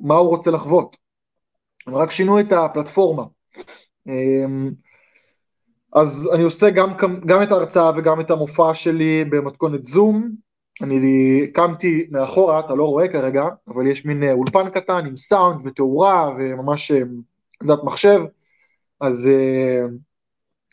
מה 0.01 0.15
הוא 0.15 0.29
רוצה 0.29 0.51
לחוות. 0.51 0.97
הם 1.87 1.95
רק 1.95 2.11
שינו 2.11 2.41
את 2.41 2.53
הפלטפורמה. 2.53 3.23
אז 5.97 6.31
אני 6.35 6.43
עושה 6.43 6.71
גם, 6.71 6.93
גם 7.27 7.43
את 7.43 7.53
ההרצאה 7.53 7.91
וגם 7.97 8.21
את 8.21 8.31
המופע 8.31 8.75
שלי 8.75 9.25
במתכונת 9.25 9.85
זום. 9.85 10.31
אני 10.83 11.47
קמתי 11.53 12.07
מאחורה, 12.11 12.61
אתה 12.61 12.75
לא 12.75 12.85
רואה 12.85 13.09
כרגע, 13.09 13.45
אבל 13.69 13.87
יש 13.87 14.05
מין 14.05 14.23
אה, 14.23 14.33
אולפן 14.33 14.71
קטן 14.71 15.07
עם 15.07 15.17
סאונד 15.17 15.67
ותאורה 15.67 16.31
וממש 16.39 16.91
אה, 16.91 16.99
עמדת 17.63 17.85
מחשב, 17.85 18.21
אז 19.01 19.29
uh, 19.29 19.91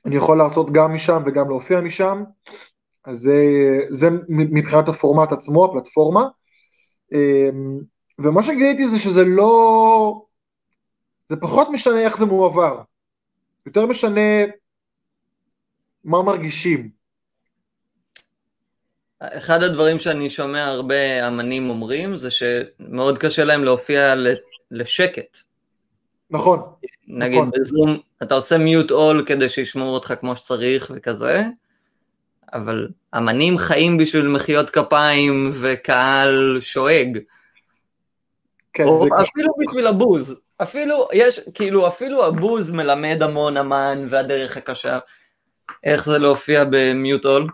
אני 0.06 0.16
יכול 0.16 0.38
לעשות 0.38 0.72
גם 0.72 0.94
משם 0.94 1.24
וגם 1.26 1.50
להופיע 1.50 1.82
משם, 1.82 2.24
אז 3.06 3.20
זה, 3.20 3.36
זה 3.90 4.10
מבחינת 4.30 4.90
הפורמט 4.90 5.32
עצמו, 5.32 5.66
הפלטפורמה. 5.66 6.28
ומה 8.20 8.44
שגיליתי 8.44 8.88
זה 8.88 9.00
שזה 9.00 9.24
לא... 9.24 10.26
זה 11.30 11.36
פחות 11.36 11.68
משנה 11.72 12.00
איך 12.00 12.18
זה 12.18 12.26
מועבר, 12.26 12.82
יותר 13.66 13.86
משנה 13.86 14.22
מה 16.04 16.22
מרגישים. 16.22 16.90
אחד 19.20 19.64
הדברים 19.64 20.00
שאני 20.00 20.30
שומע 20.30 20.66
הרבה 20.66 21.28
אמנים 21.28 21.70
אומרים 21.70 22.16
זה 22.16 22.30
שמאוד 22.32 23.18
קשה 23.18 23.44
להם 23.44 23.64
להופיע 23.64 24.14
לשקט. 24.72 25.38
נכון. 26.30 26.60
נגיד 27.08 27.38
נכון. 27.38 27.52
בזום 27.52 28.00
אתה 28.24 28.36
עושה 28.36 28.58
מיוט 28.58 28.92
אול 28.92 29.24
כדי 29.26 29.50
שישמעו 29.50 29.94
אותך 29.94 30.14
כמו 30.20 30.36
שצריך 30.36 30.92
וכזה, 30.96 31.44
אבל 32.54 32.88
אמנים 33.18 33.58
חיים 33.58 33.98
בשביל 33.98 34.28
מחיאות 34.28 34.70
כפיים 34.70 35.52
וקהל 35.62 36.58
שואג. 36.60 37.20
כן, 38.74 38.84
או 38.84 39.04
אפילו 39.06 39.54
קשה. 39.54 39.68
בשביל 39.68 39.88
הבוז, 39.88 40.36
אפילו 40.62 41.08
יש, 41.14 41.40
כאילו 41.54 41.88
אפילו 41.88 42.26
הבוז 42.26 42.72
מלמד 42.72 43.18
המון 43.24 43.58
אמן 43.58 44.08
והדרך 44.10 44.58
הקשה. 44.58 45.00
איך 45.84 46.06
זה 46.06 46.18
להופיע 46.18 46.64
במיוט 46.72 47.26
אול? 47.26 47.48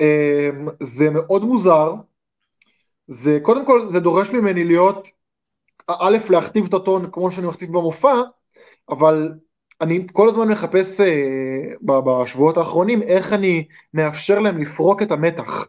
אמ, 0.00 0.68
זה 0.80 1.10
מאוד 1.10 1.44
מוזר, 1.44 1.94
זה 3.08 3.38
קודם 3.42 3.66
כל 3.66 3.86
זה 3.88 4.00
דורש 4.00 4.28
ממני 4.30 4.64
להיות, 4.64 5.08
א', 5.88 6.16
להכתיב 6.30 6.64
את 6.64 6.74
הטון 6.74 7.10
כמו 7.12 7.30
שאני 7.30 7.46
מכתיב 7.46 7.68
במופע, 7.68 8.14
אבל 8.88 9.32
אני 9.80 10.06
כל 10.12 10.28
הזמן 10.28 10.48
מחפש 10.48 11.00
uh, 11.00 11.04
בשבועות 11.82 12.56
האחרונים 12.56 13.02
איך 13.02 13.32
אני 13.32 13.68
מאפשר 13.94 14.38
להם 14.38 14.62
לפרוק 14.62 15.02
את 15.02 15.10
המתח. 15.12 15.66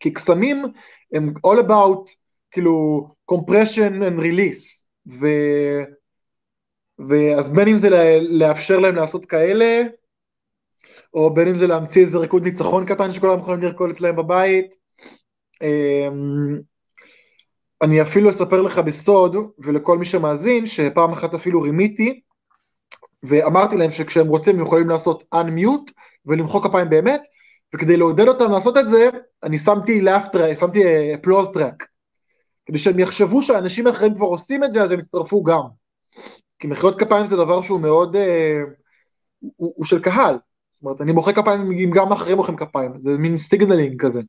כי 0.00 0.10
קסמים 0.10 0.64
הם 1.12 1.34
all 1.46 1.60
about 1.60 2.10
כאילו 2.50 3.08
compression 3.32 3.92
and 4.02 4.20
release, 4.20 4.84
ו... 5.20 5.26
ואז 7.08 7.50
בין 7.50 7.68
אם 7.68 7.78
זה 7.78 7.88
לאפשר 8.30 8.78
להם 8.78 8.94
לעשות 8.94 9.26
כאלה, 9.26 9.82
או 11.16 11.34
בין 11.34 11.48
אם 11.48 11.58
זה 11.58 11.66
להמציא 11.66 12.02
איזה 12.02 12.18
ריקוד 12.18 12.42
ניצחון 12.42 12.86
קטן 12.86 13.12
שכולם 13.12 13.38
יכולים 13.38 13.62
לרקוד 13.62 13.90
אצלם 13.90 14.16
בבית. 14.16 14.74
אמ, 15.62 16.58
אני 17.82 18.02
אפילו 18.02 18.30
אספר 18.30 18.62
לך 18.62 18.78
בסוד, 18.78 19.36
ולכל 19.58 19.98
מי 19.98 20.04
שמאזין, 20.04 20.66
שפעם 20.66 21.12
אחת 21.12 21.34
אפילו 21.34 21.62
רימיתי, 21.62 22.20
ואמרתי 23.22 23.76
להם 23.76 23.90
שכשהם 23.90 24.26
רוצים 24.26 24.56
הם 24.56 24.62
יכולים 24.62 24.88
לעשות 24.88 25.24
unmute 25.34 25.92
ולמחוא 26.26 26.62
כפיים 26.62 26.90
באמת, 26.90 27.20
וכדי 27.74 27.96
לעודד 27.96 28.28
אותם 28.28 28.50
לעשות 28.50 28.76
את 28.76 28.88
זה, 28.88 29.08
אני 29.42 29.58
שמתי 29.58 30.00
laugh 30.00 30.28
track, 30.32 30.58
שמתי 30.58 30.82
applause 31.22 31.48
track, 31.54 31.86
כדי 32.66 32.78
שהם 32.78 32.98
יחשבו 32.98 33.42
שאנשים 33.42 33.86
אחרים 33.86 34.14
כבר 34.14 34.26
עושים 34.26 34.64
את 34.64 34.72
זה, 34.72 34.82
אז 34.82 34.90
הם 34.90 35.00
יצטרפו 35.00 35.42
גם. 35.42 35.62
כי 36.58 36.66
מחיאות 36.66 37.00
כפיים 37.00 37.26
זה 37.26 37.36
דבר 37.36 37.62
שהוא 37.62 37.80
מאוד, 37.80 38.16
אה, 38.16 38.60
הוא, 39.40 39.72
הוא 39.76 39.86
של 39.86 40.02
קהל, 40.02 40.38
אומרת, 40.86 41.00
אני 41.00 41.12
מוחא 41.12 41.32
כפיים 41.32 41.72
אם 41.72 41.90
גם 41.94 42.12
אחרים 42.12 42.36
מוחאים 42.36 42.56
כפיים, 42.56 43.00
זה 43.00 43.10
מין 43.10 43.36
signaling 43.36 44.02
כזה. 44.02 44.20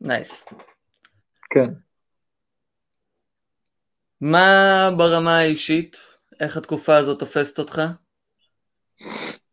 נייס. 0.00 0.44
Nice. 0.44 0.54
כן. 1.50 1.70
מה 4.20 4.90
ברמה 4.96 5.38
האישית, 5.38 5.96
איך 6.40 6.56
התקופה 6.56 6.96
הזאת 6.96 7.18
תופסת 7.18 7.58
אותך? 7.58 7.82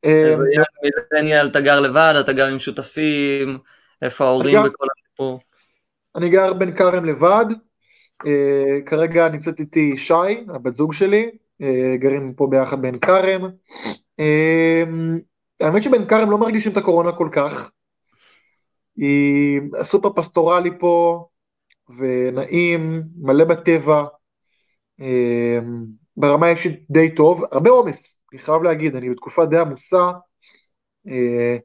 איזה 0.04 0.44
מילניאל, 1.14 1.48
אתה 1.48 1.62
גר 1.62 1.80
לבד, 1.80 2.14
אתה 2.20 2.34
גר 2.34 2.46
עם 2.46 2.60
שותפים, 2.60 3.58
איפה 4.02 4.26
ההורים 4.26 4.58
בכל 4.64 4.86
הסיפור? 4.98 5.40
אני 6.16 6.30
גר 6.30 6.54
בן 6.54 6.78
כרם 6.78 7.06
לבד, 7.06 7.46
אה, 8.26 8.82
כרגע 8.86 9.30
נמצאת 9.30 9.60
איתי 9.60 9.98
שי, 9.98 10.14
הבת 10.56 10.76
זוג 10.76 10.94
שלי, 10.94 11.32
אה, 11.62 11.96
גרים 11.98 12.34
פה 12.34 12.48
ביחד 12.52 12.82
בעין 12.82 13.00
כרם. 13.00 13.42
אמ, 14.20 15.20
האמת 15.60 15.84
שבעין 15.84 16.08
כרם 16.08 16.32
לא 16.32 16.38
מרגישים 16.38 16.72
את 16.72 16.78
הקורונה 16.78 17.12
כל 17.12 17.30
כך. 17.32 17.70
היא 18.98 19.62
הסופר 19.80 20.10
פסטורלי 20.16 20.70
פה, 20.80 21.26
ונעים, 21.98 23.04
מלא 23.22 23.46
בטבע, 23.46 24.04
אמ, 25.00 25.84
ברמה 26.18 26.50
אישית 26.50 26.86
די 26.90 27.16
טוב, 27.16 27.44
הרבה 27.52 27.70
עומס, 27.70 28.20
אני 28.34 28.40
חייב 28.40 28.64
להגיד, 28.64 28.96
אני 28.96 29.10
בתקופה 29.10 29.46
די 29.46 29.58
עמוסה, 29.58 30.12
אה, 31.08 31.58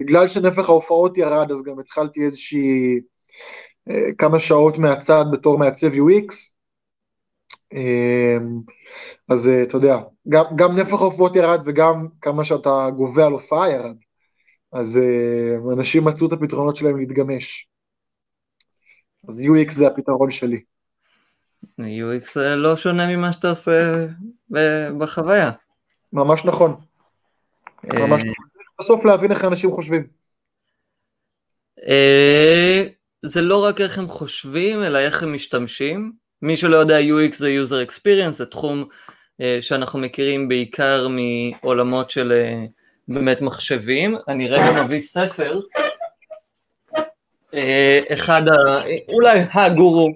בגלל 0.00 0.28
שנפח 0.28 0.68
ההופעות 0.68 1.18
ירד, 1.18 1.52
אז 1.52 1.62
גם 1.62 1.78
התחלתי 1.78 2.24
איזושהי 2.24 3.00
אה, 3.90 4.12
כמה 4.18 4.40
שעות 4.40 4.78
מהצד 4.78 5.24
בתור 5.32 5.58
מעצב 5.58 5.92
UX, 5.92 6.52
אז 9.28 9.48
אה, 9.48 9.62
אתה 9.62 9.76
יודע, 9.76 9.96
גם, 10.28 10.44
גם 10.56 10.78
נפח 10.78 10.92
ההופעות 10.92 11.36
ירד 11.36 11.62
וגם 11.66 12.08
כמה 12.20 12.44
שאתה 12.44 12.86
גובה 12.96 13.26
על 13.26 13.32
הופעה 13.32 13.70
ירד. 13.70 13.96
אז 14.72 14.98
אה, 14.98 15.72
אנשים 15.72 16.04
מצאו 16.04 16.26
את 16.26 16.32
הפתרונות 16.32 16.76
שלהם 16.76 16.98
להתגמש. 16.98 17.68
אז 19.28 19.40
UX 19.40 19.72
זה 19.72 19.86
הפתרון 19.86 20.30
שלי. 20.30 20.62
UX 21.80 22.38
לא 22.56 22.76
שונה 22.76 23.16
ממה 23.16 23.32
שאתה 23.32 23.50
עושה 23.50 24.06
בחוויה. 24.98 25.50
ממש 26.12 26.44
נכון. 26.44 26.76
ממש 27.84 28.22
נכון. 28.22 28.44
בסוף 28.80 29.04
להבין 29.04 29.32
איך 29.32 29.44
אנשים 29.44 29.72
חושבים. 29.72 30.06
זה 33.22 33.42
לא 33.42 33.64
רק 33.64 33.80
איך 33.80 33.98
הם 33.98 34.08
חושבים, 34.08 34.82
אלא 34.82 34.98
איך 34.98 35.22
הם 35.22 35.34
משתמשים. 35.34 36.19
מי 36.42 36.56
שלא 36.56 36.76
יודע, 36.76 36.98
UX 37.00 37.36
זה 37.36 37.48
user 37.64 37.88
experience, 37.88 38.30
זה 38.30 38.46
תחום 38.46 38.84
uh, 38.84 39.44
שאנחנו 39.60 39.98
מכירים 39.98 40.48
בעיקר 40.48 41.08
מעולמות 41.08 42.10
של 42.10 42.32
uh, 42.32 43.14
באמת 43.14 43.40
מחשבים. 43.40 44.16
אני 44.28 44.48
רגע 44.48 44.82
מביא 44.82 45.00
ספר, 45.00 45.60
uh, 46.96 47.56
אחד, 48.12 48.42
ה, 48.48 48.82
אולי 49.08 49.40
הגורו 49.52 50.08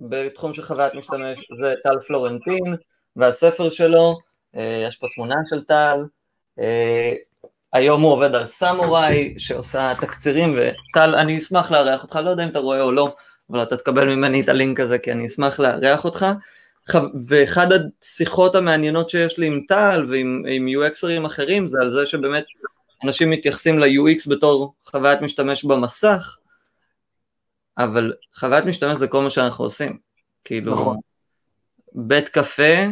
בתחום 0.00 0.54
של 0.54 0.62
חוויית 0.62 0.94
משתמש 0.94 1.38
זה 1.60 1.74
טל 1.84 2.00
פלורנטין, 2.06 2.76
והספר 3.16 3.70
שלו, 3.70 4.18
uh, 4.56 4.58
יש 4.88 4.96
פה 4.96 5.06
תמונה 5.14 5.36
של 5.50 5.64
טל, 5.64 6.04
uh, 6.58 6.62
היום 7.72 8.02
הוא 8.02 8.12
עובד 8.12 8.34
על 8.34 8.44
סמוראי 8.44 9.34
שעושה 9.38 9.92
תקצירים, 10.00 10.54
וטל, 10.56 11.14
אני 11.14 11.38
אשמח 11.38 11.70
לארח 11.70 12.02
אותך, 12.02 12.16
לא 12.24 12.30
יודע 12.30 12.44
אם 12.44 12.48
אתה 12.48 12.58
רואה 12.58 12.82
או 12.82 12.92
לא, 12.92 13.14
אבל 13.50 13.62
אתה 13.62 13.76
תקבל 13.76 14.04
ממני 14.04 14.40
את 14.40 14.48
הלינק 14.48 14.80
הזה 14.80 14.98
כי 14.98 15.12
אני 15.12 15.26
אשמח 15.26 15.60
לארח 15.60 16.04
אותך. 16.04 16.26
ואחד 17.26 17.66
השיחות 18.02 18.54
המעניינות 18.54 19.10
שיש 19.10 19.38
לי 19.38 19.46
עם 19.46 19.60
טל 19.68 20.04
ועם 20.08 20.66
UXרים 20.68 21.26
אחרים 21.26 21.68
זה 21.68 21.78
על 21.80 21.90
זה 21.90 22.06
שבאמת 22.06 22.44
אנשים 23.04 23.30
מתייחסים 23.30 23.78
ל-UX 23.78 24.30
בתור 24.30 24.74
חוויית 24.84 25.20
משתמש 25.20 25.64
במסך, 25.64 26.36
אבל 27.78 28.12
חוויית 28.34 28.64
משתמש 28.64 28.98
זה 28.98 29.08
כל 29.08 29.22
מה 29.22 29.30
שאנחנו 29.30 29.64
עושים. 29.64 29.98
כאילו, 30.44 30.72
נכון. 30.72 30.96
בית 31.92 32.28
קפה 32.28 32.86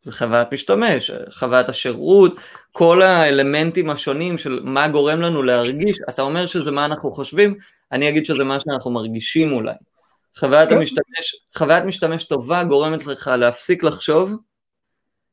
זה 0.00 0.12
חוויית 0.12 0.52
משתמש, 0.52 1.10
חוויית 1.30 1.68
השירות, 1.68 2.36
כל 2.72 3.02
האלמנטים 3.02 3.90
השונים 3.90 4.38
של 4.38 4.60
מה 4.64 4.88
גורם 4.88 5.20
לנו 5.20 5.42
להרגיש, 5.42 5.98
אתה 6.08 6.22
אומר 6.22 6.46
שזה 6.46 6.70
מה 6.70 6.84
אנחנו 6.84 7.12
חושבים, 7.12 7.54
אני 7.92 8.08
אגיד 8.08 8.26
שזה 8.26 8.44
מה 8.44 8.60
שאנחנו 8.60 8.90
מרגישים 8.90 9.52
אולי. 9.52 9.74
חוויית 10.38 10.68
כן. 10.68 10.76
המשתמש, 10.76 11.36
חוויית 11.56 11.84
משתמש 11.84 12.24
טובה 12.24 12.64
גורמת 12.64 13.06
לך 13.06 13.30
להפסיק 13.38 13.82
לחשוב, 13.82 14.32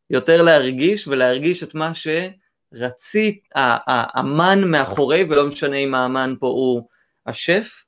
יותר 0.09 0.41
להרגיש 0.41 1.07
ולהרגיש 1.07 1.63
את 1.63 1.75
מה 1.75 1.91
שרצית, 1.93 3.43
ה- 3.55 3.91
ה- 3.91 4.19
המן 4.19 4.63
מאחורי, 4.71 5.23
ולא 5.29 5.47
משנה 5.47 5.77
אם 5.77 5.95
האמן 5.95 6.33
פה 6.39 6.47
הוא 6.47 6.87
השף, 7.25 7.83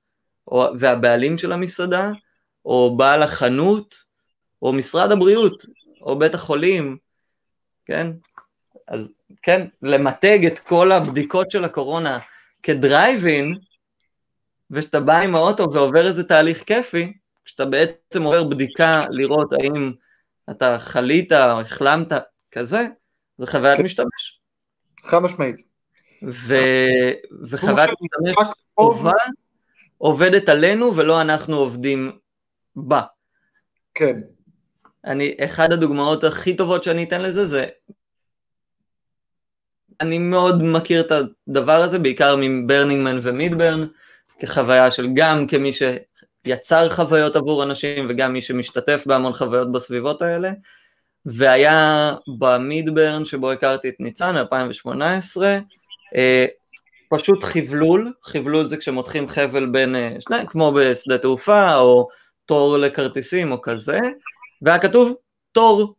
או, 0.47 0.67
והבעלים 0.79 1.37
של 1.37 1.51
המסעדה, 1.51 2.11
או 2.65 2.97
בעל 2.97 3.23
החנות, 3.23 3.95
או 4.61 4.73
משרד 4.73 5.11
הבריאות, 5.11 5.65
או 6.01 6.19
בית 6.19 6.33
החולים, 6.33 6.97
כן? 7.85 8.11
אז 8.87 9.11
כן, 9.41 9.67
למתג 9.81 10.45
את 10.45 10.59
כל 10.59 10.91
הבדיקות 10.91 11.51
של 11.51 11.63
הקורונה 11.63 12.19
כדרייבין, 12.63 13.55
ושאתה 14.71 14.99
בא 14.99 15.19
עם 15.19 15.35
האוטו 15.35 15.73
ועובר 15.73 16.07
איזה 16.07 16.23
תהליך 16.23 16.63
כיפי, 16.63 17.13
כשאתה 17.45 17.65
בעצם 17.65 18.23
עובר 18.23 18.43
בדיקה 18.43 19.05
לראות 19.09 19.53
האם 19.53 19.91
אתה 20.49 20.79
חלית 20.79 21.31
או 21.31 21.59
החלמת 21.59 22.07
כזה, 22.51 22.87
זה 23.37 23.47
חוויית 23.47 23.77
כן. 23.77 23.83
משתמש. 23.83 24.39
חד 25.03 25.19
משמעית. 25.19 25.55
ו... 26.29 26.55
וחוויית 27.49 27.89
כמו 27.89 28.27
משתמש 28.29 28.47
טובה 28.75 29.11
עובדת 29.97 30.49
עלינו 30.49 30.95
ולא 30.95 31.21
אנחנו 31.21 31.55
עובדים 31.57 32.11
בה. 32.75 33.01
כן. 33.93 34.19
אני, 35.05 35.35
אחד 35.45 35.71
הדוגמאות 35.71 36.23
הכי 36.23 36.55
טובות 36.55 36.83
שאני 36.83 37.03
אתן 37.03 37.21
לזה 37.21 37.45
זה, 37.45 37.65
אני 40.01 40.17
מאוד 40.17 40.63
מכיר 40.63 41.01
את 41.01 41.11
הדבר 41.11 41.81
הזה, 41.81 41.99
בעיקר 41.99 42.35
מברנינגמן 42.39 43.19
ומידברן, 43.23 43.87
כחוויה 44.41 44.91
של 44.91 45.07
גם 45.13 45.47
כמי 45.47 45.71
שיצר 45.73 46.89
חוויות 46.89 47.35
עבור 47.35 47.63
אנשים 47.63 48.05
וגם 48.09 48.33
מי 48.33 48.41
שמשתתף 48.41 49.03
בהמון 49.05 49.33
חוויות 49.33 49.71
בסביבות 49.71 50.21
האלה, 50.21 50.51
והיה 51.25 52.13
במידברן 52.39 53.25
שבו 53.25 53.51
הכרתי 53.51 53.89
את 53.89 53.95
ניצן, 53.99 54.37
2018, 54.37 55.57
אה, 56.15 56.45
פשוט 57.09 57.43
חבלול, 57.43 58.13
חבלול 58.23 58.65
זה 58.65 58.77
כשמותחים 58.77 59.27
חבל 59.27 59.65
בין 59.65 59.95
אה, 59.95 60.15
שניים, 60.19 60.45
כמו 60.45 60.71
בשדה 60.71 61.17
תעופה 61.17 61.75
או 61.75 62.07
תור 62.45 62.77
לכרטיסים 62.77 63.51
או 63.51 63.61
כזה, 63.61 63.99
והיה 64.61 64.79
כתוב 64.79 65.15
תור. 65.51 65.95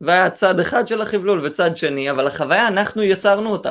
והיה 0.00 0.30
צד 0.30 0.60
אחד 0.60 0.88
של 0.88 1.00
החבלול 1.00 1.46
וצד 1.46 1.76
שני, 1.76 2.10
אבל 2.10 2.26
החוויה, 2.26 2.68
אנחנו 2.68 3.02
יצרנו 3.02 3.52
אותה. 3.52 3.70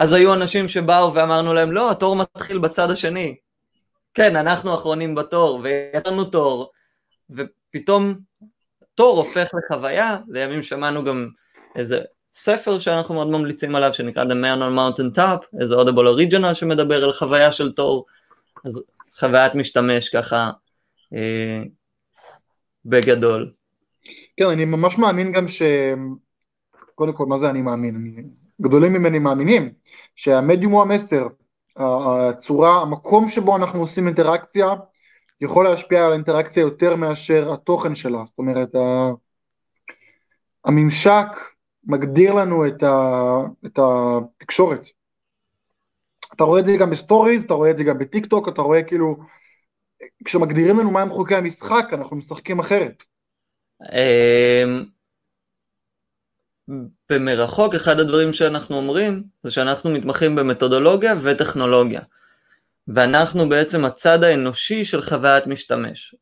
אז 0.00 0.12
היו 0.12 0.34
אנשים 0.34 0.68
שבאו 0.68 1.14
ואמרנו 1.14 1.54
להם, 1.54 1.72
לא, 1.72 1.90
התור 1.90 2.16
מתחיל 2.16 2.58
בצד 2.58 2.90
השני. 2.90 3.36
כן, 4.14 4.36
אנחנו 4.36 4.74
אחרונים 4.74 5.14
בתור, 5.14 5.60
ויצרנו 5.62 6.24
תור, 6.24 6.70
ופתאום 7.30 8.14
תור 8.94 9.16
הופך 9.16 9.50
לחוויה, 9.54 10.18
לימים 10.28 10.62
שמענו 10.62 11.04
גם 11.04 11.28
איזה 11.76 12.00
ספר 12.32 12.78
שאנחנו 12.78 13.14
מאוד 13.14 13.28
ממליצים 13.28 13.74
עליו, 13.74 13.94
שנקרא 13.94 14.24
The 14.24 14.28
Man 14.28 14.60
on 14.60 14.78
Mountain 14.78 15.18
Top, 15.18 15.60
איזה 15.60 15.74
Audible 15.74 16.18
Original 16.18 16.54
שמדבר 16.54 17.04
על 17.04 17.12
חוויה 17.12 17.52
של 17.52 17.72
תור, 17.72 18.06
אז 18.64 18.82
חוויית 19.18 19.54
משתמש 19.54 20.08
ככה 20.08 20.50
אה, 21.14 21.62
בגדול. 22.84 23.52
כן, 24.36 24.44
אני 24.44 24.64
ממש 24.64 24.98
מאמין 24.98 25.32
גם 25.32 25.48
ש... 25.48 25.62
קודם 26.94 27.12
כל, 27.12 27.26
מה 27.26 27.38
זה 27.38 27.50
אני 27.50 27.62
מאמין? 27.62 27.96
אני... 27.96 28.39
גדולים 28.60 28.92
ממני 28.92 29.18
מאמינים 29.18 29.72
שהמדיום 30.16 30.72
הוא 30.72 30.82
המסר, 30.82 31.26
הצורה, 31.76 32.82
המקום 32.82 33.28
שבו 33.28 33.56
אנחנו 33.56 33.80
עושים 33.80 34.06
אינטראקציה 34.06 34.66
יכול 35.40 35.64
להשפיע 35.64 36.06
על 36.06 36.12
האינטראקציה 36.12 36.60
יותר 36.60 36.96
מאשר 36.96 37.52
התוכן 37.52 37.94
שלה, 37.94 38.22
זאת 38.26 38.38
אומרת. 38.38 38.74
הממשק 40.64 41.26
מגדיר 41.84 42.32
לנו 42.32 42.66
את, 42.66 42.82
ה... 42.82 43.32
את 43.66 43.78
התקשורת. 43.78 44.86
אתה 46.34 46.44
רואה 46.44 46.60
את 46.60 46.64
זה 46.64 46.76
גם 46.80 46.90
ב 46.90 46.96
stories, 46.96 47.42
אתה 47.42 47.54
רואה 47.54 47.70
את 47.70 47.76
זה 47.76 47.84
גם 47.84 47.98
בטיק 47.98 48.26
טוק, 48.26 48.48
אתה 48.48 48.62
רואה 48.62 48.82
כאילו, 48.82 49.16
כשמגדירים 50.24 50.78
לנו 50.78 50.90
מהם 50.90 51.10
חוקי 51.10 51.34
המשחק, 51.34 51.88
אנחנו 51.92 52.16
משחקים 52.16 52.58
אחרת. 52.60 53.02
במרחוק 57.10 57.74
אחד 57.74 58.00
הדברים 58.00 58.32
שאנחנו 58.32 58.76
אומרים 58.76 59.22
זה 59.42 59.50
שאנחנו 59.50 59.90
מתמחים 59.90 60.36
במתודולוגיה 60.36 61.14
וטכנולוגיה 61.22 62.00
ואנחנו 62.88 63.48
בעצם 63.48 63.84
הצד 63.84 64.24
האנושי 64.24 64.84
של 64.84 65.02
חוויית 65.02 65.46
משתמש. 65.46 66.14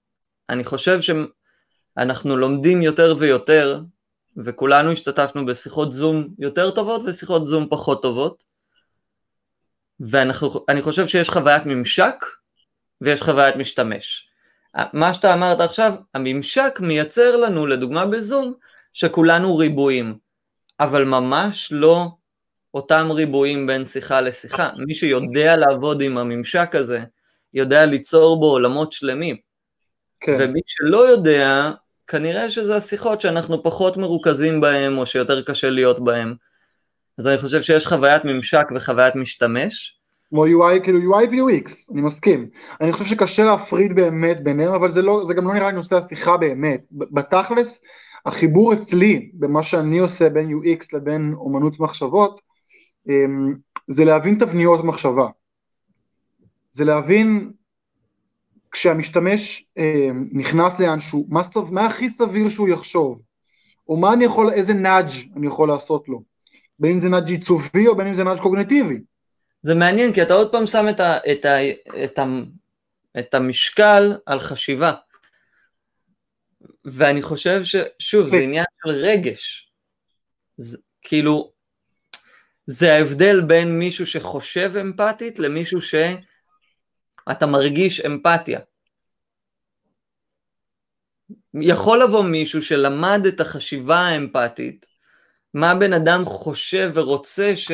אני 0.49 0.64
חושב 0.64 0.99
שאנחנו 1.01 2.36
לומדים 2.36 2.82
יותר 2.82 3.14
ויותר 3.18 3.80
וכולנו 4.36 4.92
השתתפנו 4.92 5.46
בשיחות 5.46 5.92
זום 5.92 6.28
יותר 6.38 6.70
טובות 6.70 7.03
ושיחות 7.05 7.46
זום 7.46 7.66
פחות 7.70 8.03
טובות 8.03 8.44
ואני 10.01 10.82
חושב 10.82 11.07
שיש 11.07 11.30
חוויית 11.30 11.66
ממשק 11.66 12.24
ויש 13.01 13.22
חוויית 13.22 13.57
משתמש. 13.57 14.28
מה 14.92 15.14
שאתה 15.14 15.34
אמרת 15.34 15.61
עכשיו, 15.61 15.94
הממשק 16.14 16.78
מייצר 16.80 17.36
לנו, 17.36 17.66
לדוגמה 17.66 18.07
בזום, 18.07 18.55
שכולנו 18.92 19.57
ריבועים, 19.57 20.18
אבל 20.81 21.05
ממש 21.05 21.68
לא 21.72 22.09
אותם 22.74 23.09
ריבועים 23.11 23.66
בין 23.66 23.85
שיחה 23.85 24.20
לשיחה. 24.20 24.70
מי 24.87 24.95
שיודע 24.95 25.57
לעבוד 25.57 26.01
עם 26.01 26.18
הממשק 26.18 26.74
הזה, 26.74 27.01
יודע 27.55 27.87
ליצור 27.87 28.41
בו 28.41 28.47
עולמות 28.47 28.93
שלמים. 28.93 29.37
כן. 30.20 30.37
ומי 30.39 30.61
שלא 30.66 31.09
יודע, 31.09 31.70
כנראה 32.07 32.51
שזה 32.51 32.76
השיחות 32.76 33.20
שאנחנו 33.20 33.62
פחות 33.62 33.97
מרוכזים 33.97 34.61
בהם, 34.61 34.99
או 34.99 35.07
שיותר 35.07 35.43
קשה 35.43 35.70
להיות 35.70 36.05
בהם. 36.05 36.35
אז 37.18 37.26
אני 37.26 37.39
חושב 37.39 37.62
שיש 37.62 37.87
חוויית 37.87 38.24
ממשק 38.24 38.66
וחוויית 38.74 39.14
משתמש, 39.14 39.99
כמו 40.29 40.47
UI, 40.47 40.81
כאילו 40.85 40.99
UI 40.99 41.24
ו-UX, 41.24 41.93
אני 41.93 42.01
מסכים. 42.01 42.49
אני 42.81 42.93
חושב 42.93 43.05
שקשה 43.05 43.45
להפריד 43.45 43.95
באמת 43.95 44.41
ביניהם, 44.41 44.74
אבל 44.74 44.91
זה, 44.93 45.03
לא, 45.03 45.24
זה 45.26 45.35
גם 45.35 45.49
לא 45.49 45.55
נראה 45.55 45.66
לי 45.66 45.72
נושא 45.72 45.97
השיחה 45.97 46.37
באמת. 46.37 46.87
בתכלס, 46.91 47.83
החיבור 48.29 48.74
אצלי, 48.74 49.31
במה 49.35 49.62
שאני 49.62 49.99
עושה 49.99 50.31
בין 50.31 50.51
UX 50.51 50.87
לבין 50.93 51.35
אומנות 51.37 51.81
מחשבות, 51.81 52.41
אמ, 53.09 53.55
זה 53.89 54.05
להבין 54.05 54.39
תבניות 54.39 54.85
מחשבה. 54.85 55.29
זה 56.70 56.85
להבין 56.85 57.53
כשהמשתמש 58.70 59.66
אמ, 59.76 60.29
נכנס 60.33 60.79
לאנשהו, 60.79 61.26
מה, 61.29 61.41
מה 61.70 61.87
הכי 61.87 62.09
סביר 62.09 62.49
שהוא 62.49 62.68
יחשוב, 62.68 63.20
או 63.89 63.97
מה 63.97 64.12
אני 64.12 64.24
יכול, 64.24 64.53
איזה 64.53 64.74
נאג' 64.74 65.11
אני 65.37 65.47
יכול 65.47 65.68
לעשות 65.68 66.09
לו, 66.09 66.22
בין 66.79 66.93
אם 66.93 66.99
זה 66.99 67.09
נאג' 67.09 67.29
עיצובי 67.29 67.87
או 67.87 67.97
בין 67.97 68.07
אם 68.07 68.14
זה 68.14 68.24
נאג' 68.24 68.41
קוגנטיבי. 68.41 68.99
זה 69.62 69.74
מעניין, 69.74 70.12
כי 70.12 70.22
אתה 70.22 70.35
עוד 70.35 70.53
פעם 70.53 70.66
שם 70.66 70.87
את, 70.91 71.01
ה, 71.01 71.16
את, 71.33 71.45
ה, 71.45 71.70
את, 72.05 72.18
ה, 72.18 72.24
את 73.18 73.35
המשקל 73.35 74.16
על 74.26 74.41
חשיבה. 74.41 74.93
ואני 76.93 77.22
חושב 77.22 77.61
ששוב, 77.64 78.28
זה 78.28 78.36
כן. 78.36 78.43
עניין 78.43 78.64
של 78.82 78.91
רגש. 78.91 79.72
זה, 80.57 80.78
כאילו, 81.03 81.53
זה 82.66 82.95
ההבדל 82.95 83.41
בין 83.41 83.78
מישהו 83.78 84.07
שחושב 84.07 84.72
אמפתית 84.80 85.39
למישהו 85.39 85.80
שאתה 85.82 87.47
מרגיש 87.47 88.01
אמפתיה. 88.01 88.61
יכול 91.62 92.03
לבוא 92.03 92.24
מישהו 92.24 92.62
שלמד 92.62 93.26
את 93.28 93.41
החשיבה 93.41 93.99
האמפתית, 93.99 94.86
מה 95.55 95.74
בן 95.74 95.93
אדם 95.93 96.24
חושב 96.24 96.91
ורוצה 96.95 97.57
ש... 97.57 97.70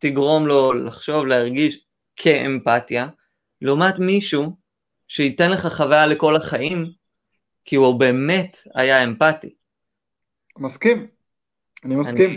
תגרום 0.00 0.46
לו 0.46 0.72
לחשוב, 0.72 1.26
להרגיש 1.26 1.86
כאמפתיה, 2.16 3.08
לעומת 3.62 3.98
מישהו 3.98 4.56
שייתן 5.08 5.50
לך 5.50 5.66
חוויה 5.66 6.06
לכל 6.06 6.36
החיים, 6.36 6.92
כי 7.70 7.76
הוא 7.76 8.00
באמת 8.00 8.56
היה 8.74 9.04
אמפתי. 9.04 9.54
מסכים, 10.58 11.06
אני 11.84 11.96
מסכים. 11.96 12.30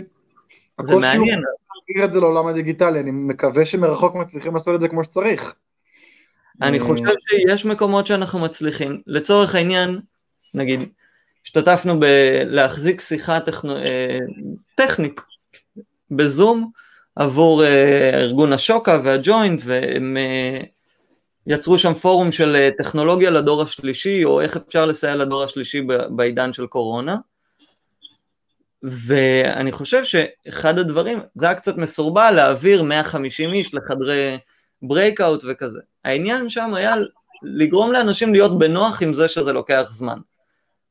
אני... 0.78 0.86
זה 0.86 0.94
מעניין. 0.94 1.40
להעביר 1.40 2.04
את 2.04 2.12
זה 2.12 2.20
לעולם 2.20 2.46
הדיגיטלי, 2.46 3.00
אני 3.00 3.10
מקווה 3.10 3.64
שמרחוק 3.64 4.14
מצליחים 4.14 4.54
לעשות 4.54 4.74
את 4.74 4.80
זה 4.80 4.88
כמו 4.88 5.04
שצריך. 5.04 5.54
אני 6.62 6.78
אה, 6.78 6.84
חושב 6.84 7.04
שיש 7.28 7.66
מקומות 7.66 8.06
שאנחנו 8.06 8.38
מצליחים. 8.38 9.02
לצורך 9.06 9.54
העניין, 9.54 10.00
נגיד, 10.54 10.80
השתתפנו 11.44 12.00
בלהחזיק 12.00 13.00
שיחה 13.00 13.40
טכנו... 13.40 13.76
אה, 13.76 14.18
טכנית 14.74 15.20
בזום, 16.10 16.70
עבור 17.16 17.62
אה, 17.62 17.66
ארגון 18.14 18.52
השוקה 18.52 19.00
והג'וינט, 19.04 19.60
והם 19.64 20.16
יצרו 21.46 21.78
שם 21.78 21.94
פורום 21.94 22.32
של 22.32 22.56
אה, 22.56 22.70
טכנולוגיה 22.78 23.30
לדור 23.30 23.62
השלישי, 23.62 24.24
או 24.24 24.40
איך 24.40 24.56
אפשר 24.56 24.86
לסייע 24.86 25.16
לדור 25.16 25.44
השלישי 25.44 25.86
בעידן 26.10 26.52
של 26.52 26.66
קורונה. 26.66 27.16
ואני 28.82 29.72
חושב 29.72 30.04
שאחד 30.04 30.78
הדברים, 30.78 31.18
זה 31.34 31.46
היה 31.46 31.54
קצת 31.54 31.76
מסורבל 31.76 32.30
להעביר 32.30 32.82
150 32.82 33.52
איש 33.52 33.74
לחדרי 33.74 34.38
breakout 34.82 35.44
וכזה. 35.48 35.80
העניין 36.04 36.48
שם 36.48 36.74
היה 36.74 36.94
לגרום 37.42 37.92
לאנשים 37.92 38.32
להיות 38.32 38.58
בנוח 38.58 39.02
עם 39.02 39.14
זה 39.14 39.28
שזה 39.28 39.52
לוקח 39.52 39.88
זמן. 39.90 40.18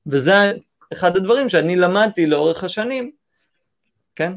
וזה 0.08 0.52
אחד 0.94 1.18
הדברים 1.18 1.50
שאני 1.50 1.76
למדתי 1.76 2.26
לאורך 2.26 2.64
השנים, 2.64 3.12
כן? 4.16 4.34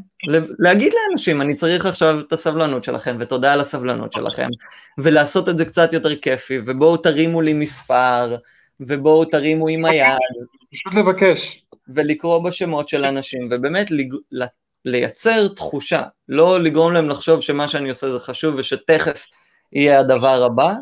להגיד 0.58 0.92
לאנשים, 0.94 1.40
אני 1.40 1.54
צריך 1.54 1.86
עכשיו 1.86 2.20
את 2.20 2.32
הסבלנות 2.32 2.84
שלכם, 2.84 3.16
ותודה 3.20 3.52
על 3.52 3.60
הסבלנות 3.60 4.12
שלכם, 4.12 4.48
ולעשות 4.98 5.48
את 5.48 5.58
זה 5.58 5.64
קצת 5.64 5.92
יותר 5.92 6.16
כיפי, 6.16 6.58
ובואו 6.66 6.96
תרימו 6.96 7.40
לי 7.40 7.52
מספר, 7.52 8.36
ובואו 8.80 9.24
תרימו 9.24 9.68
עם 9.68 9.84
היד. 9.84 10.18
פשוט 10.72 10.94
לבקש. 10.94 11.64
ולקרוא 11.88 12.38
בשמות 12.38 12.88
של 12.88 13.04
אנשים, 13.04 13.48
ובאמת 13.50 13.86
לייצר 14.84 15.48
תחושה, 15.48 16.02
לא 16.28 16.60
לגרום 16.60 16.92
להם 16.92 17.08
לחשוב 17.08 17.40
שמה 17.40 17.68
שאני 17.68 17.88
עושה 17.88 18.10
זה 18.10 18.18
חשוב 18.20 18.54
ושתכף 18.54 19.26
יהיה 19.72 20.00
הדבר 20.00 20.42
הבא, 20.42 20.74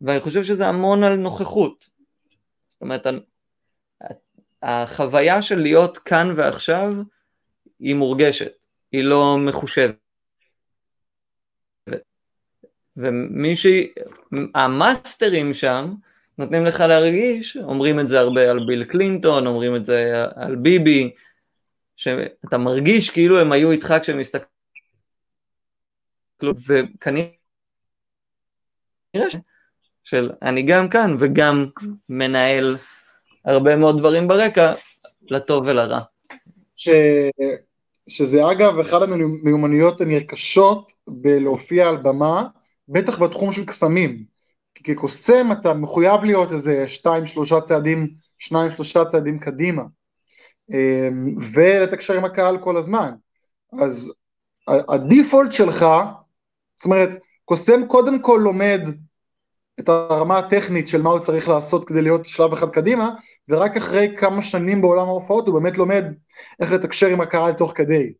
ואני 0.00 0.20
חושב 0.20 0.44
שזה 0.44 0.68
המון 0.68 1.04
על 1.04 1.14
נוכחות. 1.14 1.84
זאת 2.70 2.82
אומרת, 2.82 3.06
החוויה 4.62 5.42
של 5.42 5.58
להיות 5.58 5.98
כאן 5.98 6.34
ועכשיו 6.36 6.92
היא 7.80 7.94
מורגשת, 7.94 8.52
היא 8.92 9.04
לא 9.04 9.38
מחושבת. 9.38 9.96
ומי 12.96 13.56
ש... 13.56 13.66
המאסטרים 14.54 15.54
שם 15.54 15.94
נותנים 16.38 16.64
לך 16.64 16.80
להרגיש, 16.80 17.56
אומרים 17.56 18.00
את 18.00 18.08
זה 18.08 18.20
הרבה 18.20 18.50
על 18.50 18.66
ביל 18.66 18.84
קלינטון, 18.84 19.46
אומרים 19.46 19.76
את 19.76 19.84
זה 19.84 20.24
על 20.34 20.56
ביבי, 20.56 21.14
שאתה 21.96 22.58
מרגיש 22.58 23.10
כאילו 23.10 23.40
הם 23.40 23.52
היו 23.52 23.70
איתך 23.70 23.94
כשהם 24.02 24.20
הסתכלו, 24.20 24.48
וכנראה 26.66 27.30
של 30.04 30.30
אני 30.42 30.62
גם 30.62 30.88
כאן 30.88 31.16
וגם 31.20 31.66
מנהל 32.08 32.76
הרבה 33.44 33.76
מאוד 33.76 33.98
דברים 33.98 34.28
ברקע, 34.28 34.72
לטוב 35.22 35.66
ולרע. 35.66 36.00
ש... 36.74 36.88
שזה 38.10 38.50
אגב 38.50 38.78
אחד 38.78 39.02
המיומנויות 39.02 40.00
הנרכשות 40.00 40.92
בלהופיע 41.08 41.88
על 41.88 41.96
במה, 41.96 42.46
בטח 42.88 43.18
בתחום 43.18 43.52
של 43.52 43.64
קסמים. 43.64 44.24
כי 44.74 44.84
כקוסם 44.84 45.52
אתה 45.52 45.74
מחויב 45.74 46.24
להיות 46.24 46.52
איזה 46.52 46.88
שתיים 46.88 47.26
שלושה 47.26 47.60
צעדים, 47.60 48.10
שניים 48.38 48.70
שלושה 48.70 49.04
צעדים 49.04 49.38
קדימה. 49.38 49.82
אמ, 50.70 51.36
ולתקשר 51.54 52.14
עם 52.14 52.24
הקהל 52.24 52.58
כל 52.58 52.76
הזמן. 52.76 53.12
אז 53.82 54.12
הדיפולט 54.68 55.52
שלך, 55.52 55.86
זאת 56.76 56.84
אומרת, 56.84 57.10
קוסם 57.44 57.86
קודם 57.86 58.22
כל 58.22 58.40
לומד 58.44 58.80
את 59.80 59.88
הרמה 59.88 60.38
הטכנית 60.38 60.88
של 60.88 61.02
מה 61.02 61.10
הוא 61.10 61.18
צריך 61.18 61.48
לעשות 61.48 61.88
כדי 61.88 62.02
להיות 62.02 62.24
שלב 62.24 62.52
אחד 62.52 62.70
קדימה, 62.70 63.10
ורק 63.48 63.76
אחרי 63.76 64.16
כמה 64.18 64.42
שנים 64.42 64.80
בעולם 64.80 65.08
ההופעות 65.08 65.46
הוא 65.46 65.60
באמת 65.60 65.78
לומד 65.78 66.04
איך 66.60 66.70
לתקשר 66.70 67.06
עם 67.06 67.20
הקהל 67.20 67.52
תוך 67.52 67.72
כדי, 67.74 68.12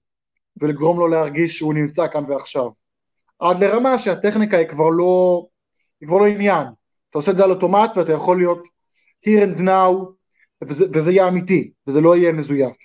ולגרום 0.60 0.98
לו 0.98 1.08
להרגיש 1.08 1.56
שהוא 1.58 1.74
נמצא 1.74 2.08
כאן 2.08 2.24
ועכשיו. 2.28 2.68
עד 3.38 3.64
לרמה 3.64 3.98
שהטכניקה 3.98 4.56
היא 4.56 4.68
כבר 4.68 4.88
לא, 4.88 5.46
היא 6.00 6.08
כבר 6.08 6.18
לא 6.18 6.26
עניין. 6.26 6.66
אתה 7.10 7.18
עושה 7.18 7.30
את 7.30 7.36
זה 7.36 7.44
על 7.44 7.50
אוטומט 7.50 7.90
ואתה 7.96 8.12
יכול 8.12 8.38
להיות 8.38 8.68
here 9.26 9.58
and 9.58 9.60
now, 9.60 10.12
וזה, 10.64 10.86
וזה 10.94 11.12
יהיה 11.12 11.28
אמיתי, 11.28 11.70
וזה 11.86 12.00
לא 12.00 12.16
יהיה 12.16 12.32
מזויף. 12.32 12.76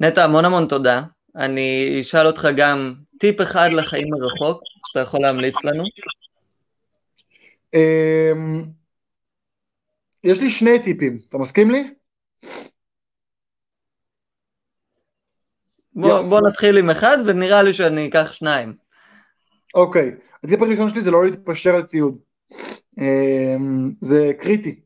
נטע, 0.00 0.24
המון 0.24 0.44
המון 0.44 0.68
תודה. 0.68 1.02
אני 1.36 1.98
אשאל 2.00 2.26
אותך 2.26 2.48
גם 2.56 2.94
טיפ 3.24 3.40
אחד 3.40 3.68
לחיים 3.72 4.08
מרחוק, 4.10 4.62
שאתה 4.86 5.00
יכול 5.00 5.20
להמליץ 5.20 5.64
לנו. 5.64 5.84
אמ, 7.74 8.64
יש 10.24 10.40
לי 10.40 10.50
שני 10.50 10.82
טיפים, 10.82 11.18
אתה 11.28 11.38
מסכים 11.38 11.70
לי? 11.70 11.94
בוא, 15.92 16.20
בוא 16.20 16.48
נתחיל 16.48 16.78
עם 16.78 16.90
אחד 16.90 17.18
ונראה 17.26 17.62
לי 17.62 17.72
שאני 17.72 18.08
אקח 18.08 18.32
שניים. 18.32 18.76
אוקיי, 19.74 20.10
הטיפ 20.44 20.62
הראשון 20.62 20.88
שלי 20.88 21.00
זה 21.00 21.10
לא 21.10 21.24
להתפשר 21.24 21.74
על 21.74 21.82
ציוד. 21.82 22.18
אמ, 22.98 23.92
זה 24.00 24.32
קריטי. 24.40 24.80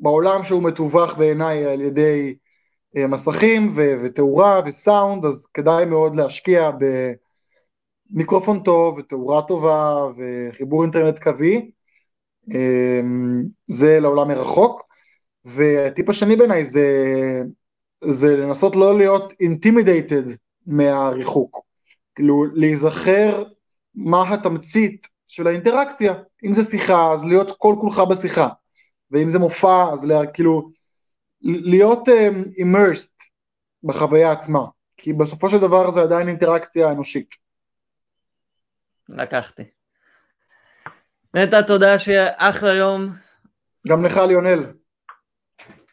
בעולם 0.00 0.44
שהוא 0.44 0.62
מתווך 0.62 1.14
בעיניי 1.18 1.64
על 1.64 1.80
ידי 1.80 2.34
אה, 2.96 3.06
מסכים 3.06 3.74
ותאורה 3.76 4.60
וסאונד, 4.66 5.24
אז 5.24 5.46
כדאי 5.54 5.84
מאוד 5.86 6.16
להשקיע 6.16 6.70
במיקרופון 8.10 8.62
טוב 8.62 8.98
ותאורה 8.98 9.42
טובה 9.42 10.06
וחיבור 10.16 10.82
אינטרנט 10.82 11.18
קווי. 11.18 11.70
אמ, 12.48 13.42
זה 13.68 14.00
לעולם 14.00 14.28
מרחוק. 14.28 14.82
והטיפ 15.44 16.08
השני 16.08 16.36
בעיניי 16.36 16.64
זה, 16.64 16.86
זה 18.04 18.36
לנסות 18.36 18.76
לא 18.76 18.98
להיות 18.98 19.32
intimidated 19.40 20.22
מהריחוק. 20.66 21.64
כאילו 22.14 22.44
להיזכר 22.54 23.42
מה 23.94 24.34
התמצית 24.34 25.06
של 25.26 25.46
האינטראקציה. 25.46 26.14
אם 26.44 26.54
זה 26.54 26.64
שיחה, 26.64 27.12
אז 27.12 27.24
להיות 27.24 27.52
כל 27.58 27.74
כולך 27.80 27.98
בשיחה. 28.10 28.48
ואם 29.10 29.30
זה 29.30 29.38
מופע, 29.38 29.92
אז 29.92 30.04
לה, 30.04 30.26
כאילו 30.26 30.70
להיות 31.42 32.08
אמ, 32.08 32.64
בחוויה 33.82 34.32
עצמה, 34.32 34.60
כי 34.96 35.12
בסופו 35.12 35.50
של 35.50 35.58
דבר 35.58 35.90
זה 35.90 36.00
עדיין 36.00 36.28
אינטראקציה 36.28 36.90
אנושית. 36.90 37.34
לקחתי. 39.08 39.62
נטע, 41.34 41.62
תודה 41.62 41.98
שיהיה 41.98 42.30
אחלה 42.36 42.74
יום. 42.74 43.08
גם 43.88 44.04
לך 44.04 44.16
ליונל. 44.16 44.72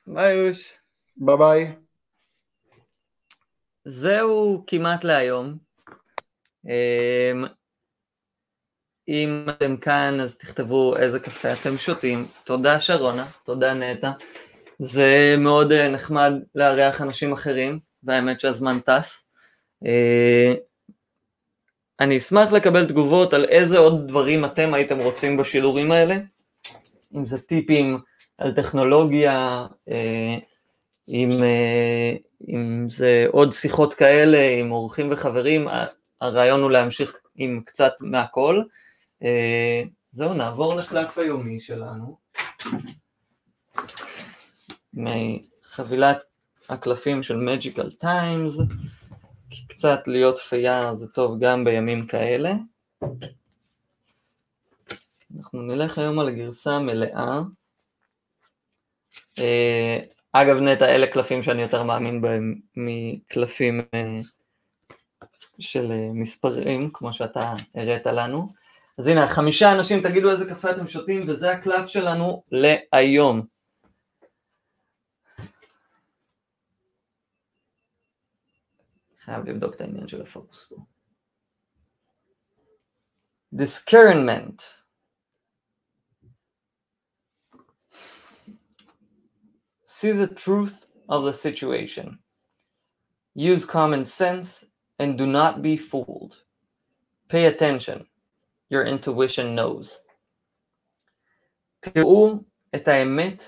ביי 0.08 0.36
יוש. 0.36 0.74
ביי 1.18 1.38
ביי. 1.38 1.76
זהו 3.86 4.64
כמעט 4.68 5.04
להיום. 5.04 5.58
אמ, 6.66 7.46
אם 9.08 9.46
אתם 9.50 9.78
כאן 9.78 10.20
אז 10.20 10.38
תכתבו 10.38 10.98
איזה 10.98 11.20
קפה 11.20 11.54
אתם 11.54 11.78
שותים. 11.78 12.26
תודה 12.44 12.80
שרונה, 12.82 13.26
תודה 13.44 13.74
נטע. 13.74 14.12
זה 14.80 15.36
מאוד 15.38 15.72
אה, 15.72 15.90
נחמד 15.90 16.32
לארח 16.56 17.02
אנשים 17.02 17.34
אחרים, 17.34 17.80
והאמת 18.04 18.40
שהזמן 18.40 18.80
טס. 18.80 19.28
אה, 19.86 20.54
אני 22.00 22.18
אשמח 22.18 22.52
לקבל 22.52 22.86
תגובות 22.86 23.34
על 23.34 23.46
איזה 23.46 23.78
עוד 23.78 24.08
דברים 24.08 24.46
אתם 24.46 24.74
הייתם 24.74 25.00
רוצים 25.00 25.38
בשידורים 25.38 25.92
האלה, 25.92 26.18
אם 27.16 27.26
זה 27.26 27.42
טיפים 27.42 28.00
על 28.38 28.52
טכנולוגיה, 28.52 29.66
אה, 29.90 30.38
אם, 31.10 31.32
אם 32.48 32.88
זה 32.90 33.26
עוד 33.32 33.52
שיחות 33.52 33.94
כאלה 33.94 34.50
עם 34.60 34.72
אורחים 34.72 35.12
וחברים, 35.12 35.68
הרעיון 36.22 36.62
הוא 36.62 36.72
להמשיך 36.72 37.16
עם 37.36 37.62
קצת 37.66 37.94
מהכל. 38.00 38.62
זהו, 40.12 40.34
נעבור 40.34 40.76
לקלף 40.76 41.18
היומי 41.18 41.60
שלנו. 41.60 42.18
מחבילת 44.98 46.24
הקלפים 46.70 47.24
של 47.24 47.38
Magical 47.50 48.04
Times, 48.04 48.74
כי 49.50 49.68
קצת 49.68 50.08
להיות 50.08 50.40
פייר 50.40 50.96
זה 50.96 51.08
טוב 51.08 51.40
גם 51.40 51.64
בימים 51.64 52.08
כאלה. 52.08 52.54
אנחנו 55.38 55.62
נלך 55.62 55.98
היום 55.98 56.20
על 56.20 56.28
הגרסה 56.28 56.76
המלאה. 56.76 57.42
אה, 59.40 60.00
אגב 60.32 60.58
נטע, 60.58 60.86
אלה 60.86 61.08
קלפים 61.08 61.44
שאני 61.44 61.62
יותר 61.62 61.84
מאמין 61.84 62.22
בהם 62.22 62.56
מקלפים 62.76 63.82
אה, 63.94 64.20
של 65.60 65.92
אה, 65.92 66.10
מספרים, 66.14 66.90
כמו 66.94 67.14
שאתה 67.14 67.54
הראת 67.76 68.06
לנו. 68.06 68.50
אז 68.98 69.08
הנה, 69.08 69.28
חמישה 69.28 69.72
אנשים, 69.72 70.02
תגידו 70.02 70.32
איזה 70.32 70.50
קפה 70.50 70.72
אתם 70.72 70.88
שותים, 70.88 71.22
וזה 71.28 71.52
הקלף 71.52 71.88
שלנו 71.88 72.44
להיום. 72.52 73.57
לבדוק 79.29 79.75
את 79.75 79.81
העניין 79.81 80.09
של 80.09 80.23
הפוקוס 80.23 80.69
פה. 80.69 80.77
discernment. 83.55 84.63
See 89.87 90.13
the 90.13 90.27
truth 90.45 90.87
of 91.09 91.25
the 91.25 91.35
situation. 91.35 92.19
Use 93.35 93.65
common 93.67 94.05
sense 94.07 94.65
and 94.99 95.19
do 95.19 95.27
not 95.27 95.61
be 95.61 95.77
fooled. 95.77 96.35
Pay 97.29 97.45
attention. 97.47 98.07
your 98.73 98.85
intuition 98.85 99.55
knows. 99.55 100.01
תראו 101.81 102.35
את 102.75 102.89
האמת 102.89 103.45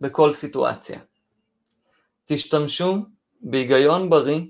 בכל 0.00 0.32
סיטואציה. 0.32 1.00
תשתמשו 2.26 2.96
בהיגיון 3.40 4.10
בריא 4.10 4.40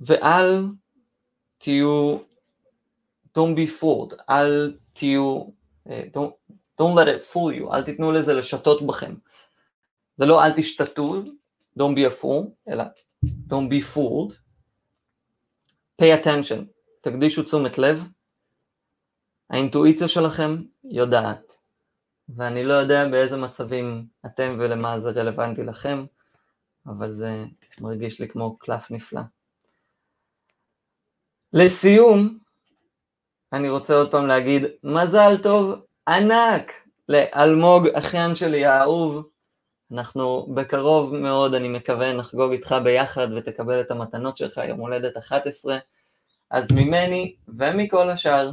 ואל 0.00 0.64
תהיו, 1.58 2.18
don't 3.38 3.56
be 3.56 3.80
fooled, 3.80 4.22
אל 4.30 4.78
תהיו, 4.92 5.44
אה, 5.90 6.02
don't, 6.14 6.54
don't 6.80 6.94
let 6.94 7.06
it 7.06 7.32
fool 7.32 7.60
you, 7.60 7.74
אל 7.74 7.84
תיתנו 7.84 8.12
לזה 8.12 8.34
לשתות 8.34 8.86
בכם. 8.86 9.14
זה 10.16 10.26
לא 10.26 10.44
אל 10.44 10.52
תשתתו, 10.56 11.22
don't 11.78 11.94
be 11.96 12.10
a 12.10 12.22
fool, 12.22 12.46
אלא 12.68 12.84
don't 13.26 13.70
be 13.70 13.94
fooled. 13.94 14.34
pay 16.02 16.24
attention, 16.24 16.64
תקדישו 17.00 17.42
תשומת 17.42 17.78
לב. 17.78 18.08
האינטואיציה 19.50 20.08
שלכם 20.08 20.62
יודעת, 20.84 21.52
ואני 22.28 22.64
לא 22.64 22.72
יודע 22.74 23.08
באיזה 23.08 23.36
מצבים 23.36 24.06
אתם 24.26 24.56
ולמה 24.58 25.00
זה 25.00 25.10
רלוונטי 25.10 25.62
לכם, 25.62 26.04
אבל 26.86 27.12
זה 27.12 27.44
מרגיש 27.80 28.20
לי 28.20 28.28
כמו 28.28 28.58
קלף 28.58 28.90
נפלא. 28.90 29.20
לסיום, 31.52 32.38
אני 33.52 33.68
רוצה 33.68 33.94
עוד 33.94 34.10
פעם 34.10 34.26
להגיד 34.26 34.62
מזל 34.84 35.36
טוב 35.42 35.74
ענק 36.08 36.72
לאלמוג 37.08 37.86
אחיין 37.86 38.34
שלי 38.34 38.66
האהוב. 38.66 39.28
אנחנו 39.92 40.46
בקרוב 40.54 41.14
מאוד, 41.16 41.54
אני 41.54 41.68
מקווה, 41.68 42.12
נחגוג 42.12 42.52
איתך 42.52 42.74
ביחד 42.84 43.28
ותקבל 43.36 43.80
את 43.80 43.90
המתנות 43.90 44.36
שלך, 44.36 44.60
יום 44.68 44.80
הולדת 44.80 45.16
11. 45.16 45.78
אז 46.50 46.72
ממני 46.72 47.34
ומכל 47.48 48.10
השאר, 48.10 48.50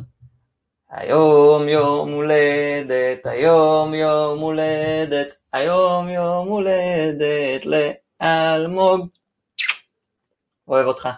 היום 0.89 1.68
יום 1.68 2.12
הולדת, 2.12 3.26
היום 3.26 3.93
יום 3.93 4.39
הולדת, 4.39 5.36
היום 5.54 6.10
יום 6.10 6.48
הולדת 6.48 7.66
לאלמוג. 7.66 9.08
אוהב 10.68 10.86
אותך. 10.86 11.10